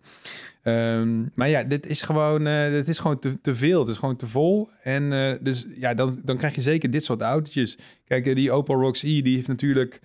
Ehm, 0.64 1.24
maar 1.36 1.50
ja, 1.50 1.64
dit 1.64 1.88
is 1.88 2.02
gewoon, 2.02 2.44
dit 2.72 2.88
is 2.88 3.00
gewoon 3.00 3.20
te, 3.20 3.42
te 3.42 3.56
veel. 3.56 3.80
Het 3.80 3.90
is 3.90 3.98
gewoon 3.98 4.16
te 4.16 4.28
vol. 4.28 4.70
En 4.84 5.38
dus 5.42 5.68
ja, 5.76 5.94
dan, 5.94 6.22
dan 6.24 6.38
krijg 6.38 6.56
je 6.56 6.62
zeker 6.62 6.92
dit 6.92 7.04
soort 7.04 7.22
autootjes. 7.22 7.78
Kijk, 8.08 8.36
die 8.36 8.52
Opel 8.52 8.76
Rocks 8.76 9.04
E, 9.04 9.22
die 9.22 9.36
heeft 9.36 9.48
natuurlijk 9.48 10.00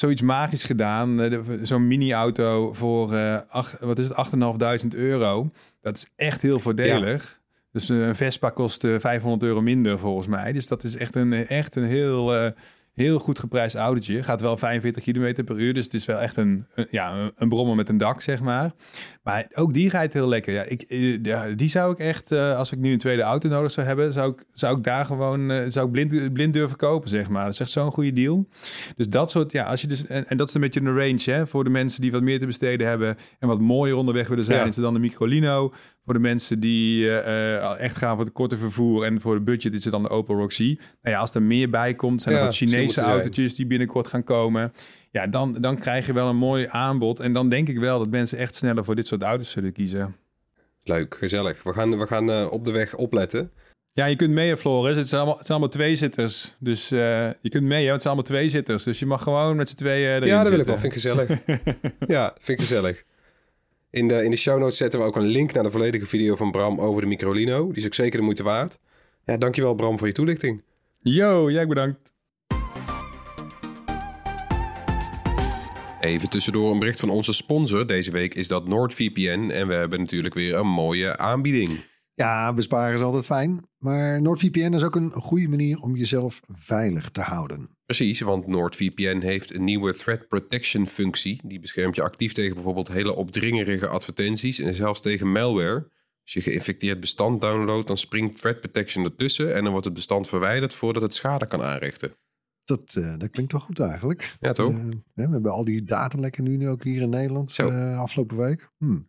zoiets 0.00 0.22
magisch 0.22 0.64
gedaan. 0.64 1.20
Eh, 1.20 1.38
Zo'n 1.62 1.86
mini-auto 1.86 2.72
voor, 2.72 3.16
acht, 3.48 3.80
wat 3.80 3.98
is 3.98 4.08
het, 4.08 4.16
8.500 4.84 4.88
euro. 4.98 5.50
Dat 5.80 5.96
is 5.96 6.10
echt 6.16 6.42
heel 6.42 6.60
voordelig. 6.60 7.40
Dus 7.72 7.90
eh, 7.90 8.06
een 8.06 8.16
Vespa 8.16 8.50
kost 8.50 8.84
eh, 8.84 8.98
500 8.98 9.42
euro 9.42 9.60
minder 9.60 9.98
volgens 9.98 10.26
mij. 10.26 10.52
Dus 10.52 10.66
dat 10.68 10.84
is 10.84 10.96
echt 10.96 11.14
een, 11.14 11.32
echt 11.32 11.76
een 11.76 11.84
heel, 11.84 12.52
heel 12.94 13.18
goed 13.18 13.38
geprijsd 13.38 13.76
autootje. 13.76 14.22
Gaat 14.22 14.40
wel 14.40 14.56
45 14.56 15.04
km 15.04 15.44
per 15.44 15.58
uur. 15.58 15.74
Dus 15.74 15.84
het 15.84 15.94
is 15.94 16.04
wel 16.04 16.18
echt 16.18 16.36
een, 16.36 16.66
een- 16.74 16.86
ja, 16.90 17.30
een 17.36 17.48
brommer 17.48 17.76
met 17.76 17.88
een 17.88 17.98
dak, 17.98 18.20
zeg 18.20 18.40
maar. 18.40 18.70
Maar 19.28 19.46
ook 19.54 19.74
die 19.74 19.88
rijdt 19.88 20.12
heel 20.12 20.28
lekker. 20.28 20.52
Ja, 20.52 20.62
ik, 20.62 20.82
eh, 20.82 21.22
ja, 21.22 21.48
die 21.48 21.68
zou 21.68 21.92
ik 21.92 21.98
echt, 21.98 22.32
eh, 22.32 22.56
als 22.56 22.72
ik 22.72 22.78
nu 22.78 22.92
een 22.92 22.98
tweede 22.98 23.22
auto 23.22 23.48
nodig 23.48 23.70
zou 23.70 23.86
hebben, 23.86 24.12
zou 24.12 24.32
ik, 24.32 24.44
zou 24.52 24.78
ik 24.78 24.84
daar 24.84 25.04
gewoon 25.04 25.50
eh, 25.50 25.64
zou 25.68 25.86
ik 25.86 25.92
blind, 25.92 26.32
blind 26.32 26.52
durven 26.52 26.76
kopen, 26.76 27.08
zeg 27.08 27.28
maar. 27.28 27.44
Dat 27.44 27.52
is 27.52 27.60
echt 27.60 27.70
zo'n 27.70 27.92
goede 27.92 28.12
deal. 28.12 28.48
Dus 28.96 29.08
dat 29.08 29.30
soort, 29.30 29.52
ja, 29.52 29.64
als 29.64 29.80
je 29.80 29.86
dus, 29.86 30.06
en, 30.06 30.28
en 30.28 30.36
dat 30.36 30.48
is 30.48 30.54
een 30.54 30.60
beetje 30.60 30.80
een 30.80 30.96
range, 30.96 31.22
hè, 31.24 31.46
voor 31.46 31.64
de 31.64 31.70
mensen 31.70 32.00
die 32.00 32.12
wat 32.12 32.22
meer 32.22 32.38
te 32.38 32.46
besteden 32.46 32.86
hebben 32.86 33.16
en 33.38 33.48
wat 33.48 33.60
mooier 33.60 33.96
onderweg 33.96 34.28
willen 34.28 34.44
zijn, 34.44 34.60
Ja. 34.60 34.66
is 34.66 34.76
er 34.76 34.82
dan 34.82 34.94
de 34.94 35.00
Microlino. 35.00 35.72
Voor 36.04 36.14
de 36.16 36.22
mensen 36.22 36.60
die 36.60 37.10
echt 37.10 37.96
gaan 37.96 38.16
voor 38.16 38.24
het 38.24 38.34
korte 38.34 38.56
vervoer 38.56 39.04
en 39.04 39.20
voor 39.20 39.34
de 39.34 39.40
budget 39.40 39.74
is 39.74 39.84
er 39.84 39.90
dan 39.90 40.02
de 40.02 40.08
Opel 40.08 40.36
Roxy. 40.36 40.78
Nou 41.02 41.14
ja, 41.14 41.20
als 41.20 41.34
er 41.34 41.42
meer 41.42 41.70
bij 41.70 41.94
komt, 41.94 42.22
zijn 42.22 42.34
er 42.34 42.40
Ja, 42.40 42.46
wat 42.46 42.56
Chinese 42.56 43.00
het 43.00 43.08
autootjes 43.08 43.54
die 43.54 43.66
binnenkort 43.66 44.06
gaan 44.06 44.24
komen. 44.24 44.72
Ja, 45.10 45.26
dan, 45.26 45.52
dan 45.52 45.78
krijg 45.78 46.06
je 46.06 46.12
wel 46.12 46.28
een 46.28 46.36
mooi 46.36 46.66
aanbod. 46.70 47.20
En 47.20 47.32
dan 47.32 47.48
denk 47.48 47.68
ik 47.68 47.78
wel 47.78 47.98
dat 47.98 48.10
mensen 48.10 48.38
echt 48.38 48.54
sneller 48.54 48.84
voor 48.84 48.94
dit 48.94 49.06
soort 49.06 49.22
auto's 49.22 49.50
zullen 49.50 49.72
kiezen. 49.72 50.16
leuk, 50.82 51.16
gezellig. 51.18 51.62
We 51.62 51.72
gaan, 51.72 51.98
we 51.98 52.06
gaan 52.06 52.30
eh, 52.30 52.46
op 52.50 52.64
de 52.64 52.72
weg 52.72 52.94
opletten. 52.94 53.50
Ja, 53.92 54.06
je 54.06 54.16
kunt 54.16 54.30
mee, 54.30 54.56
Floris. 54.56 54.96
Het 54.96 55.08
zijn 55.08 55.20
allemaal, 55.20 55.38
het 55.38 55.46
zijn 55.46 55.58
allemaal 55.58 55.76
tweezitters. 55.78 56.54
Dus 56.58 56.90
eh, 56.90 57.30
je 57.40 57.48
kunt 57.48 57.64
mee, 57.64 57.86
hè? 57.86 57.92
het 57.92 58.02
zijn 58.02 58.14
allemaal 58.14 58.32
tweezitters. 58.32 58.84
Dus 58.84 58.98
je 58.98 59.06
mag 59.06 59.22
gewoon 59.22 59.56
met 59.56 59.68
z'n 59.68 59.76
tweeën 59.76 60.08
erin 60.08 60.28
ja, 60.28 60.42
dat 60.42 60.50
wil 60.50 60.60
ik 60.60 60.66
wel. 60.66 60.78
Vind 60.78 60.86
ik 60.86 60.92
gezellig. 60.92 61.28
ja, 62.16 62.34
vind 62.38 62.58
ik 62.58 62.60
gezellig. 62.60 63.04
In 63.90 64.08
de, 64.08 64.24
in 64.24 64.30
de 64.30 64.36
show 64.36 64.58
notes 64.58 64.76
zetten 64.76 65.00
we 65.00 65.06
ook 65.06 65.16
een 65.16 65.26
link 65.26 65.52
naar 65.52 65.62
de 65.62 65.70
volledige 65.70 66.06
video 66.06 66.36
van 66.36 66.50
Bram 66.50 66.80
over 66.80 67.00
de 67.00 67.08
Microlino. 67.08 67.66
Die 67.66 67.76
is 67.76 67.86
ook 67.86 67.94
zeker 67.94 68.18
de 68.18 68.24
moeite 68.24 68.42
waard. 68.42 68.78
Ja, 69.24 69.36
dankjewel 69.36 69.74
Bram 69.74 69.98
voor 69.98 70.06
je 70.06 70.12
toelichting. 70.12 70.62
Yo, 71.02 71.50
jij 71.50 71.66
bedankt. 71.66 72.12
Even 76.08 76.28
tussendoor 76.28 76.72
een 76.72 76.78
bericht 76.78 77.00
van 77.00 77.10
onze 77.10 77.32
sponsor. 77.32 77.86
Deze 77.86 78.10
week 78.10 78.34
is 78.34 78.48
dat 78.48 78.68
NordVPN. 78.68 79.50
En 79.50 79.68
we 79.68 79.74
hebben 79.74 79.98
natuurlijk 79.98 80.34
weer 80.34 80.54
een 80.54 80.66
mooie 80.66 81.16
aanbieding. 81.16 81.84
Ja, 82.14 82.52
besparen 82.52 82.94
is 82.94 83.00
altijd 83.00 83.26
fijn. 83.26 83.68
Maar 83.78 84.22
NordVPN 84.22 84.72
is 84.72 84.84
ook 84.84 84.96
een 84.96 85.10
goede 85.10 85.48
manier 85.48 85.80
om 85.80 85.96
jezelf 85.96 86.40
veilig 86.48 87.08
te 87.08 87.20
houden. 87.20 87.76
Precies, 87.84 88.20
want 88.20 88.46
NordVPN 88.46 89.20
heeft 89.20 89.54
een 89.54 89.64
nieuwe 89.64 89.94
threat 89.94 90.28
protection 90.28 90.86
functie. 90.86 91.40
Die 91.44 91.60
beschermt 91.60 91.96
je 91.96 92.02
actief 92.02 92.32
tegen 92.32 92.54
bijvoorbeeld 92.54 92.92
hele 92.92 93.14
opdringerige 93.14 93.88
advertenties 93.88 94.58
en 94.58 94.74
zelfs 94.74 95.00
tegen 95.00 95.32
malware. 95.32 95.90
Als 96.22 96.32
je 96.32 96.40
geïnfecteerd 96.40 97.00
bestand 97.00 97.40
downloadt, 97.40 97.86
dan 97.86 97.96
springt 97.96 98.40
threat 98.40 98.60
protection 98.60 99.04
ertussen 99.04 99.54
en 99.54 99.62
dan 99.62 99.70
wordt 99.70 99.86
het 99.86 99.94
bestand 99.94 100.28
verwijderd 100.28 100.74
voordat 100.74 101.02
het 101.02 101.14
schade 101.14 101.46
kan 101.46 101.62
aanrichten. 101.62 102.16
Dat, 102.68 102.94
eh, 102.94 103.14
dat 103.16 103.30
klinkt 103.30 103.52
wel 103.52 103.60
goed 103.60 103.78
eigenlijk. 103.80 104.34
Ja, 104.40 104.52
toch? 104.52 104.72
Eh, 104.72 104.84
we 105.14 105.22
hebben 105.22 105.52
al 105.52 105.64
die 105.64 105.84
datalekken 105.84 106.44
nu, 106.44 106.56
nu 106.56 106.68
ook 106.68 106.84
hier 106.84 107.02
in 107.02 107.08
Nederland 107.08 107.58
eh, 107.58 107.98
afgelopen 107.98 108.36
week. 108.36 108.70
Hm. 108.78 109.00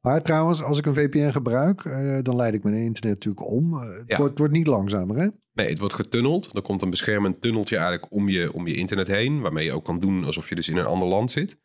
Maar 0.00 0.22
trouwens, 0.22 0.62
als 0.62 0.78
ik 0.78 0.86
een 0.86 0.94
VPN 0.94 1.30
gebruik, 1.30 1.82
dan 2.24 2.36
leid 2.36 2.54
ik 2.54 2.62
mijn 2.62 2.74
internet 2.74 3.12
natuurlijk 3.12 3.46
om. 3.46 3.74
Het, 3.74 4.04
Ja. 4.06 4.16
wordt, 4.16 4.30
het 4.30 4.38
wordt 4.38 4.54
niet 4.54 4.66
langzamer, 4.66 5.16
hè? 5.16 5.28
Nee, 5.52 5.68
het 5.68 5.78
wordt 5.78 5.94
getunneld. 5.94 6.56
Er 6.56 6.62
komt 6.62 6.82
een 6.82 6.90
beschermend 6.90 7.40
tunneltje 7.40 7.76
eigenlijk 7.76 8.12
om 8.12 8.28
je, 8.28 8.52
om 8.52 8.66
je 8.66 8.74
internet 8.74 9.06
heen. 9.06 9.40
Waarmee 9.40 9.64
je 9.64 9.72
ook 9.72 9.84
kan 9.84 9.98
doen 10.00 10.24
alsof 10.24 10.48
je 10.48 10.54
dus 10.54 10.68
in 10.68 10.76
een 10.76 10.84
ander 10.84 11.08
land 11.08 11.30
zit. 11.30 11.58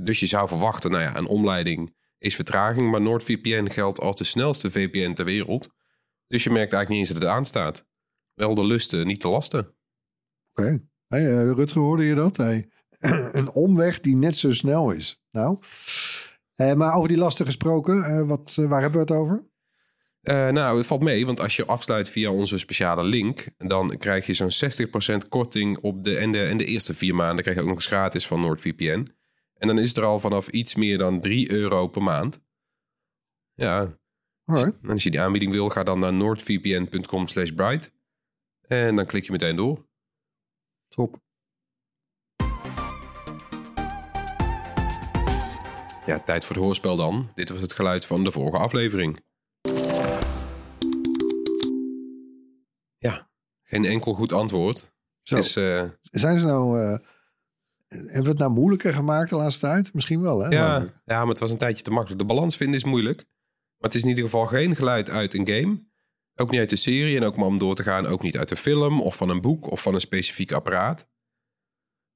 Dus 0.00 0.20
je 0.20 0.26
zou 0.26 0.48
verwachten, 0.48 0.90
nou 0.90 1.02
ja, 1.02 1.16
een 1.16 1.26
omleiding 1.26 1.94
is 2.18 2.34
vertraging. 2.34 2.90
Maar 2.90 3.00
NordVPN 3.00 3.70
geldt 3.70 4.00
als 4.00 4.16
de 4.16 4.24
snelste 4.24 4.70
VPN 4.70 5.14
ter 5.14 5.24
wereld. 5.24 5.68
Dus 6.26 6.44
je 6.44 6.50
merkt 6.50 6.72
eigenlijk 6.72 6.88
niet 6.88 6.98
eens 6.98 7.08
dat 7.08 7.22
het 7.22 7.38
aanstaat. 7.38 7.86
Wel 8.34 8.54
de 8.54 8.64
lusten, 8.64 9.06
niet 9.06 9.22
de 9.22 9.28
lasten. 9.28 9.74
Oké. 10.54 10.82
Hey, 11.08 11.26
eh, 11.26 11.52
Rutger, 11.52 11.80
hoorde 11.80 12.04
je 12.04 12.14
dat? 12.14 12.36
Hey, 12.36 12.68
een 13.32 13.50
omweg 13.50 14.00
die 14.00 14.16
net 14.16 14.36
zo 14.36 14.52
snel 14.52 14.90
is. 14.90 15.22
Nou, 15.30 15.58
eh, 16.54 16.74
maar 16.74 16.94
over 16.94 17.08
die 17.08 17.18
lasten 17.18 17.46
gesproken, 17.46 18.02
eh, 18.02 18.22
wat, 18.22 18.54
waar 18.54 18.80
hebben 18.80 19.06
we 19.06 19.12
het 19.12 19.20
over? 19.22 19.52
Nou, 20.52 20.78
het 20.78 20.86
valt 20.86 21.02
mee, 21.02 21.26
want 21.26 21.40
als 21.40 21.56
je 21.56 21.64
afsluit 21.64 22.08
via 22.08 22.30
onze 22.30 22.58
speciale 22.58 23.02
link, 23.02 23.46
dan 23.56 23.98
krijg 23.98 24.26
je 24.26 24.34
zo'n 24.34 24.50
60% 24.50 25.28
korting 25.28 25.78
op 25.78 26.04
de 26.04 26.16
en, 26.16 26.32
de 26.32 26.42
en 26.42 26.56
de 26.56 26.64
eerste 26.64 26.94
vier 26.94 27.14
maanden 27.14 27.42
krijg 27.42 27.56
je 27.56 27.62
ook 27.62 27.68
nog 27.68 27.78
eens 27.78 27.86
gratis 27.86 28.26
van 28.26 28.40
NordVPN. 28.40 29.12
En 29.54 29.68
dan 29.68 29.78
is 29.78 29.88
het 29.88 29.96
er 29.96 30.04
al 30.04 30.20
vanaf 30.20 30.48
iets 30.48 30.74
meer 30.74 30.98
dan 30.98 31.20
3 31.20 31.52
euro 31.52 31.88
per 31.88 32.02
maand. 32.02 32.42
Ja, 33.54 33.98
Alright. 34.44 34.78
en 34.82 34.90
als 34.90 35.02
je 35.02 35.10
die 35.10 35.20
aanbieding 35.20 35.52
wil, 35.52 35.68
ga 35.68 35.82
dan 35.82 35.98
naar 35.98 36.12
noordvpn.com 36.12 37.28
slash 37.28 37.50
bright. 37.50 37.92
En 38.66 38.96
dan 38.96 39.06
klik 39.06 39.24
je 39.24 39.32
meteen 39.32 39.56
door. 39.56 39.86
Top. 40.94 41.20
Ja, 46.06 46.18
tijd 46.24 46.44
voor 46.44 46.56
het 46.56 46.64
hoorspel 46.64 46.96
dan. 46.96 47.30
Dit 47.34 47.48
was 47.48 47.60
het 47.60 47.72
geluid 47.72 48.06
van 48.06 48.24
de 48.24 48.30
vorige 48.30 48.58
aflevering. 48.58 49.20
Ja, 52.98 53.30
geen 53.62 53.84
enkel 53.84 54.14
goed 54.14 54.32
antwoord. 54.32 54.92
Zo. 55.22 55.36
Is, 55.36 55.56
eh, 55.56 55.84
Zijn 56.00 56.40
ze 56.40 56.46
nou... 56.46 56.80
eh, 56.80 56.98
hebben 57.88 58.22
we 58.22 58.28
het 58.28 58.38
nou 58.38 58.50
moeilijker 58.52 58.94
gemaakt 58.94 59.30
de 59.30 59.36
laatste 59.36 59.66
tijd? 59.66 59.94
Misschien 59.94 60.20
wel, 60.20 60.38
hè? 60.40 60.48
Ja, 60.48 60.66
Maar- 60.78 61.02
ja, 61.04 61.18
maar 61.18 61.28
het 61.28 61.38
was 61.38 61.50
een 61.50 61.58
tijdje 61.58 61.84
te 61.84 61.90
makkelijk. 61.90 62.20
De 62.20 62.26
balans 62.26 62.56
vinden 62.56 62.76
is 62.76 62.84
moeilijk. 62.84 63.16
Maar 63.16 63.90
het 63.90 63.94
is 63.94 64.02
in 64.02 64.08
ieder 64.08 64.24
geval 64.24 64.46
geen 64.46 64.76
geluid 64.76 65.10
uit 65.10 65.34
een 65.34 65.48
game. 65.48 65.92
Ook 66.36 66.50
niet 66.50 66.60
uit 66.60 66.70
de 66.70 66.76
serie. 66.76 67.16
En 67.16 67.24
ook 67.24 67.36
maar 67.36 67.46
om 67.46 67.58
door 67.58 67.74
te 67.74 67.82
gaan, 67.82 68.06
ook 68.06 68.22
niet 68.22 68.36
uit 68.36 68.50
een 68.50 68.56
film 68.56 69.00
of 69.00 69.16
van 69.16 69.28
een 69.28 69.40
boek 69.40 69.70
of 69.70 69.82
van 69.82 69.94
een 69.94 70.00
specifiek 70.00 70.52
apparaat. 70.52 71.00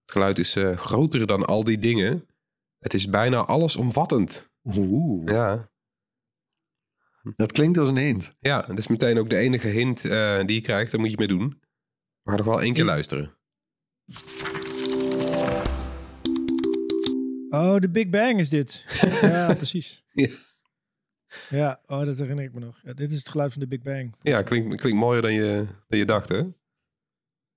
Het 0.00 0.12
geluid 0.12 0.38
is 0.38 0.56
eh, 0.56 0.76
groter 0.76 1.26
dan 1.26 1.44
al 1.46 1.64
die 1.64 1.78
dingen. 1.78 2.26
Het 2.78 2.94
is 2.94 3.08
bijna 3.08 3.38
allesomvattend. 3.44 4.50
Oeh, 4.62 5.30
Ja, 5.32 5.70
dat 7.36 7.52
klinkt 7.52 7.78
als 7.78 7.88
een 7.88 7.96
hint. 7.96 8.36
ja 8.40 8.62
dat 8.62 8.78
is 8.78 8.88
meteen 8.88 9.18
ook 9.18 9.30
de 9.30 9.36
enige 9.36 9.68
hint 9.68 10.04
eh, 10.04 10.38
die 10.44 10.54
je 10.56 10.60
krijgt. 10.60 10.90
Daar 10.90 11.00
moet 11.00 11.10
je 11.10 11.16
mee 11.18 11.26
doen. 11.28 11.48
We 12.22 12.30
gaan 12.30 12.36
nog 12.36 12.46
wel 12.46 12.62
één 12.62 12.74
keer 12.74 12.84
luisteren. 12.84 13.36
Oh, 17.50 17.76
de 17.76 17.88
Big 17.90 18.08
Bang 18.08 18.38
is 18.38 18.48
dit. 18.48 18.84
ja, 19.20 19.54
precies. 19.54 20.04
Ja. 20.12 20.28
Ja, 21.50 21.80
oh, 21.86 22.04
dat 22.04 22.18
herinner 22.18 22.44
ik 22.44 22.52
me 22.54 22.60
nog. 22.60 22.80
Ja, 22.82 22.92
dit 22.92 23.10
is 23.10 23.18
het 23.18 23.28
geluid 23.28 23.52
van 23.52 23.60
de 23.60 23.68
Big 23.68 23.82
Bang. 23.82 24.14
Ja, 24.22 24.42
klinkt, 24.42 24.80
klinkt 24.80 24.98
mooier 25.00 25.22
dan 25.22 25.32
je, 25.32 25.66
dan 25.88 25.98
je 25.98 26.04
dacht, 26.04 26.28
hè? 26.28 26.42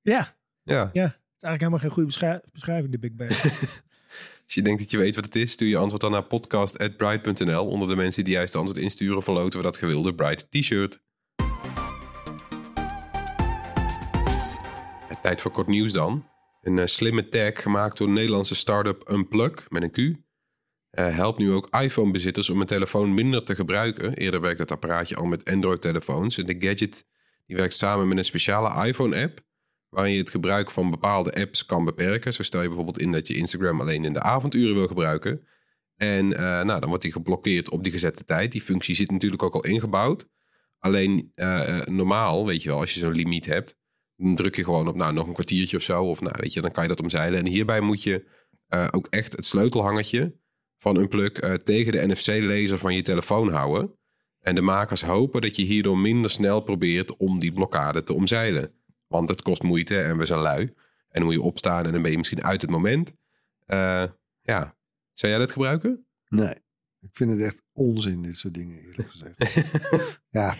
Ja, 0.02 0.36
Ja. 0.64 0.90
ja. 0.94 1.04
Het 1.04 1.48
is 1.48 1.48
eigenlijk 1.50 1.60
helemaal 1.60 1.80
geen 1.80 1.90
goede 1.90 2.08
beschrij- 2.08 2.42
beschrijving, 2.54 2.92
de 2.92 3.00
Big 3.00 3.14
Bang. 3.14 3.30
Als 4.46 4.60
je 4.60 4.62
denkt 4.62 4.82
dat 4.82 4.92
je 4.92 4.98
weet 4.98 5.16
wat 5.16 5.26
het 5.26 5.36
is, 5.36 5.52
stuur 5.52 5.68
je 5.68 5.78
antwoord 5.78 6.02
dan 6.02 6.12
naar 6.12 6.24
podcast.bright.nl. 6.24 7.66
Onder 7.68 7.88
de 7.88 7.96
mensen 7.96 8.24
die 8.24 8.34
juist 8.34 8.56
antwoord 8.56 8.80
insturen, 8.80 9.24
verloten 9.24 9.60
we 9.60 9.66
dat 9.66 9.78
gewilde 9.78 10.16
Bright 10.16 10.52
t-shirt. 10.52 11.00
Tijd 15.22 15.42
voor 15.42 15.52
kort 15.52 15.68
nieuws 15.68 15.94
dan. 15.94 16.26
Een 16.62 16.80
eh, 16.80 16.86
slimme 16.86 17.30
tag 17.30 17.62
gemaakt 17.62 17.98
door 17.98 18.08
de 18.08 18.14
Nederlandse 18.14 18.56
start-up 18.56 19.10
Unplug 19.12 19.70
met 19.70 19.84
een 19.84 19.92
Q. 19.92 20.20
eh, 20.92 21.16
helpt 21.16 21.40
nu 21.40 21.52
ook 21.52 21.68
iPhone-bezitters 21.82 22.50
om 22.50 22.62
een 22.62 22.68
telefoon 22.68 23.14
minder 23.14 23.44
te 23.44 23.56
gebruiken. 23.56 24.14
Eerder 24.14 24.42
werkte 24.42 24.62
het 24.62 24.72
apparaatje 24.72 25.16
al 25.16 25.26
met 25.26 25.50
Android-telefoons. 25.50 26.38
En 26.38 26.46
de 26.46 26.56
gadget 26.60 27.06
die 27.46 27.56
werkt 27.56 27.76
samen 27.76 28.08
met 28.08 28.18
een 28.18 28.26
speciale 28.26 28.88
iPhone-app 28.88 29.44
waarin 29.90 30.14
je 30.14 30.20
het 30.20 30.30
gebruik 30.30 30.72
van 30.72 30.90
bepaalde 30.90 31.34
apps 31.34 31.66
kan 31.66 31.86
beperken. 31.86 32.34
Zo 32.34 32.44
stel 32.44 32.62
je 32.62 32.68
bijvoorbeeld 32.68 33.00
in 33.00 33.12
dat 33.12 33.28
je 33.28 33.36
Instagram 33.36 33.82
alleen 33.82 34.06
in 34.06 34.14
de 34.14 34.22
avonduren 34.22 34.76
wil 34.76 34.88
gebruiken. 34.88 35.48
En 35.96 36.34
eh, 36.34 36.42
nou, 36.42 36.80
dan 36.80 36.90
wordt 36.90 37.04
die 37.04 37.12
geblokkeerd 37.12 37.70
op 37.70 37.84
die 37.84 37.92
gezette 37.92 38.26
tijd. 38.26 38.52
Die 38.52 38.62
functie 38.62 38.96
zit 38.96 39.12
natuurlijk 39.12 39.44
ook 39.44 39.54
al 39.54 39.66
ingebouwd. 39.66 40.28
Alleen 40.80 41.32
eh, 41.36 41.86
normaal, 41.86 42.46
weet 42.46 42.64
je 42.64 42.70
wel, 42.70 42.80
als 42.80 42.94
je 42.94 43.00
zo'n 43.00 43.16
limiet 43.16 43.46
hebt, 43.46 43.78
dan 44.16 44.36
druk 44.36 44.56
je 44.56 44.64
gewoon 44.64 44.88
op 44.88 44.96
nou, 44.96 45.14
nog 45.14 45.28
een 45.28 45.34
kwartiertje 45.34 45.78
of 45.78 45.84
zo. 45.84 46.04
Of 46.04 46.22
nou, 46.22 46.36
weet 46.40 46.54
je, 46.54 46.62
dan 46.62 46.72
kan 46.72 46.84
je 46.84 46.90
dat 46.90 47.00
omzeilen. 47.00 47.40
En 47.40 47.48
hierbij 47.48 47.80
moet 47.80 48.04
je 48.04 48.40
ook 48.92 49.08
echt 49.10 49.32
het 49.32 49.46
sleutelhangertje 49.46 50.40
van 50.82 50.98
Unplug 50.98 51.32
eh 51.32 51.54
tegen 51.54 51.92
de 51.92 52.08
NFC-laser 52.08 52.78
van 52.78 52.96
je 52.96 53.02
telefoon 53.02 53.50
houden. 53.50 53.96
En 54.40 54.56
de 54.56 54.62
makers 54.62 55.02
hopen 55.02 55.42
dat 55.42 55.56
je 55.56 55.64
hierdoor 55.64 55.98
minder 55.98 56.30
snel 56.30 56.62
probeert 56.62 57.18
om 57.18 57.40
die 57.40 57.52
blokkade 57.52 58.04
te 58.04 58.14
omzeilen. 58.14 58.74
Want 59.08 59.30
het 59.30 59.42
kost 59.42 59.64
moeite 59.64 60.02
en 60.02 60.18
we 60.18 60.26
zijn 60.26 60.40
lui. 60.40 60.62
En 60.62 60.74
dan 61.10 61.24
moet 61.24 61.34
je 61.34 61.42
opstaan 61.42 61.86
en 61.86 61.92
dan 61.92 62.02
ben 62.02 62.12
je 62.12 62.18
misschien 62.18 62.44
uit 62.44 62.62
het 62.62 62.70
moment. 62.70 63.14
Eh, 63.66 64.04
ja, 64.42 64.78
zou 65.14 65.32
jij 65.32 65.38
dat 65.38 65.52
gebruiken? 65.52 66.06
Nee, 66.28 66.56
ik 67.00 67.10
vind 67.12 67.32
het 67.32 67.40
echt 67.40 67.64
onzin, 67.82 68.22
dit 68.22 68.36
soort 68.36 68.54
dingen, 68.54 68.84
eerlijk 68.84 69.10
gezegd. 69.10 69.36
ja. 70.40 70.56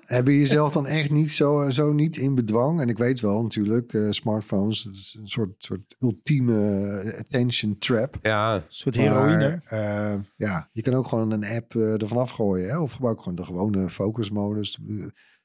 Hebben 0.00 0.32
je 0.32 0.38
jezelf 0.38 0.72
dan 0.72 0.86
echt 0.86 1.10
niet 1.10 1.30
zo, 1.30 1.70
zo 1.70 1.92
niet 1.92 2.16
in 2.16 2.34
bedwang? 2.34 2.80
En 2.80 2.88
ik 2.88 2.98
weet 2.98 3.20
wel 3.20 3.42
natuurlijk, 3.42 3.92
eh, 3.92 4.10
smartphones, 4.10 4.82
dat 4.82 4.94
is 4.94 5.16
een 5.20 5.28
soort, 5.28 5.54
soort 5.58 5.96
ultieme 5.98 6.88
eh, 7.00 7.18
attention 7.18 7.78
trap. 7.78 8.18
Ja, 8.22 8.54
Een 8.54 8.62
soort 8.68 8.96
heroïne. 8.96 9.60
Eh, 9.64 10.14
ja, 10.36 10.68
je 10.72 10.82
kan 10.82 10.94
ook 10.94 11.06
gewoon 11.06 11.30
een 11.30 11.44
app 11.44 11.74
eh, 11.74 12.02
ervan 12.02 12.18
afgooien. 12.18 12.68
Hè? 12.68 12.78
Of 12.78 12.92
gebruik 12.92 13.18
gewoon 13.18 13.34
de 13.34 13.44
gewone 13.44 13.88
focusmodus. 13.90 14.78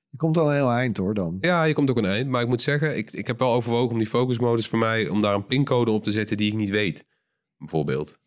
Je 0.09 0.17
komt 0.17 0.37
al 0.37 0.49
een 0.49 0.55
heel 0.55 0.71
eind 0.71 0.97
hoor 0.97 1.13
dan. 1.13 1.37
ja, 1.41 1.63
je 1.63 1.73
komt 1.73 1.89
ook 1.89 1.97
een 1.97 2.05
eind. 2.05 2.29
Maar 2.29 2.41
ik 2.41 2.47
moet 2.47 2.61
zeggen, 2.61 2.97
ik, 2.97 3.11
ik 3.11 3.27
heb 3.27 3.39
wel 3.39 3.53
overwogen 3.53 3.91
om 3.91 3.97
die 3.97 4.07
focusmodus 4.07 4.67
voor 4.67 4.79
mij... 4.79 5.09
om 5.09 5.21
daar 5.21 5.35
een 5.35 5.45
pincode 5.45 5.91
op 5.91 6.03
te 6.03 6.11
zetten 6.11 6.37
die 6.37 6.51
ik 6.51 6.57
niet 6.57 6.69
weet. 6.69 7.05
Bijvoorbeeld. 7.57 8.19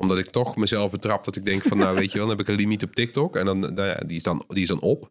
Omdat 0.00 0.18
ik 0.18 0.30
toch 0.30 0.56
mezelf 0.56 0.90
betrap 0.90 1.24
dat 1.24 1.36
ik 1.36 1.44
denk 1.44 1.62
van... 1.62 1.78
nou, 1.78 1.94
weet 1.96 2.12
je 2.12 2.18
wel, 2.18 2.26
dan 2.26 2.36
heb 2.36 2.46
ik 2.46 2.52
een 2.52 2.60
limiet 2.60 2.82
op 2.82 2.94
TikTok. 2.94 3.36
En 3.36 3.44
dan, 3.44 3.58
nou 3.58 3.82
ja, 3.86 3.94
die, 3.94 4.16
is 4.16 4.22
dan, 4.22 4.44
die 4.48 4.62
is 4.62 4.68
dan 4.68 4.80
op. 4.80 5.10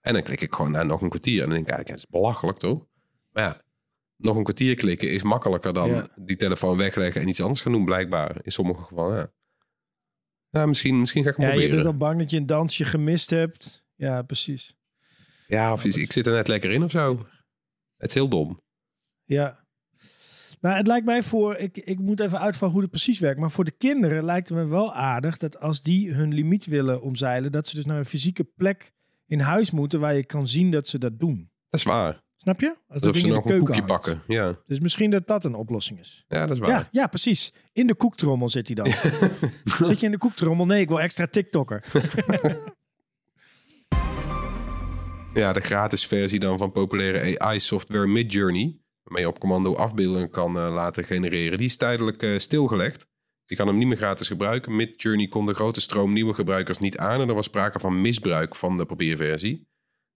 En 0.00 0.12
dan 0.12 0.22
klik 0.22 0.40
ik 0.40 0.54
gewoon 0.54 0.70
naar 0.70 0.86
nog 0.86 1.00
een 1.02 1.08
kwartier. 1.08 1.42
En 1.42 1.48
dan 1.48 1.54
denk 1.54 1.68
ik, 1.68 1.76
ja, 1.76 1.82
dat 1.82 1.96
is 1.96 2.06
belachelijk 2.06 2.58
toch? 2.58 2.86
Maar 3.32 3.44
ja, 3.44 3.62
nog 4.16 4.36
een 4.36 4.42
kwartier 4.42 4.74
klikken 4.74 5.10
is 5.10 5.22
makkelijker 5.22 5.72
dan 5.72 5.88
Ja. 5.88 6.08
die 6.16 6.36
telefoon 6.36 6.76
wegleggen... 6.76 7.20
en 7.20 7.28
iets 7.28 7.40
anders 7.40 7.60
gaan 7.60 7.72
doen, 7.72 7.84
blijkbaar. 7.84 8.36
In 8.42 8.52
sommige 8.52 8.82
gevallen, 8.82 9.16
ja. 9.16 9.32
Ja, 10.50 10.66
misschien, 10.66 11.00
misschien 11.00 11.22
ga 11.24 11.30
ik 11.30 11.36
hem 11.36 11.44
Ja, 11.46 11.52
je 11.52 11.58
proberen. 11.58 11.82
bent 11.82 11.98
dan 11.98 12.08
bang 12.08 12.18
dat 12.20 12.30
je 12.30 12.36
een 12.36 12.46
dansje 12.46 12.84
gemist 12.84 13.30
hebt. 13.30 13.84
Ja, 13.94 14.22
precies. 14.22 14.74
Ja, 15.46 15.72
of 15.72 15.84
ik 15.84 16.12
zit 16.12 16.26
er 16.26 16.32
net 16.32 16.48
lekker 16.48 16.70
in 16.70 16.82
of 16.84 16.90
zo. 16.90 17.18
Het 17.96 18.08
is 18.08 18.14
heel 18.14 18.28
dom. 18.28 18.62
Ja. 19.24 19.63
Nou, 20.64 20.76
het 20.76 20.86
lijkt 20.86 21.06
mij 21.06 21.22
voor, 21.22 21.56
ik, 21.56 21.76
ik 21.76 21.98
moet 21.98 22.20
even 22.20 22.40
uitvallen 22.40 22.74
hoe 22.74 22.82
het 22.82 22.90
precies 22.90 23.18
werkt. 23.18 23.40
Maar 23.40 23.50
voor 23.50 23.64
de 23.64 23.76
kinderen 23.78 24.24
lijkt 24.24 24.48
het 24.48 24.58
me 24.58 24.66
wel 24.66 24.94
aardig 24.94 25.36
dat 25.36 25.60
als 25.60 25.82
die 25.82 26.12
hun 26.12 26.34
limiet 26.34 26.66
willen 26.66 27.02
omzeilen, 27.02 27.52
dat 27.52 27.66
ze 27.66 27.74
dus 27.74 27.84
naar 27.84 27.98
een 27.98 28.04
fysieke 28.04 28.44
plek 28.44 28.92
in 29.26 29.40
huis 29.40 29.70
moeten 29.70 30.00
waar 30.00 30.14
je 30.14 30.24
kan 30.26 30.46
zien 30.48 30.70
dat 30.70 30.88
ze 30.88 30.98
dat 30.98 31.18
doen. 31.18 31.50
Dat 31.68 31.80
is 31.80 31.86
waar. 31.86 32.22
Snap 32.36 32.60
je? 32.60 32.68
Als 32.68 32.78
dat 32.86 33.02
Alsof 33.02 33.16
ze 33.16 33.26
in 33.26 33.32
nog 33.32 33.44
de 33.44 33.52
een 33.52 33.58
koekje 33.58 33.74
hangt. 33.74 33.86
pakken. 33.88 34.22
Ja. 34.26 34.54
Dus 34.66 34.80
misschien 34.80 35.10
dat 35.10 35.26
dat 35.26 35.44
een 35.44 35.54
oplossing 35.54 36.00
is. 36.00 36.24
ja, 36.28 36.40
dat 36.40 36.50
is 36.50 36.58
waar. 36.58 36.70
Ja, 36.70 36.88
ja, 36.90 37.06
precies. 37.06 37.52
In 37.72 37.86
de 37.86 37.94
koektrommel 37.94 38.48
zit 38.48 38.66
hij 38.66 38.74
dan. 38.76 38.86
zit 39.86 40.00
je 40.00 40.06
in 40.06 40.12
de 40.12 40.18
koektrommel? 40.18 40.66
Nee, 40.66 40.80
ik 40.80 40.88
wil 40.88 41.00
extra 41.00 41.26
TikToker. 41.26 41.84
Ja, 45.34 45.52
de 45.52 45.60
gratis 45.60 46.06
versie 46.06 46.38
dan 46.38 46.58
van 46.58 46.72
populaire 46.72 47.38
AI-software 47.38 48.06
Midjourney. 48.06 48.78
Waarmee 49.04 49.22
je 49.22 49.28
op 49.28 49.40
commando 49.40 49.74
afbeeldingen 49.74 50.30
kan 50.30 50.58
eh, 50.58 50.70
laten 50.70 51.04
genereren, 51.04 51.58
die 51.58 51.66
is 51.66 51.76
tijdelijk 51.76 52.22
eh, 52.22 52.38
stilgelegd. 52.38 53.06
Je 53.44 53.56
kan 53.56 53.66
hem 53.66 53.76
niet 53.76 53.86
meer 53.86 53.96
gratis 53.96 54.26
gebruiken. 54.26 54.76
Midjourney 54.76 55.28
kon 55.28 55.46
de 55.46 55.54
grote 55.54 55.80
stroom 55.80 56.12
nieuwe 56.12 56.34
gebruikers 56.34 56.78
niet 56.78 56.98
aan 56.98 57.20
en 57.20 57.28
er 57.28 57.34
was 57.34 57.46
sprake 57.46 57.80
van 57.80 58.00
misbruik 58.00 58.54
van 58.54 58.76
de 58.76 58.86
probeerversie. 58.86 59.68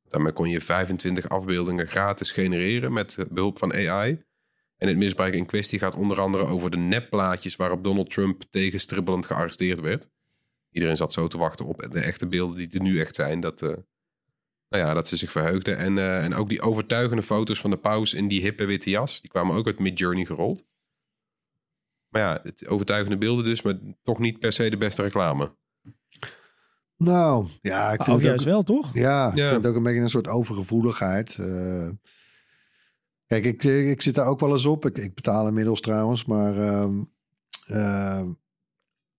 Daarmee 0.02 0.32
kon 0.32 0.48
je 0.48 0.60
25 0.60 1.28
afbeeldingen 1.28 1.86
gratis 1.86 2.30
genereren 2.30 2.92
met 2.92 3.26
behulp 3.30 3.58
van 3.58 3.72
AI. 3.72 4.22
En 4.76 4.88
het 4.88 4.96
misbruik 4.96 5.34
in 5.34 5.46
kwestie 5.46 5.78
gaat 5.78 5.94
onder 5.94 6.20
andere 6.20 6.44
over 6.44 6.70
de 6.70 6.76
nepplaatjes 6.76 7.56
waarop 7.56 7.84
Donald 7.84 8.10
Trump 8.10 8.42
tegenstribbelend 8.50 9.26
gearresteerd 9.26 9.80
werd. 9.80 10.08
Iedereen 10.70 10.96
zat 10.96 11.12
zo 11.12 11.26
te 11.26 11.38
wachten 11.38 11.66
op 11.66 11.86
de 11.90 12.00
echte 12.00 12.26
beelden 12.26 12.56
die 12.56 12.70
er 12.70 12.80
nu 12.80 13.00
echt 13.00 13.14
zijn. 13.14 13.40
Dat, 13.40 13.62
eh, 13.62 13.76
nou 14.68 14.84
ja, 14.84 14.94
dat 14.94 15.08
ze 15.08 15.16
zich 15.16 15.32
verheugden. 15.32 15.76
En, 15.76 15.98
eh, 15.98 16.24
en 16.24 16.34
ook 16.34 16.48
die 16.48 16.60
overtuigende 16.60 17.22
foto's 17.22 17.60
van 17.60 17.70
de 17.70 17.76
paus 17.78 18.14
in 18.14 18.28
die 18.28 18.40
hippe 18.42 18.64
witte 18.64 18.90
jas. 18.90 19.20
Die 19.20 19.30
kwamen 19.30 19.56
ook 19.56 19.66
uit 19.66 19.78
Midjourney 19.78 20.24
gerold. 20.24 20.66
Maar 22.08 22.22
ja, 22.22 22.40
het 22.42 22.66
overtuigende 22.66 23.18
beelden 23.18 23.44
dus, 23.44 23.62
maar 23.62 23.78
toch 24.02 24.18
niet 24.18 24.38
per 24.38 24.52
se 24.52 24.70
de 24.70 24.76
beste 24.76 25.02
reclame. 25.02 25.56
Nou, 26.96 27.48
ja, 27.60 27.92
ik 27.92 28.02
vind 28.02 28.08
Of 28.08 28.14
het 28.14 28.24
juist 28.24 28.40
ook, 28.46 28.50
wel, 28.52 28.62
toch? 28.62 28.94
ja, 28.94 29.30
ik 29.30 29.36
Ja. 29.36 29.48
vind 29.50 29.62
het 29.64 29.66
ook 29.72 29.76
een 29.78 29.82
beetje 29.82 30.00
een 30.00 30.08
soort 30.10 30.28
overgevoeligheid. 30.28 31.36
Eh, 31.38 31.88
kijk, 33.26 33.44
ik, 33.44 33.64
ik 33.64 34.02
zit 34.02 34.14
daar 34.14 34.26
ook 34.26 34.40
wel 34.40 34.50
eens 34.50 34.64
op. 34.64 34.86
Ik, 34.86 34.98
ik 34.98 35.14
betaal 35.14 35.46
inmiddels 35.48 35.80
trouwens, 35.80 36.24
maar 36.24 36.56
ehm, 36.58 37.02
ehm, 37.66 38.28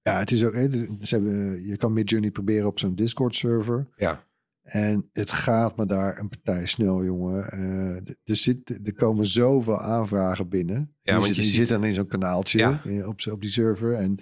ja, 0.02 0.20
het 0.20 0.32
is 0.32 0.46
ook. 0.46 0.54
hè, 0.54 0.70
Ze 1.02 1.16
hebben, 1.16 1.66
je 1.66 1.78
kan 1.78 1.94
Midjourney 1.94 2.32
proberen 2.32 2.68
op 2.68 2.80
zo'n 2.80 2.96
Discord-server. 2.96 3.88
Ja, 3.96 4.28
En 4.72 5.10
het 5.14 5.32
gaat 5.32 5.78
me 5.78 5.86
daar 5.86 6.20
een 6.20 6.30
partij 6.30 6.66
snel, 6.68 7.04
jongen. 7.04 7.52
Eh, 7.52 7.96
er, 8.24 8.36
zit, 8.36 8.80
er 8.84 8.94
komen 8.94 9.26
zoveel 9.26 9.80
aanvragen 9.80 10.50
binnen. 10.50 10.96
Ja, 11.02 11.20
zit, 11.20 11.36
je 11.36 11.42
ziet- 11.44 11.54
zit 11.54 11.68
dan 11.68 11.84
in 11.84 11.94
zo'n 11.94 12.08
kanaaltje 12.08 12.58
Ja. 12.58 12.82
eh, 12.86 13.08
op, 13.08 13.20
op 13.32 13.42
die 13.42 13.50
server. 13.50 13.94
En 13.94 14.18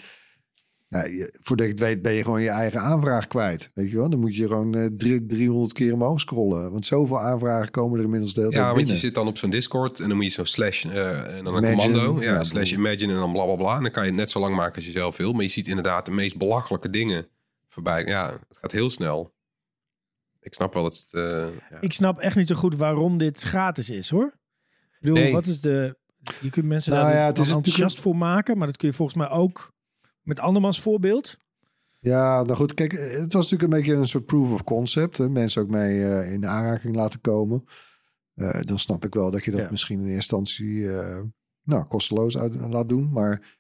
je, 0.90 1.38
voordat 1.42 1.66
je 1.66 1.72
het 1.72 1.82
weet 1.82 2.02
ben 2.02 2.14
je 2.14 2.24
gewoon 2.24 2.42
je 2.42 2.50
eigen 2.50 2.80
aanvraag 2.80 3.28
kwijt. 3.28 3.72
Weet 3.74 3.90
je 3.90 3.96
wel? 3.96 4.10
Dan 4.10 4.20
moet 4.20 4.36
je 4.36 4.48
gewoon 4.48 4.76
eh, 4.76 4.86
drie- 4.98 5.26
300 5.26 5.74
keer 5.74 5.94
omhoog 5.94 6.20
scrollen. 6.20 6.72
Want 6.72 6.86
zoveel 6.86 7.20
aanvragen 7.20 7.72
komen 7.72 7.98
er 7.98 8.04
inmiddels 8.04 8.34
de 8.34 8.40
hele 8.40 8.52
tijd 8.54 8.64
ja 8.64 8.74
want 8.74 8.90
je 8.90 8.96
zit 8.96 9.16
dan 9.16 9.28
op 9.28 9.38
zo'n 9.38 9.50
Discord 9.50 10.00
en 10.00 10.08
dan 10.08 10.16
moet 10.18 10.26
je 10.26 10.32
zo'n 10.32 10.46
slash 10.46 10.86
en 10.86 11.44
dan 11.44 11.56
een 11.56 11.64
Imagine, 11.64 11.76
commando. 11.94 12.22
Ja, 12.22 12.34
ja, 12.34 12.44
slash 12.44 12.72
imagine 12.72 13.14
en 13.14 13.20
dan 13.20 13.32
bla 13.32 13.46
bla 13.46 13.56
bla. 13.56 13.76
En 13.76 13.82
dan 13.82 13.92
kan 13.92 14.04
je 14.04 14.10
het 14.10 14.20
net 14.20 14.32
zo 14.32 14.40
lang 14.40 14.56
maken 14.56 14.76
als 14.76 14.86
je 14.86 14.92
zelf 14.92 15.18
wil. 15.18 15.32
Maar 15.34 15.42
je 15.42 15.48
ziet 15.48 15.68
inderdaad 15.68 16.06
de 16.06 16.12
meest 16.12 16.38
belachelijke 16.38 16.90
dingen 16.90 17.28
voorbij. 17.68 18.06
Ja, 18.06 18.32
het 18.48 18.58
gaat 18.62 18.72
heel 18.72 18.90
snel. 18.90 19.36
Ik 20.48 20.54
snap 20.54 20.74
wel 20.74 20.84
dat 20.84 20.96
het... 20.96 21.14
eh, 21.14 21.48
ja. 21.70 21.82
Ik 21.82 21.94
snap 21.94 22.20
echt 22.20 22.36
niet 22.36 22.48
zo 22.48 22.56
goed 22.56 22.76
waarom 22.76 23.18
dit 23.18 23.42
gratis 23.42 23.90
is, 23.90 24.10
hoor. 24.10 24.26
Ik 24.26 24.98
bedoel, 25.00 25.16
Nee. 25.18 25.32
wat 25.34 25.46
is 25.46 25.62
de... 25.62 25.98
Je 26.42 26.50
kunt 26.50 26.66
mensen 26.66 26.92
Nou 26.92 27.04
daar 27.06 27.14
ja, 27.14 27.20
ja, 27.22 27.28
het 27.28 27.38
is 27.38 27.52
enthousiast 27.52 28.00
voor 28.00 28.16
maken, 28.16 28.58
maar 28.58 28.68
dat 28.68 28.78
kun 28.78 28.88
je 28.88 28.94
volgens 28.94 29.18
mij 29.18 29.30
ook 29.30 29.74
met 30.22 30.40
andermans 30.40 30.82
voorbeeld. 30.82 31.38
Ja, 32.00 32.44
nou 32.44 32.56
goed, 32.56 32.74
kijk, 32.74 32.92
het 32.92 33.34
was 33.34 33.52
natuurlijk 33.52 33.62
een 33.62 33.80
beetje 33.80 33.94
een 33.94 34.08
soort 34.08 34.26
proof 34.26 34.52
of 34.52 34.64
concept. 34.64 35.18
Hè? 35.18 35.30
Mensen 35.30 35.62
ook 35.62 35.70
mee 35.70 36.04
eh, 36.06 36.32
in 36.34 36.42
de 36.42 36.48
aanraking 36.48 36.96
laten 36.96 37.22
komen. 37.22 37.64
Eh, 38.34 38.62
dan 38.62 38.80
snap 38.80 39.06
ik 39.06 39.14
wel 39.14 39.32
dat 39.32 39.44
je 39.44 39.52
dat 39.52 39.60
Ja. 39.60 39.68
misschien 39.72 39.96
in 40.00 40.06
eerste 40.06 40.16
instantie 40.36 40.98
eh, 41.00 41.22
nou, 41.64 41.86
kosteloos 41.88 42.38
uit, 42.38 42.56
laat 42.56 42.90
doen. 42.90 43.12
Maar 43.12 43.58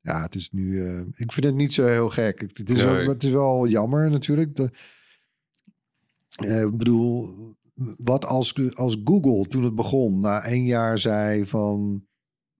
ja, 0.00 0.22
het 0.22 0.34
is 0.34 0.50
nu. 0.50 0.84
eh, 0.86 1.00
ik 1.00 1.32
vind 1.32 1.44
het 1.46 1.54
niet 1.54 1.72
zo 1.72 1.86
heel 1.86 2.08
gek. 2.08 2.40
Het, 2.40 2.58
het 2.58 2.70
is, 2.70 2.84
Nee. 2.84 3.02
ook, 3.02 3.08
het 3.12 3.24
is 3.24 3.30
wel 3.30 3.66
jammer 3.66 4.10
natuurlijk. 4.10 4.56
De, 4.56 4.70
eh, 6.36 6.60
ik 6.60 6.76
bedoel, 6.76 7.28
wat 8.04 8.26
als, 8.26 8.74
als 8.74 8.96
Google 9.04 9.48
toen 9.48 9.64
het 9.64 9.74
begon, 9.74 10.20
na 10.20 10.42
één 10.42 10.64
jaar 10.64 10.98
zei 10.98 11.46
van. 11.46 12.04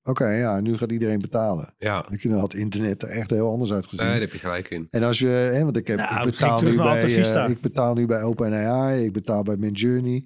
Oké, 0.04 0.28
ja, 0.28 0.60
nu 0.60 0.76
gaat 0.76 0.92
iedereen 0.92 1.20
betalen. 1.20 1.74
ja, 1.78 2.06
dan 2.22 2.32
had 2.32 2.54
internet 2.54 3.02
er 3.02 3.08
echt 3.08 3.30
heel 3.30 3.50
anders 3.50 3.72
uitgezien. 3.72 4.04
nee, 4.04 4.12
daar 4.12 4.20
heb 4.20 4.32
je 4.32 4.38
gelijk 4.38 4.70
in. 4.70 4.86
En 4.90 5.02
als 5.02 5.18
je, 5.18 5.26
hè, 5.26 5.64
want 5.64 5.76
ik, 5.76 5.86
heb, 5.86 5.98
Nou, 5.98 6.28
ik, 6.28 6.30
betaal 6.30 6.62
nu 6.62 6.76
bij, 6.76 7.02
eh, 7.02 7.48
ik 7.48 7.60
betaal 7.60 7.94
nu 7.94 8.06
bij 8.06 8.22
OpenAI, 8.22 9.04
ik 9.04 9.12
betaal 9.12 9.42
bij 9.42 9.56
Midjourney. 9.56 10.24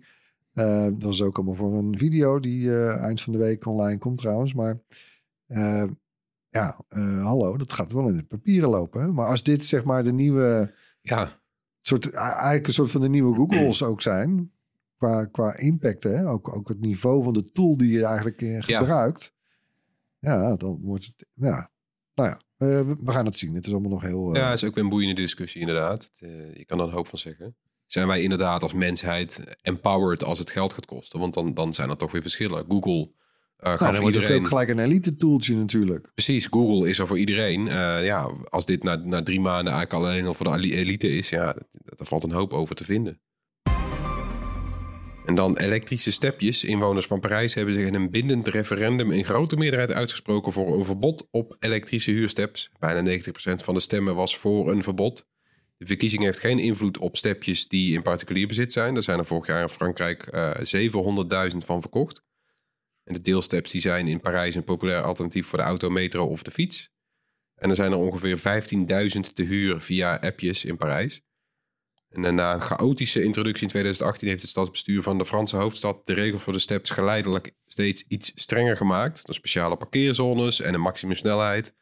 Eh 0.53 0.89
dat 0.93 1.13
is 1.13 1.23
ook 1.23 1.37
allemaal 1.37 1.55
voor 1.55 1.73
een 1.73 1.99
video 1.99 2.41
die 2.41 2.71
eh, 2.71 3.03
eind 3.03 3.23
van 3.23 3.33
de 3.33 3.39
week 3.39 3.67
online 3.67 3.99
komt 3.99 4.19
trouwens. 4.19 4.55
Maar 4.55 4.81
eh, 5.47 5.85
ja, 6.49 6.81
eh, 6.89 7.23
hallo, 7.23 7.57
dat 7.57 7.73
gaat 7.73 7.93
wel 7.93 8.09
in 8.09 8.17
de 8.17 8.23
papieren 8.23 8.69
lopen. 8.69 9.01
Hè? 9.01 9.13
Maar 9.13 9.27
als 9.27 9.43
dit 9.43 9.65
zeg 9.65 9.85
maar 9.85 10.03
de 10.03 10.13
nieuwe, 10.13 10.75
Ja, 11.01 11.41
soort, 11.87 12.11
eigenlijk 12.11 12.67
een 12.67 12.73
soort 12.73 12.91
van 12.91 13.01
de 13.01 13.09
nieuwe 13.09 13.35
Googles 13.35 13.83
ook 13.83 14.03
zijn, 14.03 14.53
qua, 14.97 15.25
qua 15.25 15.57
impact, 15.57 16.03
hè? 16.03 16.29
Ook, 16.29 16.57
ook 16.57 16.69
het 16.69 16.81
niveau 16.81 17.23
van 17.23 17.33
de 17.33 17.53
tool 17.53 17.77
die 17.77 17.91
je 17.91 18.05
eigenlijk 18.05 18.43
eh, 18.43 18.63
gebruikt. 18.63 19.33
Ja, 20.19 20.57
dan 20.57 20.81
wordt 20.83 21.05
het, 21.05 21.27
ja, 21.35 21.71
nou 22.15 22.29
ja, 22.29 22.41
eh, 22.57 22.81
we, 22.81 23.13
gaan 23.13 23.25
het 23.25 23.37
zien. 23.37 23.55
Het 23.55 23.67
is 23.67 23.73
allemaal 23.73 23.91
nog 23.91 24.03
heel... 24.03 24.35
eh, 24.35 24.41
ja, 24.41 24.53
is 24.53 24.65
ook 24.65 24.75
weer 24.75 24.85
een 24.85 24.91
boeiende 24.91 25.21
discussie 25.21 25.61
inderdaad. 25.61 26.05
Het, 26.05 26.19
je 26.59 26.65
kan 26.65 26.79
er 26.79 26.85
een 26.85 26.93
hoop 26.93 27.09
van 27.09 27.19
zeggen. 27.19 27.57
Zijn 27.87 28.07
wij 28.07 28.23
inderdaad 28.23 28.63
als 28.63 28.73
mensheid 28.73 29.57
empowered 29.63 30.25
als 30.25 30.39
het 30.39 30.51
geld 30.51 30.73
gaat 30.73 30.87
kosten? 30.87 31.21
Want 31.21 31.35
dan, 31.35 31.55
dan 31.55 31.75
zijn 31.75 31.91
er 31.91 31.97
toch 31.97 32.13
weer 32.13 32.23
verschillen. 32.23 32.65
Google 32.69 33.13
eh 33.57 33.65
Nou, 33.65 33.79
wordt 33.79 33.97
het 33.97 34.15
iedereen... 34.15 34.41
ook 34.41 34.49
gelijk 34.49 34.69
een 34.69 34.79
elite 34.79 35.17
tooltje 35.17 35.57
natuurlijk. 35.57 36.11
Precies, 36.15 36.47
Google 36.47 36.89
is 36.89 36.99
er 36.99 37.07
voor 37.07 37.19
iedereen. 37.19 37.69
Eh, 37.69 38.05
ja, 38.05 38.31
als 38.49 38.67
dit 38.67 38.83
na, 38.83 38.97
na 38.97 39.23
drie 39.23 39.41
maanden 39.41 39.73
eigenlijk 39.73 40.05
alleen 40.05 40.27
al 40.27 40.35
voor 40.35 40.61
de 40.61 40.75
elite 40.75 41.09
is, 41.09 41.29
ja, 41.29 41.57
daar 41.85 42.07
valt 42.07 42.25
een 42.25 42.33
hoop 42.33 42.53
over 42.53 42.75
te 42.75 42.85
vinden. 42.85 43.21
En 45.27 45.35
dan 45.35 45.57
elektrische 45.57 46.11
stepjes. 46.11 46.65
Inwoners 46.65 47.07
van 47.07 47.21
Parijs 47.21 47.55
hebben 47.55 47.75
zich 47.75 47.87
in 47.87 47.95
een 47.95 48.11
bindend 48.11 48.49
referendum 48.49 49.11
in 49.11 49.25
grote 49.25 49.57
meerderheid 49.57 49.93
uitgesproken 49.93 50.53
voor 50.53 50.79
een 50.79 50.85
verbod 50.85 51.29
op 51.31 51.57
elektrische 51.59 52.11
huursteps. 52.11 52.71
Bijna 52.79 53.19
90% 53.19 53.21
van 53.55 53.75
de 53.75 53.81
stemmen 53.81 54.15
was 54.15 54.37
voor 54.37 54.71
een 54.71 54.83
verbod. 54.83 55.27
De 55.77 55.87
verkiezing 55.87 56.23
heeft 56.23 56.39
geen 56.39 56.59
invloed 56.59 56.99
op 56.99 57.17
stepjes 57.17 57.69
die 57.69 57.95
in 57.95 58.03
particulier 58.03 58.47
bezit 58.47 58.73
zijn. 58.73 58.97
Er 58.97 59.03
zijn 59.03 59.19
er 59.19 59.27
vorig 59.27 59.47
jaar 59.47 59.63
in 59.63 59.69
Frankrijk 59.69 60.27
eh 60.27 60.51
700.000 61.51 61.57
van 61.57 61.81
verkocht. 61.81 62.23
En 63.07 63.15
de 63.15 63.23
deelsteps 63.23 63.71
die 63.71 63.81
zijn 63.81 64.09
in 64.09 64.21
Parijs 64.21 64.55
een 64.55 64.65
populair 64.65 65.03
alternatief 65.03 65.47
voor 65.47 65.59
de 65.59 65.65
auto, 65.65 65.91
metro 65.91 66.27
of 66.27 66.43
de 66.43 66.51
fiets. 66.51 66.91
En 67.55 67.71
er 67.71 67.77
zijn 67.77 67.93
er 67.93 67.99
ongeveer 67.99 68.39
15.000 68.39 69.33
te 69.35 69.43
huur 69.43 69.81
via 69.81 70.17
appjes 70.17 70.65
in 70.65 70.77
Parijs. 70.77 71.25
En 72.09 72.35
na 72.35 72.55
een 72.55 72.61
chaotische 72.61 73.23
introductie 73.23 73.63
in 73.63 73.69
2018 73.69 74.29
heeft 74.29 74.41
het 74.41 74.51
stadsbestuur 74.51 75.03
van 75.03 75.19
de 75.19 75.25
Franse 75.25 75.57
hoofdstad 75.57 76.07
de 76.07 76.13
regels 76.13 76.43
voor 76.43 76.53
de 76.53 76.59
steps 76.59 76.91
geleidelijk 76.91 77.55
steeds 77.67 78.05
iets 78.09 78.33
strenger 78.35 78.77
gemaakt. 78.77 79.27
Door 79.27 79.35
speciale 79.35 79.77
parkeerzones 79.77 80.61
en 80.61 80.75
een 80.75 80.81
maximumsnelheid. 80.81 81.75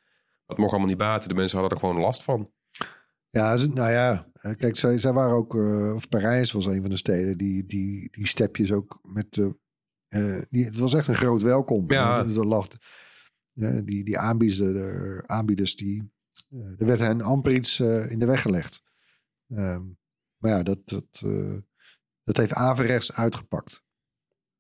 Dat 0.46 0.58
mocht 0.58 0.70
allemaal 0.70 0.88
niet 0.88 0.98
baten. 0.98 1.28
De 1.28 1.34
mensen 1.34 1.58
hadden 1.58 1.78
er 1.78 1.84
gewoon 1.84 2.02
last 2.02 2.22
van. 2.22 2.52
Ja, 3.30 3.54
nou 3.54 3.92
ja, 3.92 4.30
eh, 4.32 4.54
kijk, 4.56 4.76
zij, 4.76 5.12
waren 5.12 5.34
ook, 5.34 5.54
eh, 5.54 5.94
of 5.94 6.08
Parijs 6.08 6.52
was 6.52 6.66
een 6.66 6.80
van 6.80 6.90
de 6.90 6.96
steden 6.96 7.38
die, 7.38 7.66
die, 7.66 8.08
die 8.10 8.26
stepjes 8.26 8.72
ook 8.72 8.98
met, 9.02 9.36
eh, 9.36 9.46
eh, 10.14 10.42
die, 10.50 10.64
het 10.64 10.78
was 10.78 10.94
echt 10.94 11.08
een 11.08 11.14
groot 11.14 11.42
welkom. 11.42 11.90
Ja. 11.90 12.18
Eh, 12.18 12.24
dus 12.24 12.36
er 12.36 12.46
lag, 12.46 12.68
eh, 13.54 13.78
die, 13.84 14.04
die 14.04 14.18
aanbieders, 14.18 14.58
de, 14.58 15.22
aanbieders 15.26 15.76
die, 15.76 16.12
er 16.50 16.86
werd 16.86 17.00
hen 17.00 17.20
amper 17.20 17.54
iets 17.54 17.80
in 17.80 18.18
de 18.18 18.26
weg 18.26 18.42
gelegd. 18.42 18.82
Ehm, 19.48 19.82
maar 20.36 20.50
ja, 20.50 20.62
dat, 20.62 20.78
dat, 20.84 21.22
dat 22.24 22.36
heeft 22.36 22.52
averechts 22.52 23.12
uitgepakt. 23.12 23.82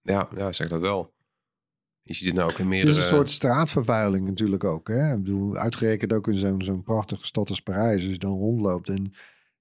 Ja, 0.00 0.28
ja, 0.36 0.52
zeg 0.52 0.68
dat 0.68 0.80
wel. 0.80 1.14
Je 2.02 2.14
ziet 2.14 2.26
het 2.26 2.34
nou 2.34 2.50
ook 2.50 2.58
in 2.58 2.60
Het 2.60 2.68
meerdere... 2.68 2.92
is 2.92 2.98
een 2.98 3.14
soort 3.14 3.30
straatvervuiling 3.30 4.26
natuurlijk 4.26 4.64
ook. 4.64 4.88
Hè? 4.88 5.12
Ik 5.12 5.22
bedoel, 5.22 5.56
uitgerekend 5.56 6.12
ook 6.12 6.28
in 6.28 6.36
zo'n 6.36 6.62
zo'n 6.62 6.82
prachtige 6.82 7.26
stad 7.26 7.48
als 7.48 7.60
Parijs. 7.60 8.02
Als 8.02 8.12
je 8.12 8.18
dan 8.18 8.38
rondloopt 8.38 8.88
en 8.88 9.14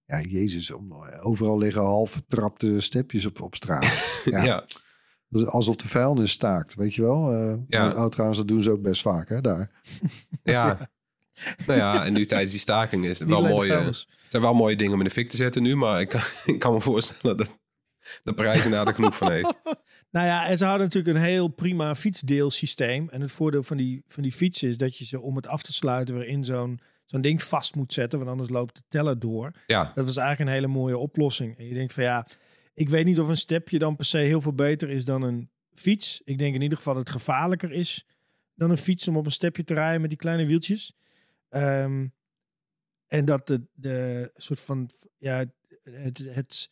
ja, 0.05 0.21
jezus, 0.21 0.73
overal 1.21 1.57
liggen 1.57 1.81
half 1.81 2.11
vertrapte 2.11 2.81
stepjes 2.81 3.25
op, 3.25 3.41
op 3.41 3.55
straat. 3.55 3.83
ja. 4.25 4.43
ja. 4.43 4.67
Alsof 5.33 5.75
de 5.75 5.87
vuilnis 5.87 6.31
staakt, 6.31 6.75
weet 6.75 6.95
je 6.95 7.01
wel. 7.01 7.31
Eh 7.31 7.55
Ja. 7.67 7.87
oh, 7.87 8.05
trouwens, 8.05 8.39
dat 8.39 8.47
doen 8.47 8.61
ze 8.61 8.71
ook 8.71 8.81
best 8.81 9.01
vaak, 9.01 9.29
hè, 9.29 9.41
daar. 9.41 9.71
Ja. 10.43 10.89
nou 11.65 11.79
ja, 11.79 12.05
en 12.05 12.13
nu 12.13 12.25
tijdens 12.25 12.51
die 12.51 12.59
staking 12.59 13.05
is 13.05 13.19
het 13.19 13.27
Niet 13.27 13.37
wel 13.37 13.47
de 13.47 13.53
mooi. 13.53 13.71
Het 13.71 14.07
zijn 14.27 14.41
wel 14.41 14.53
mooie 14.53 14.75
dingen 14.75 14.93
om 14.93 14.99
in 14.99 15.05
de 15.05 15.11
fik 15.11 15.29
te 15.29 15.35
zetten 15.35 15.63
nu, 15.63 15.75
maar 15.75 16.01
ik 16.01 16.09
kan, 16.09 16.21
ik 16.53 16.59
kan 16.59 16.73
me 16.73 16.81
voorstellen 16.81 17.37
dat 17.37 17.59
de 18.23 18.33
prijs 18.33 18.63
inderdaad 18.63 18.87
er 18.87 18.93
genoeg 18.93 19.17
van 19.17 19.31
heeft. 19.31 19.55
Nou 20.11 20.25
ja, 20.25 20.47
en 20.47 20.57
ze 20.57 20.65
hadden 20.65 20.83
natuurlijk 20.83 21.15
een 21.15 21.23
heel 21.23 21.47
prima 21.47 21.95
fietsdeelsysteem. 21.95 23.09
En 23.09 23.21
het 23.21 23.31
voordeel 23.31 23.63
van 23.63 23.77
die, 23.77 24.03
van 24.07 24.23
die 24.23 24.31
fietsen 24.31 24.69
is 24.69 24.77
dat 24.77 24.97
je 24.97 25.05
ze 25.05 25.21
om 25.21 25.35
het 25.35 25.47
af 25.47 25.61
te 25.63 25.73
sluiten 25.73 26.15
weer 26.15 26.27
in 26.27 26.43
zo'n 26.43 26.79
zo'n 27.05 27.21
ding 27.21 27.43
vast 27.43 27.75
moet 27.75 27.93
zetten. 27.93 28.19
Want 28.19 28.31
anders 28.31 28.49
loopt 28.49 28.75
de 28.75 28.83
teller 28.87 29.19
door. 29.19 29.51
Ja, 29.67 29.91
Dat 29.95 30.05
was 30.05 30.17
eigenlijk 30.17 30.49
een 30.49 30.55
hele 30.55 30.73
mooie 30.73 30.97
oplossing. 30.97 31.57
En 31.57 31.65
je 31.65 31.73
denkt 31.73 31.93
van 31.93 32.03
ja, 32.03 32.27
ik 32.73 32.89
weet 32.89 33.05
niet 33.05 33.19
of 33.19 33.27
een 33.27 33.37
stepje 33.37 33.79
dan 33.79 33.95
per 33.95 34.05
se 34.05 34.17
heel 34.17 34.41
veel 34.41 34.53
beter 34.53 34.89
is 34.89 35.05
dan 35.05 35.21
een 35.21 35.49
fiets. 35.73 36.21
Ik 36.23 36.37
denk 36.37 36.55
in 36.55 36.61
ieder 36.61 36.77
geval 36.77 36.93
dat 36.93 37.07
het 37.07 37.17
gevaarlijker 37.17 37.71
is 37.71 38.05
dan 38.55 38.69
een 38.69 38.77
fiets 38.77 39.07
om 39.07 39.17
op 39.17 39.25
een 39.25 39.31
stepje 39.31 39.63
te 39.63 39.73
rijden 39.73 40.01
met 40.01 40.09
die 40.09 40.19
kleine 40.19 40.45
wieltjes. 40.45 40.93
Ehm, 41.49 42.07
en 43.07 43.25
dat 43.25 43.47
de, 43.47 43.61
de 43.73 44.31
soort 44.35 44.59
van, 44.59 44.89
ja, 45.17 45.45
het, 45.83 46.17
het, 46.17 46.71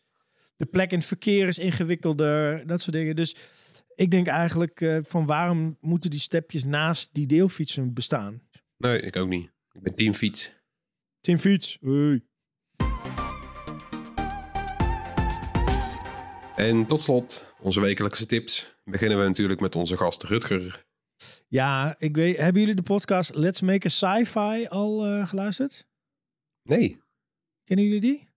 de 0.56 0.66
plek 0.66 0.92
in 0.92 0.98
het 0.98 1.08
verkeer 1.08 1.48
is 1.48 1.58
ingewikkelder, 1.58 2.68
dat 2.68 2.82
soort 2.82 2.96
dingen. 2.96 3.16
Dus 3.16 3.36
Ik 3.96 4.12
denk 4.12 4.28
eigenlijk 4.28 4.82
eh, 4.82 4.98
van 5.02 5.26
waarom 5.26 5.78
moeten 5.80 6.10
die 6.10 6.20
stepjes 6.20 6.64
naast 6.64 7.10
die 7.14 7.28
deelfietsen 7.28 7.94
bestaan? 7.94 8.42
Nee, 8.78 9.02
ik 9.02 9.16
ook 9.16 9.30
niet. 9.30 9.52
Ik 9.72 9.82
ben 9.82 9.96
team 9.96 10.14
fiets. 10.14 10.52
Team 11.20 11.38
fiets. 11.38 11.78
Hey. 11.82 12.22
En 16.62 16.86
tot 16.86 17.02
slot, 17.02 17.54
onze 17.60 17.80
wekelijkse 17.80 18.26
tips. 18.26 18.76
Beginnen 18.84 19.20
we 19.20 19.28
natuurlijk 19.28 19.60
met 19.60 19.76
onze 19.76 19.98
gast 19.98 20.24
Rutger. 20.24 20.86
Ja, 21.48 21.96
ik 21.98 22.16
weet, 22.16 22.38
hebben 22.38 22.62
jullie 22.62 22.76
de 22.76 22.82
podcast 22.82 23.36
Let's 23.36 23.62
Make 23.62 23.86
a 23.86 23.90
Sci-Fi 23.90 24.68
al 24.68 25.06
eh, 25.06 25.28
geluisterd? 25.28 25.88
Nee. 26.64 27.02
Kennen 27.64 27.86
jullie 27.86 28.02
die? 28.02 28.30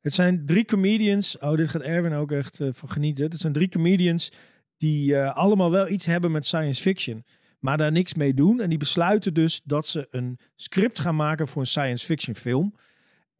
Het 0.00 0.12
zijn 0.12 0.46
drie 0.46 0.64
comedians. 0.64 1.38
Oh, 1.38 1.56
dit 1.56 1.68
gaat 1.68 1.82
Erwin 1.82 2.12
ook 2.12 2.32
echt 2.32 2.60
eh, 2.60 2.68
van 2.72 2.90
genieten. 2.90 3.24
Het 3.24 3.38
zijn 3.38 3.52
drie 3.52 3.68
comedians 3.68 4.32
die 4.76 5.16
eh, 5.16 5.36
allemaal 5.36 5.70
wel 5.70 5.88
iets 5.88 6.06
hebben 6.06 6.32
met 6.32 6.46
science 6.46 6.82
fiction. 6.82 7.24
Maar 7.58 7.78
daar 7.78 7.92
niks 7.92 8.14
mee 8.14 8.34
doen. 8.34 8.60
En 8.60 8.68
die 8.68 8.78
besluiten 8.78 9.34
dus 9.34 9.60
dat 9.64 9.86
ze 9.86 10.06
een 10.10 10.38
script 10.56 10.98
gaan 10.98 11.16
maken 11.16 11.48
voor 11.48 11.60
een 11.60 11.68
science 11.68 12.06
fiction 12.06 12.36
film. 12.36 12.74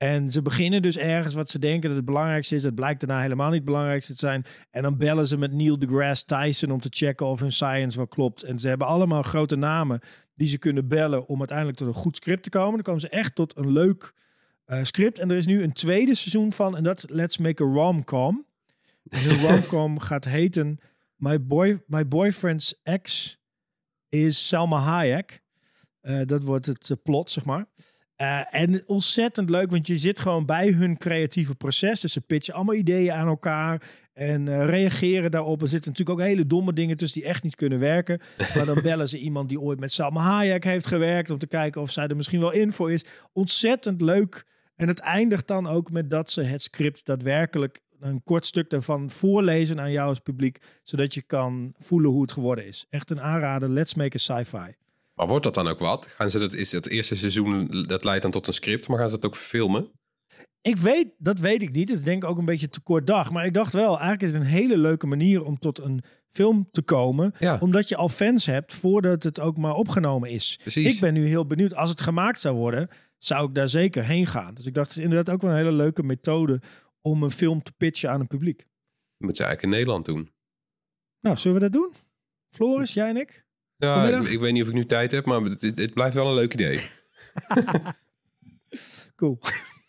En 0.03 0.30
ze 0.30 0.42
beginnen 0.42 0.82
dus 0.82 0.98
ergens 0.98 1.34
wat 1.34 1.50
ze 1.50 1.59
denken 1.59 1.88
dat 1.88 1.96
het 1.96 2.05
belangrijkste 2.05 2.55
is. 2.55 2.62
Dat 2.62 2.74
blijkt 2.74 3.00
daarna 3.00 3.22
helemaal 3.22 3.46
niet 3.46 3.57
het 3.57 3.64
belangrijkste 3.64 4.12
te 4.12 4.18
zijn. 4.18 4.44
En 4.70 4.82
dan 4.82 4.96
bellen 4.96 5.26
ze 5.26 5.38
met 5.38 5.53
Neil 5.53 5.78
deGrasse 5.78 6.24
Tyson 6.24 6.70
om 6.70 6.80
te 6.80 6.88
checken 6.90 7.26
of 7.26 7.40
hun 7.40 7.53
science 7.53 7.96
wel 7.96 8.07
klopt. 8.07 8.42
En 8.42 8.59
ze 8.59 8.68
hebben 8.68 8.86
allemaal 8.86 9.22
grote 9.22 9.57
namen 9.57 10.00
die 10.34 10.48
ze 10.48 10.59
kunnen 10.59 10.88
bellen 10.88 11.26
om 11.26 11.38
uiteindelijk 11.38 11.78
tot 11.78 11.86
een 11.86 11.94
goed 11.94 12.16
script 12.16 12.42
te 12.42 12.50
komen. 12.50 12.72
Dan 12.72 12.82
komen 12.82 13.00
ze 13.00 13.09
echt 13.09 13.34
tot 13.34 13.57
een 13.57 13.72
leuk 13.72 14.14
eh, 14.64 14.82
script. 14.82 15.18
En 15.18 15.30
er 15.30 15.36
is 15.36 15.46
nu 15.46 15.62
een 15.62 15.72
tweede 15.72 16.14
seizoen 16.14 16.53
van. 16.53 16.76
En 16.76 16.82
dat 16.82 16.98
is 16.98 17.09
Let's 17.09 17.38
Make 17.38 17.64
a 17.64 17.66
Rom-Com. 17.66 18.46
En 19.09 19.22
de 19.22 19.40
rom-com 19.46 19.98
gaat 19.98 20.24
heten 20.24 20.78
My, 21.16 21.46
boy, 21.46 21.82
My 21.86 22.09
Boyfriend's 22.09 22.80
Ex 22.82 23.38
is 24.09 24.48
Selma 24.48 24.78
Hayek. 24.78 25.42
Eh, 26.00 26.20
dat 26.24 26.42
wordt 26.42 26.66
het 26.66 26.90
eh, 26.90 26.96
plot, 27.03 27.30
zeg 27.30 27.44
maar. 27.44 27.66
Eh, 28.22 28.40
en 28.50 28.82
ontzettend 28.86 29.50
leuk, 29.50 29.70
want 29.70 29.86
je 29.86 29.96
zit 29.96 30.20
gewoon 30.20 30.46
bij 30.46 30.68
hun 30.68 30.98
creatieve 30.98 31.54
proces. 31.54 32.00
Dus 32.00 32.12
ze 32.12 32.20
pitchen 32.20 32.54
allemaal 32.54 32.74
ideeën 32.74 33.12
aan 33.12 33.26
elkaar 33.26 33.82
en 34.12 34.48
eh, 34.48 34.64
reageren 34.66 35.30
daarop. 35.30 35.62
Er 35.62 35.68
zitten 35.68 35.90
natuurlijk 35.90 36.20
ook 36.20 36.26
hele 36.26 36.46
domme 36.46 36.72
dingen 36.72 36.96
tussen 36.96 37.20
die 37.20 37.30
echt 37.30 37.42
niet 37.42 37.54
kunnen 37.54 37.78
werken. 37.78 38.20
Maar 38.54 38.64
dan 38.64 38.82
bellen 38.82 39.08
ze 39.08 39.18
iemand 39.18 39.48
die 39.48 39.60
ooit 39.60 39.80
met 39.80 39.92
Salma 39.92 40.20
Hayek 40.20 40.64
heeft 40.64 40.86
gewerkt... 40.86 41.30
om 41.30 41.38
te 41.38 41.46
kijken 41.46 41.80
of 41.80 41.90
zij 41.90 42.06
er 42.06 42.16
misschien 42.16 42.40
wel 42.40 42.52
in 42.52 42.72
voor 42.72 42.92
is. 42.92 43.04
Ontzettend 43.32 44.00
leuk. 44.00 44.44
En 44.76 44.88
het 44.88 45.00
eindigt 45.00 45.46
dan 45.46 45.66
ook 45.66 45.90
met 45.90 46.10
dat 46.10 46.30
ze 46.30 46.42
het 46.42 46.62
script 46.62 47.06
daadwerkelijk... 47.06 47.80
een 48.00 48.22
kort 48.24 48.46
stuk 48.46 48.70
daarvan 48.70 49.10
voorlezen 49.10 49.80
aan 49.80 49.92
jou 49.92 50.08
als 50.08 50.18
publiek... 50.18 50.58
zodat 50.82 51.14
je 51.14 51.22
kan 51.22 51.74
voelen 51.78 52.10
hoe 52.10 52.22
het 52.22 52.32
geworden 52.32 52.66
is. 52.66 52.86
Echt 52.90 53.10
een 53.10 53.20
aanrader. 53.20 53.68
Let's 53.68 53.94
make 53.94 54.16
a 54.16 54.18
sci-fi. 54.18 54.82
Maar 55.14 55.26
wordt 55.26 55.44
dat 55.44 55.54
dan 55.54 55.68
ook 55.68 55.78
wat? 55.78 56.06
Gaan 56.06 56.30
ze 56.30 56.38
dat, 56.38 56.52
is 56.52 56.72
het 56.72 56.88
eerste 56.88 57.16
seizoen, 57.16 57.84
dat 57.86 58.04
leidt 58.04 58.22
dan 58.22 58.30
tot 58.30 58.46
een 58.46 58.52
script, 58.52 58.88
maar 58.88 58.98
gaan 58.98 59.08
ze 59.08 59.18
dat 59.18 59.30
ook 59.30 59.36
filmen? 59.36 59.90
Ik 60.60 60.76
weet, 60.76 61.08
dat 61.18 61.38
weet 61.38 61.62
ik 61.62 61.72
niet. 61.72 61.88
Het 61.88 61.98
is 61.98 62.04
denk 62.04 62.22
ik 62.22 62.28
ook 62.28 62.38
een 62.38 62.44
beetje 62.44 62.68
te 62.68 62.80
kort 62.80 63.06
dag. 63.06 63.30
Maar 63.30 63.44
ik 63.44 63.54
dacht 63.54 63.72
wel, 63.72 63.88
eigenlijk 63.88 64.22
is 64.22 64.32
het 64.32 64.40
een 64.40 64.46
hele 64.46 64.76
leuke 64.76 65.06
manier 65.06 65.44
om 65.44 65.58
tot 65.58 65.78
een 65.78 66.02
film 66.28 66.68
te 66.70 66.82
komen. 66.82 67.34
Ja. 67.38 67.58
Omdat 67.60 67.88
je 67.88 67.96
al 67.96 68.08
fans 68.08 68.46
hebt 68.46 68.74
voordat 68.74 69.22
het 69.22 69.40
ook 69.40 69.56
maar 69.56 69.74
opgenomen 69.74 70.30
is. 70.30 70.58
Precies. 70.60 70.94
Ik 70.94 71.00
ben 71.00 71.14
nu 71.14 71.26
heel 71.26 71.46
benieuwd. 71.46 71.74
Als 71.74 71.90
het 71.90 72.00
gemaakt 72.00 72.40
zou 72.40 72.56
worden, 72.56 72.88
zou 73.18 73.48
ik 73.48 73.54
daar 73.54 73.68
zeker 73.68 74.04
heen 74.04 74.26
gaan. 74.26 74.54
Dus 74.54 74.66
ik 74.66 74.74
dacht, 74.74 74.88
het 74.88 74.96
is 74.96 75.02
inderdaad 75.02 75.34
ook 75.34 75.42
wel 75.42 75.50
een 75.50 75.56
hele 75.56 75.72
leuke 75.72 76.02
methode 76.02 76.60
om 77.00 77.22
een 77.22 77.30
film 77.30 77.62
te 77.62 77.72
pitchen 77.72 78.10
aan 78.10 78.20
een 78.20 78.26
publiek. 78.26 78.58
Dat 78.58 78.66
moeten 79.18 79.36
ze 79.36 79.44
eigenlijk 79.44 79.62
in 79.62 79.78
Nederland 79.78 80.04
doen. 80.04 80.30
Nou, 81.20 81.36
zullen 81.36 81.60
we 81.60 81.70
dat 81.70 81.72
doen? 81.72 81.92
Floris, 82.54 82.94
jij 82.94 83.08
en 83.08 83.16
ik? 83.16 83.41
Ja, 83.83 84.09
ik, 84.09 84.26
ik 84.28 84.39
weet 84.41 84.53
niet 84.53 84.62
of 84.62 84.68
ik 84.68 84.74
nu 84.74 84.87
tijd 84.87 85.12
heb, 85.12 85.24
maar 85.26 85.41
het, 85.43 85.62
is- 85.62 85.72
het 85.74 85.95
blijft 85.95 86.14
wel 86.14 86.28
een 86.28 86.35
leuk 86.35 86.53
idee. 86.53 86.80
Cool. 89.16 89.39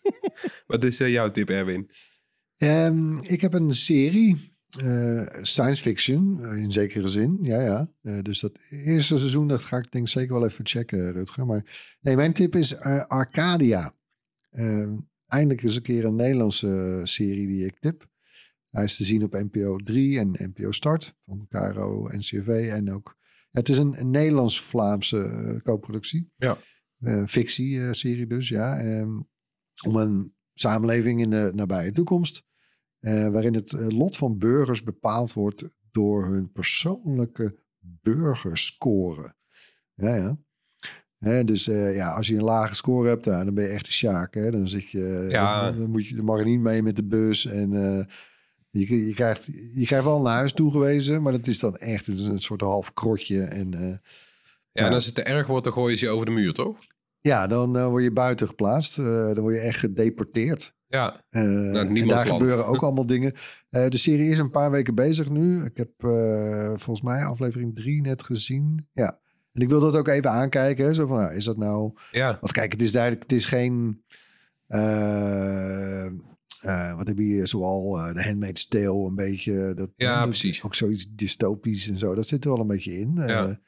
Wat 0.67 0.83
is 0.83 0.99
eh, 0.99 1.09
jouw 1.11 1.31
tip, 1.31 1.49
Erwin? 1.49 1.89
Ehm, 2.57 3.17
ik 3.17 3.41
heb 3.41 3.53
een 3.53 3.73
serie, 3.73 4.57
eh, 4.79 5.27
science 5.41 5.81
fiction, 5.81 6.43
eh, 6.43 6.57
in 6.61 6.71
zekere 6.71 7.07
zin. 7.07 7.39
Ja, 7.41 7.61
ja. 8.01 8.21
Dus 8.21 8.39
dat 8.39 8.57
eerste 8.69 9.17
seizoen, 9.19 9.47
dat 9.47 9.63
ga 9.63 9.77
ik 9.77 9.91
denk 9.91 10.07
zeker 10.07 10.33
wel 10.33 10.45
even 10.45 10.67
checken, 10.67 11.11
Rutger. 11.11 11.45
Maar 11.45 11.95
nee, 12.01 12.15
mijn 12.15 12.33
tip 12.33 12.55
is 12.55 12.77
Arcadia. 13.07 13.93
Ehm, 14.51 14.97
eindelijk 15.27 15.63
eens 15.63 15.75
een 15.75 15.81
keer 15.81 16.05
een 16.05 16.15
Nederlandse 16.15 17.01
serie 17.03 17.47
die 17.47 17.65
ik 17.65 17.79
tip. 17.79 18.07
Hij 18.69 18.83
is 18.83 18.95
te 18.95 19.03
zien 19.03 19.23
op 19.23 19.33
NPO 19.33 19.75
3 19.77 20.19
en 20.19 20.29
NPO 20.53 20.71
Start 20.71 21.15
van 21.25 21.47
KRO, 21.49 22.07
NCRV 22.11 22.69
en 22.71 22.91
ook... 22.93 23.15
Het 23.53 23.69
is 23.69 23.77
een, 23.77 23.99
een 23.99 24.11
Nederlands-Vlaamse 24.11 25.23
eh, 25.23 25.61
co-productie. 25.61 26.31
Ja. 26.35 26.57
Eh, 26.99 27.23
Fictie-serie 27.25 28.27
dus, 28.27 28.47
ja. 28.47 28.77
Ehm, 28.77 29.19
om 29.87 29.95
een 29.95 30.35
samenleving 30.53 31.21
in 31.21 31.29
de 31.29 31.51
nabije 31.55 31.91
toekomst. 31.91 32.43
eh, 32.99 33.27
waarin 33.27 33.53
het 33.53 33.71
lot 33.71 34.17
van 34.17 34.37
burgers 34.37 34.83
bepaald 34.83 35.33
wordt 35.33 35.63
door 35.91 36.25
hun 36.25 36.51
persoonlijke 36.51 37.59
burgerscore. 37.79 39.35
Ja, 39.93 40.15
ja. 41.19 41.43
Dus 41.43 41.65
ja, 41.65 42.13
als 42.13 42.27
je 42.27 42.35
een 42.35 42.43
lage 42.43 42.75
score 42.75 43.07
hebt, 43.09 43.25
nou, 43.25 43.45
dan 43.45 43.53
ben 43.53 43.63
je 43.63 43.69
echt 43.69 43.87
een 43.87 43.93
sjaak. 43.93 44.33
Hè? 44.33 44.51
Dan, 44.51 44.67
zit 44.67 44.89
je, 44.89 45.25
Ja. 45.29 45.71
dan, 45.71 45.89
moet 45.89 46.07
je, 46.07 46.15
dan 46.15 46.25
mag 46.25 46.39
je 46.39 46.45
niet 46.45 46.59
mee 46.59 46.81
met 46.83 46.95
de 46.95 47.03
bus. 47.05 47.45
En 47.45 47.69
je, 48.79 49.05
je, 49.07 49.13
krijgt, 49.13 49.45
je 49.73 49.85
krijgt 49.85 50.05
wel 50.05 50.21
naar 50.21 50.33
huis 50.35 50.53
toegewezen, 50.53 51.21
maar 51.21 51.31
dat 51.31 51.47
is 51.47 51.59
dan 51.59 51.75
echt 51.75 52.07
een, 52.07 52.19
een 52.25 52.41
soort 52.41 52.61
half 52.61 52.93
krotje. 52.93 53.41
En 53.43 53.73
eh, 53.73 53.81
Ja, 53.81 53.99
Ja. 54.71 54.87
en 54.87 54.93
als 54.93 55.05
het 55.05 55.15
te 55.15 55.23
erg 55.23 55.47
wordt, 55.47 55.63
dan 55.63 55.73
gooien 55.73 55.97
ze 55.97 56.05
je 56.05 56.11
over 56.11 56.25
de 56.25 56.31
muur, 56.31 56.53
toch? 56.53 56.77
ja, 57.21 57.47
dan 57.47 57.77
eh, 57.77 57.87
word 57.87 58.03
je 58.03 58.11
buiten 58.11 58.47
geplaatst. 58.47 58.97
Eh, 58.97 59.05
dan 59.05 59.39
word 59.39 59.53
je 59.55 59.59
echt 59.61 59.79
gedeporteerd. 59.79 60.73
Ja, 60.87 61.23
Eh, 61.29 61.41
en 61.41 61.73
daar 61.73 62.05
land. 62.05 62.19
gebeuren 62.19 62.65
ook 62.65 62.81
allemaal 62.83 63.05
dingen. 63.05 63.33
De 63.69 63.97
serie 63.97 64.29
is 64.29 64.37
een 64.37 64.49
paar 64.51 64.71
weken 64.71 64.95
bezig 64.95 65.29
nu. 65.29 65.63
Ik 65.65 65.77
heb 65.77 65.89
volgens 66.79 67.01
mij 67.01 67.23
aflevering 67.25 67.75
drie 67.75 68.01
net 68.01 68.23
gezien. 68.23 68.87
Ja. 68.93 69.19
En 69.53 69.61
ik 69.61 69.69
wil 69.69 69.79
dat 69.79 69.95
ook 69.95 70.07
even 70.07 70.29
aankijken. 70.31 70.85
hè. 70.85 70.93
Zo 70.93 71.07
van, 71.07 71.17
nou, 71.17 71.33
is 71.33 71.43
dat 71.43 71.57
nou... 71.57 71.91
ja. 72.11 72.37
Want 72.41 72.53
kijk, 72.53 72.71
het 72.71 72.81
is 72.81 72.91
duidelijk, 72.91 73.21
het 73.23 73.31
is 73.31 73.45
geen... 73.45 74.03
eh, 76.63 76.89
eh, 76.89 76.97
wat 76.97 77.07
heb 77.07 77.17
je 77.17 77.23
hier 77.23 77.47
zoal 77.47 77.97
uh, 77.99 78.13
de 78.13 78.23
Handmaid's 78.23 78.67
Tale 78.67 79.07
een 79.07 79.15
beetje. 79.15 79.73
Dat, 79.73 79.89
Ja, 79.95 80.15
dat- 80.19 80.27
precies. 80.29 80.63
Ook 80.63 80.75
zoiets 80.75 81.05
dystopisch 81.15 81.87
en 81.89 81.97
zo. 81.97 82.15
Dat 82.15 82.27
zit 82.27 82.43
er 82.43 82.49
wel 82.51 82.59
een 82.59 82.67
beetje 82.67 82.99
in. 82.99 83.17
Eh, 83.17 83.27
Ja. 83.29 83.59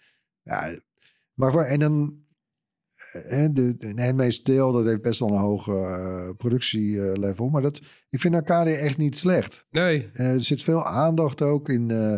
ja, 0.44 0.80
maar 1.34 1.52
voor, 1.52 1.64
en 1.64 1.80
dan 1.80 2.24
eh, 3.12 3.46
de, 3.52 3.78
de 3.78 3.94
Handmaid's 4.04 4.42
Tale, 4.42 4.72
dat 4.72 4.86
heeft 4.86 5.02
best 5.02 5.20
wel 5.20 5.30
een 5.30 5.40
hoge 5.40 5.72
eh, 5.72 6.30
productielevel. 6.38 7.50
Maar 7.50 7.62
dat, 7.62 7.82
ik 8.10 8.20
vind 8.20 8.36
Arcadia 8.36 8.76
echt 8.76 8.98
niet 8.98 9.18
slecht. 9.18 9.68
Nee, 9.72 10.10
Eh, 10.12 10.32
er 10.34 10.42
zit 10.42 10.64
veel 10.64 10.86
aandacht 10.86 11.42
ook 11.42 11.70
in, 11.70 11.92
eh, 11.92 12.14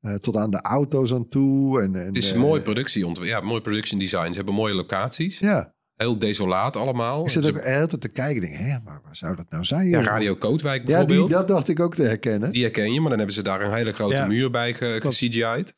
eh, 0.00 0.14
tot 0.14 0.36
aan 0.36 0.50
de 0.50 0.60
auto's 0.60 1.14
aan 1.14 1.28
toe. 1.28 1.82
En, 1.82 1.94
en, 1.96 2.06
het 2.06 2.16
is 2.16 2.32
eh, 2.32 2.38
mooi 2.38 2.60
productie. 2.60 3.24
Ja, 3.24 3.40
mooi 3.40 3.60
production 3.60 3.98
design. 4.00 4.28
Ze 4.30 4.36
hebben 4.36 4.54
mooie 4.54 4.74
locaties. 4.74 5.38
Ja, 5.38 5.74
Heel 6.00 6.18
desolaat 6.18 6.76
allemaal. 6.76 7.24
ik 7.24 7.30
zit 7.30 7.48
ook 7.48 7.60
heel 7.64 7.86
te 7.86 8.08
kijken. 8.08 8.40
Denk, 8.40 8.54
hè, 8.54 8.78
waar, 8.84 9.00
waar 9.04 9.16
zou 9.16 9.36
dat 9.36 9.50
nou 9.50 9.64
zijn? 9.64 9.88
ja? 9.88 10.00
Radio 10.02 10.34
Kootwijk 10.34 10.80
Ja, 10.80 10.86
bijvoorbeeld. 10.86 11.26
die, 11.26 11.36
dat 11.36 11.48
dacht 11.48 11.68
ik 11.68 11.80
ook 11.80 11.94
te 11.94 12.02
herkennen. 12.02 12.52
Die 12.52 12.62
herken 12.62 12.92
je, 12.92 13.00
maar 13.00 13.08
dan 13.08 13.18
hebben 13.18 13.34
ze 13.36 13.42
daar 13.42 13.60
een 13.60 13.74
hele 13.74 13.92
grote 13.92 14.14
Ja. 14.14 14.26
muur 14.26 14.50
bij 14.50 14.74
ge-. 14.74 14.98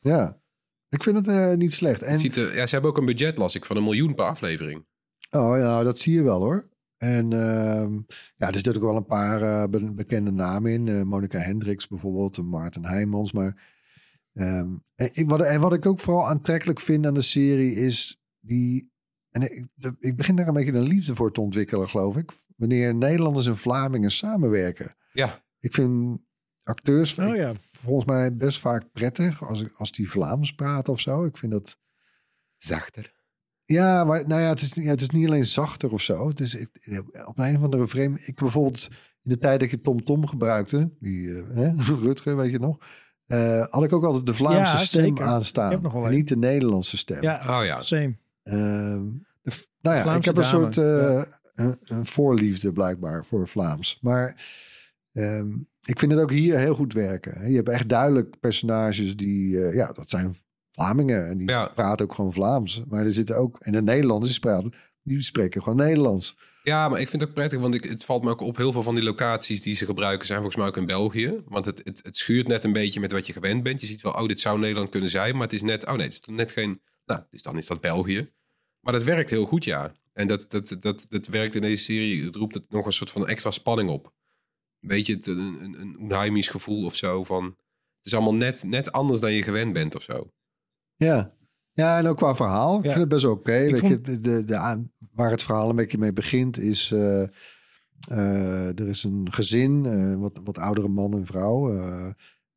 Ja, 0.01 0.41
ik 0.89 1.03
vind 1.03 1.17
het 1.17 1.27
eh, 1.29 1.53
niet 1.55 1.73
slecht. 1.73 2.03
En, 2.03 2.11
Het 2.11 2.21
ziet 2.21 2.37
er- 2.37 2.57
ja, 2.57 2.67
ze 2.67 2.73
hebben 2.73 2.91
ook 2.91 2.99
een 2.99 3.05
budget, 3.05 3.39
las 3.39 3.55
ik, 3.55 3.65
van 3.65 3.77
een 3.77 3.83
miljoen 3.85 4.15
per 4.15 4.25
aflevering. 4.25 4.85
Oh 5.31 5.57
ja, 5.59 5.83
dat 5.83 5.99
zie 5.99 6.15
je 6.15 6.23
wel 6.23 6.41
hoor. 6.41 6.69
En 6.97 7.33
ehm, 7.33 7.93
ja, 8.37 8.47
er 8.49 8.55
zitten 8.55 8.75
ook 8.77 8.83
wel 8.83 8.97
een 8.97 9.07
paar 9.07 9.43
eh, 9.43 9.69
be- 9.71 9.93
bekende 9.93 10.31
namen 10.33 10.73
in. 10.73 10.89
Eh, 10.89 11.03
Monica 11.03 11.39
Hendricks 11.39 11.89
bijvoorbeeld, 11.89 12.37
en 12.39 12.49
Maarten 12.49 12.85
Heijmans. 12.85 13.33
Maar 13.33 13.63
ehm, 14.35 14.69
en, 14.95 15.27
wat, 15.27 15.41
en 15.41 15.61
wat 15.61 15.73
ik 15.73 15.87
ook 15.87 16.01
vooral 16.01 16.29
aantrekkelijk 16.29 16.81
vind 16.81 17.07
aan 17.07 17.15
de 17.15 17.21
serie 17.23 17.75
is 17.75 18.21
die... 18.41 18.91
En 19.33 19.43
ik, 19.43 19.67
ik 19.99 20.17
begin 20.17 20.37
daar 20.37 20.49
een 20.49 20.55
beetje 20.55 20.73
een 20.73 20.83
liefde 20.83 21.15
voor 21.15 21.33
te 21.33 21.41
ontwikkelen, 21.41 21.89
geloof 21.89 22.17
ik. 22.17 22.33
Wanneer 22.57 22.95
Nederlanders 22.95 23.47
en 23.47 23.57
Vlamingen 23.57 24.11
samenwerken. 24.11 24.97
Ja, 25.13 25.45
Ik 25.59 25.75
vind 25.75 26.19
acteurs 26.63 27.19
Oh 27.19 27.27
ik- 27.29 27.37
ja. 27.37 27.53
volgens 27.63 28.05
mij 28.05 28.37
best 28.37 28.59
vaak 28.59 28.93
prettig 28.93 29.43
als, 29.49 29.65
als 29.77 29.93
die 29.93 30.11
Vlaams 30.11 30.55
praten 30.55 30.93
of 30.93 31.01
zo. 31.01 31.25
Ik 31.25 31.37
vind 31.37 31.53
dat... 31.53 31.79
zachter. 32.59 33.13
Ja, 33.65 34.05
maar 34.05 34.29
nou 34.29 34.41
ja, 34.41 34.49
het 34.49 34.61
is, 34.63 34.75
ja, 34.75 34.83
het 34.91 35.01
is 35.01 35.11
niet 35.11 35.27
alleen 35.27 35.47
zachter 35.47 35.93
of 35.93 36.01
zo. 36.03 36.29
Het 36.29 36.41
is 36.41 36.55
ik- 36.55 37.11
op 37.27 37.39
een 37.39 37.57
of 37.57 37.63
andere 37.63 37.87
vreemde... 37.87 38.21
Ik 38.21 38.35
bijvoorbeeld 38.39 38.89
in 39.23 39.31
de 39.31 39.39
tijd 39.39 39.61
dat 39.61 39.71
je 39.71 39.81
Tom 39.81 40.05
Tom 40.05 40.27
gebruikte, 40.27 40.93
die 41.01 41.29
hè, 41.29 41.73
Rutger, 42.03 42.37
weet 42.37 42.51
je 42.51 42.59
nog, 42.59 42.79
eh, 43.27 43.67
had 43.71 43.85
ik 43.85 43.93
ook 43.93 44.05
altijd 44.05 44.27
de 44.27 44.35
Vlaamse 44.35 44.77
Ja, 44.77 44.83
stem 44.83 45.05
zeker. 45.05 45.25
aanstaan. 45.25 45.93
En 46.05 46.11
niet 46.11 46.29
de 46.29 46.37
Nederlandse 46.37 46.97
stem. 46.97 47.23
Ja, 47.23 47.59
Oh 47.61 47.65
ja. 47.65 47.83
same. 47.83 48.19
Ehm, 48.43 49.05
De 49.43 49.53
nou 49.81 49.97
ja, 49.97 50.17
ik 50.17 50.25
heb 50.25 50.37
een 50.37 50.43
dame, 50.43 50.73
soort 50.73 50.77
eh, 50.79 51.23
een, 51.55 51.77
een 51.81 52.07
voorliefde 52.07 52.73
blijkbaar 52.73 53.25
voor 53.25 53.49
Vlaams. 53.49 53.99
Maar 54.01 54.45
ehm, 55.13 55.51
ik 55.85 55.99
vind 55.99 56.13
het 56.13 56.21
ook 56.21 56.31
hier 56.31 56.59
heel 56.59 56.75
goed 56.75 56.93
werken. 56.93 57.51
Je 57.51 57.57
hebt 57.57 57.69
echt 57.69 57.89
duidelijk 57.89 58.41
personages 58.41 59.17
die, 59.17 59.65
eh, 59.65 59.75
ja, 59.75 59.93
dat 59.93 60.09
zijn 60.09 60.35
Vlamingen. 60.71 61.29
En 61.29 61.39
die 61.39 61.49
Ja. 61.49 61.69
praten 61.75 62.05
ook 62.07 62.15
gewoon 62.15 62.33
Vlaams. 62.33 62.83
Maar 62.89 63.05
er 63.05 63.13
zitten 63.13 63.37
ook, 63.37 63.57
en 63.61 63.73
de 63.73 63.83
Nederlanders 63.83 64.39
praten, 64.39 64.73
die 65.03 65.23
spreken 65.23 65.63
gewoon 65.63 65.79
Nederlands. 65.79 66.37
Ja, 66.63 66.89
maar 66.89 67.01
ik 67.01 67.09
vind 67.09 67.21
het 67.23 67.31
ook 67.31 67.37
prettig, 67.37 67.61
want 67.61 67.75
ik, 67.75 67.85
het 67.85 68.05
valt 68.05 68.25
me 68.25 68.31
ook 68.31 68.41
op. 68.41 68.57
Heel 68.57 68.73
veel 68.73 68.83
van 68.83 68.95
die 68.95 69.05
locaties 69.05 69.63
die 69.63 69.75
ze 69.75 69.85
gebruiken 69.85 70.27
zijn 70.27 70.39
volgens 70.39 70.59
mij 70.59 70.67
ook 70.71 70.77
in 70.77 70.87
België. 70.87 71.43
Want 71.47 71.65
het, 71.65 71.81
het, 71.85 72.01
het 72.05 72.17
schuurt 72.17 72.49
net 72.49 72.65
een 72.65 72.73
beetje 72.73 73.01
met 73.01 73.13
wat 73.13 73.27
je 73.27 73.33
gewend 73.33 73.63
bent. 73.63 73.81
Je 73.81 73.87
ziet 73.87 74.03
wel, 74.03 74.13
oh, 74.13 74.27
dit 74.27 74.41
zou 74.41 74.59
Nederland 74.59 74.89
kunnen 74.91 75.11
zijn. 75.11 75.33
Maar 75.33 75.43
het 75.43 75.53
is 75.53 75.63
net, 75.63 75.87
oh 75.87 75.93
nee, 75.95 76.05
het 76.05 76.13
is 76.13 76.23
net 76.27 76.53
geen... 76.53 76.81
Nou, 77.05 77.21
dus 77.31 77.43
dan 77.43 77.59
is 77.59 77.67
dat 77.67 77.81
België. 77.81 78.31
Maar 78.81 78.93
dat 78.93 79.03
werkt 79.03 79.31
heel 79.31 79.45
goed, 79.47 79.65
ja. 79.65 79.93
En 80.13 80.27
dat, 80.29 80.51
dat, 80.51 80.77
dat, 80.81 81.07
dat 81.09 81.27
werkt 81.27 81.55
in 81.55 81.61
deze 81.61 81.83
serie. 81.85 82.25
Het 82.25 82.37
roept 82.37 82.55
het 82.55 82.65
nog 82.71 82.87
een 82.87 82.93
soort 82.93 83.11
van 83.11 83.27
extra 83.27 83.51
spanning 83.51 83.91
op. 83.91 84.05
Een 84.81 84.89
beetje 84.89 85.15
het, 85.15 85.27
een, 85.27 85.39
een, 85.63 85.81
een 85.81 85.99
onheimisch 85.99 86.49
gevoel 86.49 86.85
of 86.85 86.97
zo 86.97 87.25
van... 87.25 87.45
Het 87.45 88.07
is 88.13 88.15
allemaal 88.15 88.35
net, 88.35 88.63
net 88.65 88.93
anders 88.93 89.21
dan 89.21 89.33
je 89.33 89.43
gewend 89.43 89.73
bent 89.73 89.95
of 89.95 90.03
zo. 90.03 90.31
Ja. 90.97 91.31
Ja, 91.73 91.99
en 91.99 92.07
ook 92.07 92.17
qua 92.17 92.35
verhaal. 92.35 92.79
Ik 92.79 92.85
Ja. 92.85 92.89
vind 92.91 93.01
het 93.01 93.09
best 93.13 93.25
oké. 93.25 93.51
Weet 93.53 93.79
vond- 93.79 94.07
je, 94.07 94.21
de, 94.21 94.45
de, 94.45 94.87
waar 95.13 95.31
het 95.31 95.43
verhaal 95.43 95.71
een 95.71 95.77
beetje 95.77 95.99
mee 95.99 96.13
begint 96.13 96.59
is... 96.59 96.91
eh, 96.93 97.23
eh, 98.09 98.79
er 98.79 98.89
is 98.89 99.05
een 99.05 99.33
gezin, 99.33 99.87
eh, 99.87 100.21
wat, 100.21 100.41
wat 100.45 100.59
oudere 100.59 100.89
man 100.89 101.13
en 101.13 101.27
vrouw. 101.27 101.71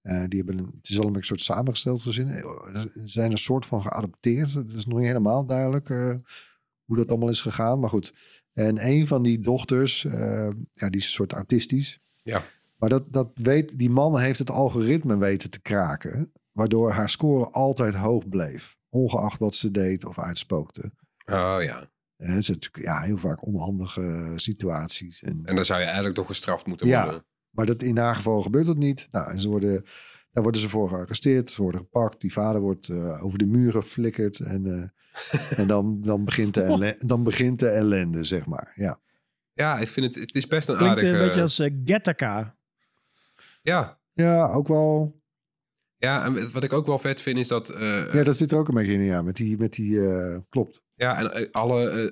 Eh, 0.06 0.24
die 0.28 0.38
hebben 0.38 0.58
een, 0.58 0.74
het 0.78 0.90
is 0.90 1.00
allemaal 1.00 1.16
een 1.16 1.24
soort 1.24 1.42
samengesteld 1.42 2.02
gezin. 2.02 2.28
Eh, 2.28 2.80
Ze 2.82 2.90
zijn 3.04 3.32
een 3.32 3.38
soort 3.38 3.66
van 3.66 3.82
geadopteerd. 3.82 4.54
Het 4.54 4.74
is 4.74 4.86
nog 4.86 4.98
niet 4.98 5.08
helemaal 5.08 5.46
duidelijk 5.46 5.90
eh, 5.90 6.16
hoe 6.86 6.98
dat 6.98 7.10
allemaal 7.10 7.30
is 7.30 7.42
gegaan. 7.42 7.80
Maar 7.80 7.90
goed. 7.90 8.14
En 8.54 8.88
een 8.88 9.08
van 9.08 9.24
die 9.24 9.40
dochters, 9.40 10.02
ja, 10.02 10.90
die 10.90 11.00
is 11.00 11.06
een 11.06 11.12
soort 11.12 11.34
artistisch. 11.34 12.00
Ja. 12.24 12.44
Maar 12.76 12.90
dat, 12.90 13.14
dat 13.14 13.30
weet, 13.34 13.78
die 13.80 13.90
man 13.90 14.20
heeft 14.20 14.40
het 14.40 14.50
algoritme 14.50 15.18
weten 15.18 15.50
te 15.50 15.62
kraken. 15.62 16.32
Waardoor 16.52 16.92
haar 16.92 17.10
score 17.10 17.50
altijd 17.50 17.94
hoog 17.94 18.30
bleef. 18.30 18.78
Ongeacht 18.90 19.40
wat 19.40 19.56
ze 19.56 19.72
deed 19.72 20.06
of 20.06 20.20
uitspookte. 20.20 20.92
Oh 21.26 21.58
ja. 21.60 21.90
En 22.18 22.30
het 22.30 22.42
is 22.42 22.48
natuurlijk 22.48 22.84
ja, 22.84 23.02
heel 23.02 23.18
vaak 23.18 23.46
onhandige 23.46 24.34
situaties. 24.36 25.24
En, 25.24 25.42
En 25.46 25.56
dan 25.56 25.66
zou 25.66 25.80
je 25.80 25.86
eigenlijk 25.86 26.16
toch 26.16 26.28
gestraft 26.28 26.66
moeten 26.66 26.88
Ja. 26.88 27.24
Maar 27.56 27.66
dat, 27.66 27.84
in 27.84 27.98
haar 27.98 28.16
geval 28.16 28.42
gebeurt 28.42 28.66
dat 28.66 28.78
niet. 28.78 29.08
Nou, 29.12 29.32
en 29.32 29.40
ze 29.40 29.48
worden, 29.48 29.86
daar 30.32 30.44
worden 30.44 30.62
ze 30.62 30.70
voor 30.70 30.90
gearresteerd. 30.90 31.52
Ze 31.52 31.62
worden 31.62 31.82
gepakt. 31.82 32.22
Die 32.22 32.34
vader 32.34 32.62
wordt 32.62 32.90
eh, 32.90 33.24
over 33.24 33.38
de 33.38 33.46
muren 33.46 33.82
geflikkerd. 33.82 34.40
En, 34.40 34.66
eh, 34.66 35.60
en 35.60 35.68
dan, 35.68 36.02
dan, 36.02 36.26
begint 36.26 36.54
de 36.54 36.62
ellende, 36.62 36.98
dan 37.08 37.24
begint 37.24 37.60
de 37.60 37.70
ellende, 37.70 38.24
zeg 38.24 38.46
maar. 38.46 38.72
Ja, 38.76 39.00
Ja, 39.54 39.80
ik 39.80 39.88
vind 39.88 40.06
het, 40.06 40.16
het 40.16 40.36
is 40.36 40.48
best 40.48 40.70
een 40.70 40.78
Klinkt 40.78 40.96
aardige... 40.96 41.18
een 41.18 41.26
beetje 41.26 41.42
als 41.42 41.60
uh, 41.60 41.76
Gattaca. 41.84 42.56
Ja, 43.62 44.00
ja 44.14 44.48
ook 44.48 44.68
wel. 44.68 45.24
Ja, 46.06 46.26
en 46.26 46.52
wat 46.54 46.64
ik 46.64 46.74
ook 46.74 46.86
wel 46.86 46.98
vet 47.00 47.22
vind 47.22 47.38
is 47.38 47.48
dat... 47.48 47.70
eh, 47.70 48.14
Ja, 48.14 48.24
dat 48.24 48.38
zit 48.38 48.52
er 48.52 48.58
ook 48.58 48.68
een 48.68 48.74
beetje 48.76 48.94
in. 48.94 49.04
Ja, 49.04 49.22
met 49.22 49.36
die, 49.36 49.58
met 49.58 49.74
die 49.74 50.08
eh, 50.08 50.38
klopt. 50.50 50.84
Ja, 50.98 51.18
en 51.20 51.32
eh, 51.34 51.46
alle, 51.52 52.12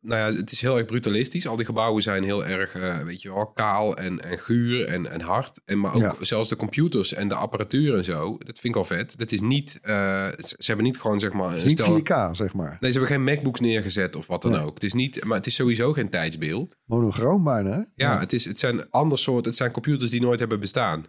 nou 0.00 0.32
ja, 0.32 0.38
het 0.38 0.52
is 0.52 0.60
heel 0.60 0.76
erg 0.76 0.86
brutalistisch. 0.86 1.46
Al 1.48 1.56
die 1.56 1.64
gebouwen 1.66 2.02
zijn 2.02 2.24
heel 2.24 2.44
erg, 2.44 2.72
weet 3.04 3.22
je 3.22 3.32
wel, 3.34 3.46
kaal 3.46 3.96
en, 3.96 4.20
en 4.30 4.38
guur 4.38 4.86
en, 4.86 5.10
en 5.10 5.20
hard. 5.20 5.60
En 5.64 5.80
maar 5.80 5.94
ook 5.94 6.00
Ja. 6.00 6.14
zelfs 6.20 6.48
de 6.48 6.56
computers 6.56 7.12
en 7.14 7.28
de 7.28 7.34
apparatuur 7.34 7.96
en 7.96 8.04
zo. 8.04 8.30
Dat 8.38 8.58
vind 8.58 8.64
ik 8.64 8.74
wel 8.74 8.84
vet. 8.98 9.18
Dat 9.18 9.32
is 9.32 9.40
niet, 9.40 9.78
ze 9.82 10.54
hebben 10.64 10.84
niet 10.84 11.00
gewoon 11.00 11.20
zeg 11.20 11.32
maar. 11.32 11.56
Een 11.56 11.66
niet 11.66 11.80
stel- 11.80 12.00
4K, 12.00 12.30
zeg 12.36 12.54
maar. 12.54 12.76
Nee, 12.80 12.92
ze 12.92 12.98
hebben 12.98 13.16
geen 13.16 13.24
MacBooks 13.24 13.60
neergezet 13.60 14.16
of 14.16 14.26
wat 14.26 14.42
dan 14.42 14.50
Nee. 14.52 14.60
ook. 14.60 14.74
Het 14.74 14.84
is 14.84 14.92
niet, 14.92 15.24
maar 15.24 15.36
het 15.36 15.46
is 15.46 15.54
sowieso 15.54 15.92
geen 15.92 16.08
tijdsbeeld. 16.10 16.76
Monochroom 16.84 17.44
bijna. 17.44 17.70
hè? 17.70 17.82
Ja, 17.94 18.18
Het, 18.20 18.32
is, 18.32 18.44
het 18.44 18.58
zijn 18.60 18.90
ander 18.90 19.18
soort, 19.18 19.44
het 19.44 19.56
zijn 19.56 19.70
computers 19.70 20.10
die 20.10 20.20
nooit 20.20 20.38
hebben 20.40 20.60
bestaan. 20.60 21.04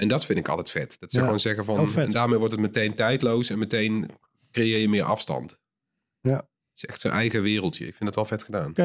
En 0.00 0.08
dat 0.08 0.26
vind 0.26 0.38
ik 0.38 0.48
altijd 0.48 0.70
vet. 0.70 0.96
Dat 1.00 1.10
ze 1.10 1.18
Ja. 1.18 1.24
gewoon 1.24 1.40
zeggen 1.40 1.64
van, 1.64 1.94
en 1.96 2.10
daarmee 2.10 2.38
wordt 2.38 2.52
het 2.52 2.62
meteen 2.62 2.94
tijdloos 2.94 3.50
en 3.50 3.58
meteen 3.58 4.10
creëer 4.50 4.78
je 4.78 4.88
meer 4.88 5.02
afstand. 5.02 5.58
Ja. 6.20 6.36
Het 6.36 6.44
is 6.74 6.84
echt 6.84 7.00
zijn 7.00 7.12
eigen 7.12 7.42
wereldje. 7.42 7.86
Ik 7.86 7.94
vind 7.94 8.04
het 8.04 8.14
wel 8.14 8.24
vet 8.24 8.44
gedaan. 8.44 8.70
Oké, 8.70 8.82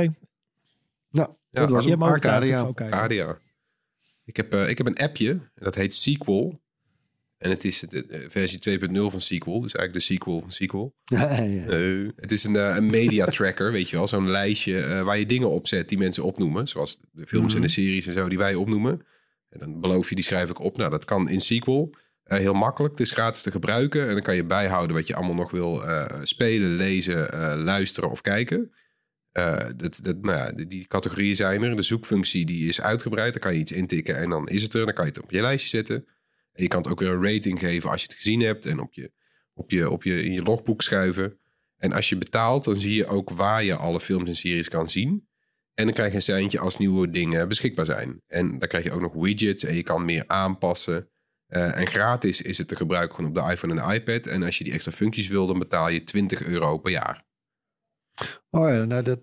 Nou, 1.09 1.29
Ja, 1.49 1.59
dat 1.61 1.69
was 1.69 1.85
een. 1.85 2.01
Arcadia. 2.01 2.61
Arcadia. 2.61 3.37
Ik 4.25 4.35
heb, 4.35 4.53
eh, 4.53 4.69
ik 4.69 4.77
heb 4.77 4.87
een 4.87 4.97
appje, 4.97 5.29
en 5.31 5.63
dat 5.63 5.75
heet 5.75 5.93
Sequel. 5.93 6.61
En 7.37 7.49
het 7.49 7.63
is 7.63 7.79
de, 7.79 8.05
de 8.05 8.29
versie 8.29 8.59
2.0 8.59 9.11
van 9.11 9.21
Sequel. 9.21 9.61
Dus 9.61 9.73
eigenlijk 9.75 9.93
de 9.93 9.99
sequel 9.99 10.41
van 10.41 10.51
Sequel. 10.51 10.93
Ja, 11.05 11.41
ja. 11.41 11.65
Nee, 11.65 12.11
het 12.15 12.31
is 12.31 12.43
een, 12.43 12.55
eh, 12.55 12.75
een 12.75 12.85
media 12.89 13.25
tracker, 13.25 13.71
weet 13.77 13.89
je 13.89 13.95
wel. 13.95 14.07
Zo'n 14.07 14.29
lijstje 14.29 14.81
eh, 14.83 15.01
waar 15.03 15.17
je 15.17 15.25
dingen 15.25 15.49
op 15.49 15.67
zet 15.67 15.89
die 15.89 15.97
mensen 15.97 16.23
opnoemen. 16.23 16.67
Zoals 16.67 16.99
de 17.11 17.27
films 17.27 17.53
en 17.55 17.61
de 17.61 17.67
series 17.67 18.05
en 18.07 18.13
zo 18.13 18.27
die 18.29 18.37
wij 18.37 18.55
opnoemen. 18.55 19.01
En 19.55 19.61
dan 19.61 19.79
beloof 19.79 20.09
je, 20.09 20.15
die 20.15 20.23
schrijf 20.23 20.49
ik 20.49 20.59
op. 20.59 20.77
Nou, 20.77 20.89
dat 20.89 21.05
kan 21.05 21.29
in 21.29 21.39
Sequel. 21.39 21.93
Eh, 22.23 22.37
heel 22.37 22.53
makkelijk. 22.53 22.91
Het 22.91 23.07
is 23.07 23.11
gratis 23.11 23.41
te 23.41 23.51
gebruiken. 23.51 24.07
En 24.07 24.13
dan 24.13 24.21
kan 24.21 24.35
je 24.35 24.43
bijhouden 24.43 24.95
wat 24.95 25.07
je 25.07 25.15
allemaal 25.15 25.35
nog 25.35 25.51
wil 25.51 25.83
eh, 25.83 26.19
spelen, 26.23 26.69
lezen, 26.69 27.31
eh, 27.31 27.55
luisteren 27.63 28.09
of 28.09 28.21
kijken. 28.21 28.71
Dat, 29.75 29.99
dat, 30.01 30.21
nou 30.21 30.37
ja, 30.37 30.51
die, 30.51 30.67
die 30.67 30.87
categorieën 30.87 31.35
zijn 31.35 31.63
er. 31.63 31.75
De 31.75 31.81
zoekfunctie 31.81 32.45
die 32.45 32.67
is 32.67 32.81
uitgebreid. 32.81 33.33
Dan 33.33 33.41
kan 33.41 33.53
je 33.53 33.59
iets 33.59 33.71
intikken 33.71 34.15
en 34.15 34.29
dan 34.29 34.47
is 34.47 34.63
het 34.63 34.73
er. 34.73 34.85
Dan 34.85 34.93
kan 34.93 35.05
je 35.05 35.11
het 35.11 35.23
op 35.23 35.31
je 35.31 35.41
lijstje 35.41 35.69
zetten. 35.69 35.95
En 36.51 36.63
je 36.63 36.67
kan 36.67 36.81
het 36.81 36.91
ook 36.91 36.99
weer 36.99 37.09
een 37.09 37.33
rating 37.33 37.59
geven 37.59 37.89
als 37.89 38.01
je 38.01 38.07
het 38.07 38.17
gezien 38.17 38.41
hebt. 38.41 38.65
En 38.65 38.79
op 38.79 38.93
je, 38.93 39.11
op 39.53 39.71
je, 39.71 39.89
op 39.89 40.03
je, 40.03 40.23
in 40.23 40.31
je 40.31 40.43
logboek 40.43 40.81
schuiven. 40.81 41.39
En 41.77 41.93
als 41.93 42.09
je 42.09 42.17
betaalt, 42.17 42.63
dan 42.63 42.75
zie 42.75 42.95
je 42.95 43.05
ook 43.05 43.29
waar 43.29 43.63
je 43.63 43.75
alle 43.75 43.99
films 43.99 44.29
en 44.29 44.35
series 44.35 44.69
kan 44.69 44.89
zien. 44.89 45.27
En 45.75 45.85
dan 45.85 45.93
krijg 45.93 46.09
je 46.09 46.15
een 46.15 46.21
seintje 46.21 46.59
als 46.59 46.77
nieuwe 46.77 47.09
dingen 47.09 47.47
beschikbaar 47.47 47.85
zijn. 47.85 48.21
En 48.27 48.59
dan 48.59 48.67
krijg 48.67 48.83
je 48.83 48.91
ook 48.91 49.01
nog 49.01 49.13
widgets 49.13 49.63
en 49.63 49.75
je 49.75 49.83
kan 49.83 50.05
meer 50.05 50.23
aanpassen. 50.27 51.09
Eh, 51.45 51.79
en 51.79 51.87
gratis 51.87 52.41
is 52.41 52.57
het 52.57 52.67
te 52.67 52.75
gebruiken 52.75 53.15
gewoon 53.15 53.29
op 53.29 53.35
de 53.45 53.51
iPhone 53.51 53.81
en 53.81 53.87
de 53.87 53.93
iPad. 53.93 54.25
En 54.27 54.43
als 54.43 54.57
je 54.57 54.63
die 54.63 54.73
extra 54.73 54.91
functies 54.91 55.27
wil, 55.27 55.47
dan 55.47 55.59
betaal 55.59 55.89
je 55.89 56.03
20 56.03 56.43
euro 56.43 56.77
per 56.77 56.91
jaar. 56.91 57.25
Oh 58.49 58.69
ja, 58.69 58.83
nou 58.85 59.03
dat, 59.03 59.19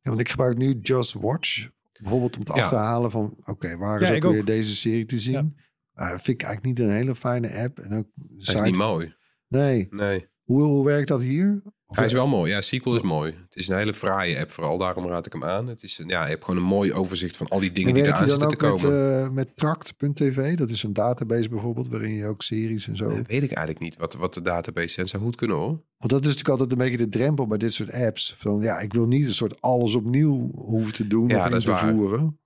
ja, 0.00 0.10
want 0.10 0.20
ik 0.20 0.28
gebruik 0.28 0.56
nu 0.56 0.78
Just 0.82 1.12
Watch. 1.12 1.68
Bijvoorbeeld 2.00 2.36
om 2.36 2.44
te 2.44 2.56
Ja. 2.56 2.62
achterhalen 2.62 3.10
van, 3.10 3.36
oké, 3.44 3.76
waar 3.76 4.00
is 4.00 4.08
Ja, 4.08 4.14
ook 4.14 4.22
weer 4.22 4.44
deze 4.44 4.76
serie 4.76 5.06
te 5.06 5.20
zien? 5.20 5.56
Dat 5.94 6.06
vind 6.08 6.28
ik 6.40 6.42
eigenlijk 6.42 6.78
niet 6.78 6.86
een 6.88 6.94
hele 6.94 7.14
fijne 7.14 7.62
app. 7.62 7.78
En 7.78 7.92
ook 7.94 8.06
is 8.36 8.60
niet 8.60 8.76
mooi. 8.76 9.14
Nee. 9.48 9.86
Nee. 9.90 10.28
Hoe, 10.42 10.62
hoe 10.62 10.84
werkt 10.84 11.08
dat 11.08 11.20
hier? 11.20 11.62
Hij 11.94 12.04
is 12.06 12.12
wel 12.12 12.26
mooi. 12.28 12.50
Ja, 12.52 12.60
Sequel 12.60 12.96
is 12.96 13.02
mooi. 13.02 13.32
Het 13.48 13.56
is 13.56 13.68
een 13.68 13.76
hele 13.76 13.94
fraaie 13.94 14.38
app 14.40 14.50
vooral. 14.50 14.78
Daarom 14.78 15.06
raad 15.06 15.26
ik 15.26 15.32
hem 15.32 15.44
aan. 15.44 15.66
Het 15.66 15.82
is, 15.82 15.98
een- 15.98 16.08
ja, 16.08 16.22
je 16.24 16.28
hebt 16.30 16.44
gewoon 16.44 16.60
een 16.60 16.66
mooi 16.68 16.92
overzicht 16.92 17.36
van 17.36 17.48
al 17.48 17.60
die 17.60 17.72
dingen 17.72 17.88
en 17.88 17.94
die 17.94 18.04
eraan 18.12 18.28
zitten 18.28 18.48
te 18.48 18.56
komen. 18.56 18.82
met, 18.92 19.24
eh 19.26 19.28
met 19.30 19.56
Tract.tv? 19.56 20.56
Dat 20.56 20.70
is 20.70 20.82
een 20.82 20.92
database 20.92 21.48
bijvoorbeeld, 21.48 21.88
waarin 21.88 22.14
je 22.14 22.26
ook 22.26 22.42
series 22.42 22.88
en 22.88 22.96
zo... 22.96 23.04
Dat 23.08 23.26
weet 23.26 23.42
ik 23.42 23.52
eigenlijk 23.52 23.78
niet 23.78 23.96
wat, 23.96 24.14
wat 24.14 24.34
de 24.34 24.42
database 24.42 24.88
zijn. 24.88 25.08
Zou 25.08 25.22
goed 25.22 25.36
kunnen 25.36 25.56
hoor. 25.56 25.82
Want 25.96 26.10
dat 26.12 26.20
is 26.20 26.26
natuurlijk 26.28 26.48
altijd 26.48 26.72
een 26.72 26.78
beetje 26.78 26.96
de 26.96 27.08
drempel 27.18 27.46
bij 27.46 27.58
dit 27.58 27.72
soort 27.72 27.92
apps. 27.92 28.34
Van 28.36 28.60
ja, 28.60 28.78
ik 28.80 28.92
wil 28.92 29.06
niet 29.06 29.26
een 29.26 29.34
soort 29.34 29.60
alles 29.60 29.94
opnieuw 29.94 30.50
hoeven 30.54 30.92
te 30.92 31.06
doen 31.06 31.28
Ja, 31.28 31.46
of 31.46 31.52
in 31.52 31.58
te 31.58 31.66
waar. 31.70 31.78
voeren. 31.94 32.38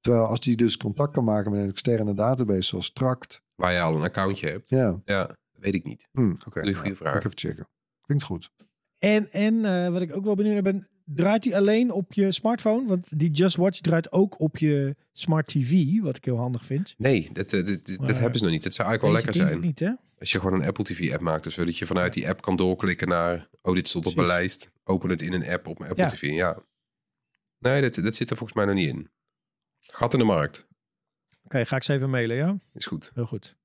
Terwijl 0.00 0.24
als 0.26 0.40
die 0.40 0.56
dus 0.56 0.76
contact 0.76 1.12
kan 1.12 1.24
maken 1.24 1.50
met 1.50 1.60
een 1.60 1.68
externe 1.68 2.14
database 2.14 2.62
zoals 2.62 2.92
Tract. 2.92 3.42
Waar 3.56 3.72
je 3.72 3.80
al 3.80 3.96
een 3.96 4.02
accountje 4.02 4.48
hebt. 4.48 4.68
Ja, 4.68 5.00
Ja, 5.04 5.36
weet 5.52 5.74
ik 5.74 5.84
niet. 5.84 6.08
hm, 6.12 6.32
oké. 6.46 6.62
Nou, 6.62 6.74
vraag. 6.74 6.98
ga 7.12 7.18
ik 7.18 7.24
even 7.24 7.38
checken. 7.38 7.68
Klinkt 8.06 8.24
goed. 8.24 8.50
En, 9.04 9.32
en 9.32 9.64
eh, 9.64 9.88
wat 9.88 10.02
ik 10.02 10.16
ook 10.16 10.24
wel 10.24 10.34
benieuwd 10.34 10.54
naar 10.54 10.62
ben, 10.62 10.88
draait 11.04 11.42
die 11.42 11.56
alleen 11.56 11.90
op 11.90 12.12
je 12.12 12.32
smartphone? 12.32 12.86
Want 12.86 13.18
die 13.18 13.30
Just 13.30 13.56
Watch 13.56 13.80
draait 13.80 14.12
ook 14.12 14.40
op 14.40 14.56
je 14.56 14.96
smart 15.12 15.46
TV, 15.46 16.00
wat 16.00 16.16
ik 16.16 16.24
heel 16.24 16.36
handig 16.36 16.64
vind. 16.64 16.94
Nee, 16.98 17.28
dat, 17.32 17.52
eh, 17.52 17.64
dat, 17.66 17.86
dat, 17.86 17.98
Maar- 17.98 18.06
dat 18.08 18.18
hebben 18.18 18.38
ze 18.38 18.44
nog 18.44 18.52
niet. 18.52 18.62
Dat 18.62 18.74
zou 18.74 18.88
eigenlijk 18.88 19.16
wel 19.16 19.24
lekker 19.32 19.48
zijn. 19.48 19.60
Niet, 19.60 19.80
hè? 19.80 19.92
Als 20.18 20.32
je 20.32 20.38
gewoon 20.40 20.60
een 20.60 20.66
Apple 20.66 20.84
TV 20.84 21.12
app 21.12 21.20
maakt. 21.20 21.44
Dus 21.44 21.54
zodat 21.54 21.78
je 21.78 21.86
vanuit 21.86 22.12
die 22.12 22.28
app 22.28 22.42
kan 22.42 22.56
doorklikken 22.56 23.08
naar... 23.08 23.48
Oh, 23.62 23.74
dit 23.74 23.88
stond 23.88 24.06
op 24.06 24.14
mijn 24.14 24.26
lijst. 24.26 24.70
Open 24.84 25.10
het 25.10 25.22
in 25.22 25.32
een 25.32 25.46
app 25.48 25.66
op 25.66 25.78
mijn 25.78 25.90
Apple 25.90 26.04
Ja. 26.06 26.10
TV. 26.10 26.20
Ja. 26.30 26.62
Nee, 27.58 27.80
dat, 27.80 27.94
dat 27.94 28.14
zit 28.14 28.30
er 28.30 28.36
volgens 28.36 28.58
mij 28.58 28.66
nog 28.66 28.74
niet 28.74 28.88
in. 28.88 29.08
Gat 29.80 30.12
in 30.12 30.18
de 30.18 30.24
markt. 30.24 30.66
Oké, 31.44 31.64
ga 31.66 31.76
ik 31.76 31.82
ze 31.82 31.92
even 31.92 32.10
mailen, 32.10 32.36
ja? 32.36 32.58
Is 32.72 32.86
goed. 32.86 33.10
Heel 33.14 33.26
goed. 33.26 33.56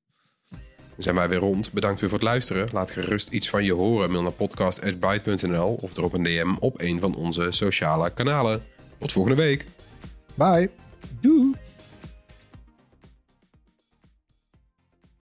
Zijn 0.99 1.15
wij 1.15 1.29
weer 1.29 1.39
rond. 1.39 1.71
Bedankt 1.71 1.99
weer 1.99 2.09
voor 2.09 2.19
het 2.19 2.27
luisteren. 2.27 2.67
Laat 2.71 2.91
gerust 2.91 3.29
iets 3.29 3.49
van 3.49 3.63
je 3.63 3.73
horen. 3.73 4.11
Mail 4.11 4.21
naar 4.21 4.31
podcast.byte.nl 4.31 5.77
of 5.81 5.93
drop 5.93 6.13
een 6.13 6.23
DM 6.23 6.55
op 6.59 6.81
een 6.81 6.99
van 6.99 7.15
onze 7.15 7.47
sociale 7.49 8.09
kanalen. 8.13 8.63
Tot 8.99 9.11
volgende 9.11 9.41
week. 9.41 9.65
Bye. 10.35 10.69
Doei! 11.21 11.68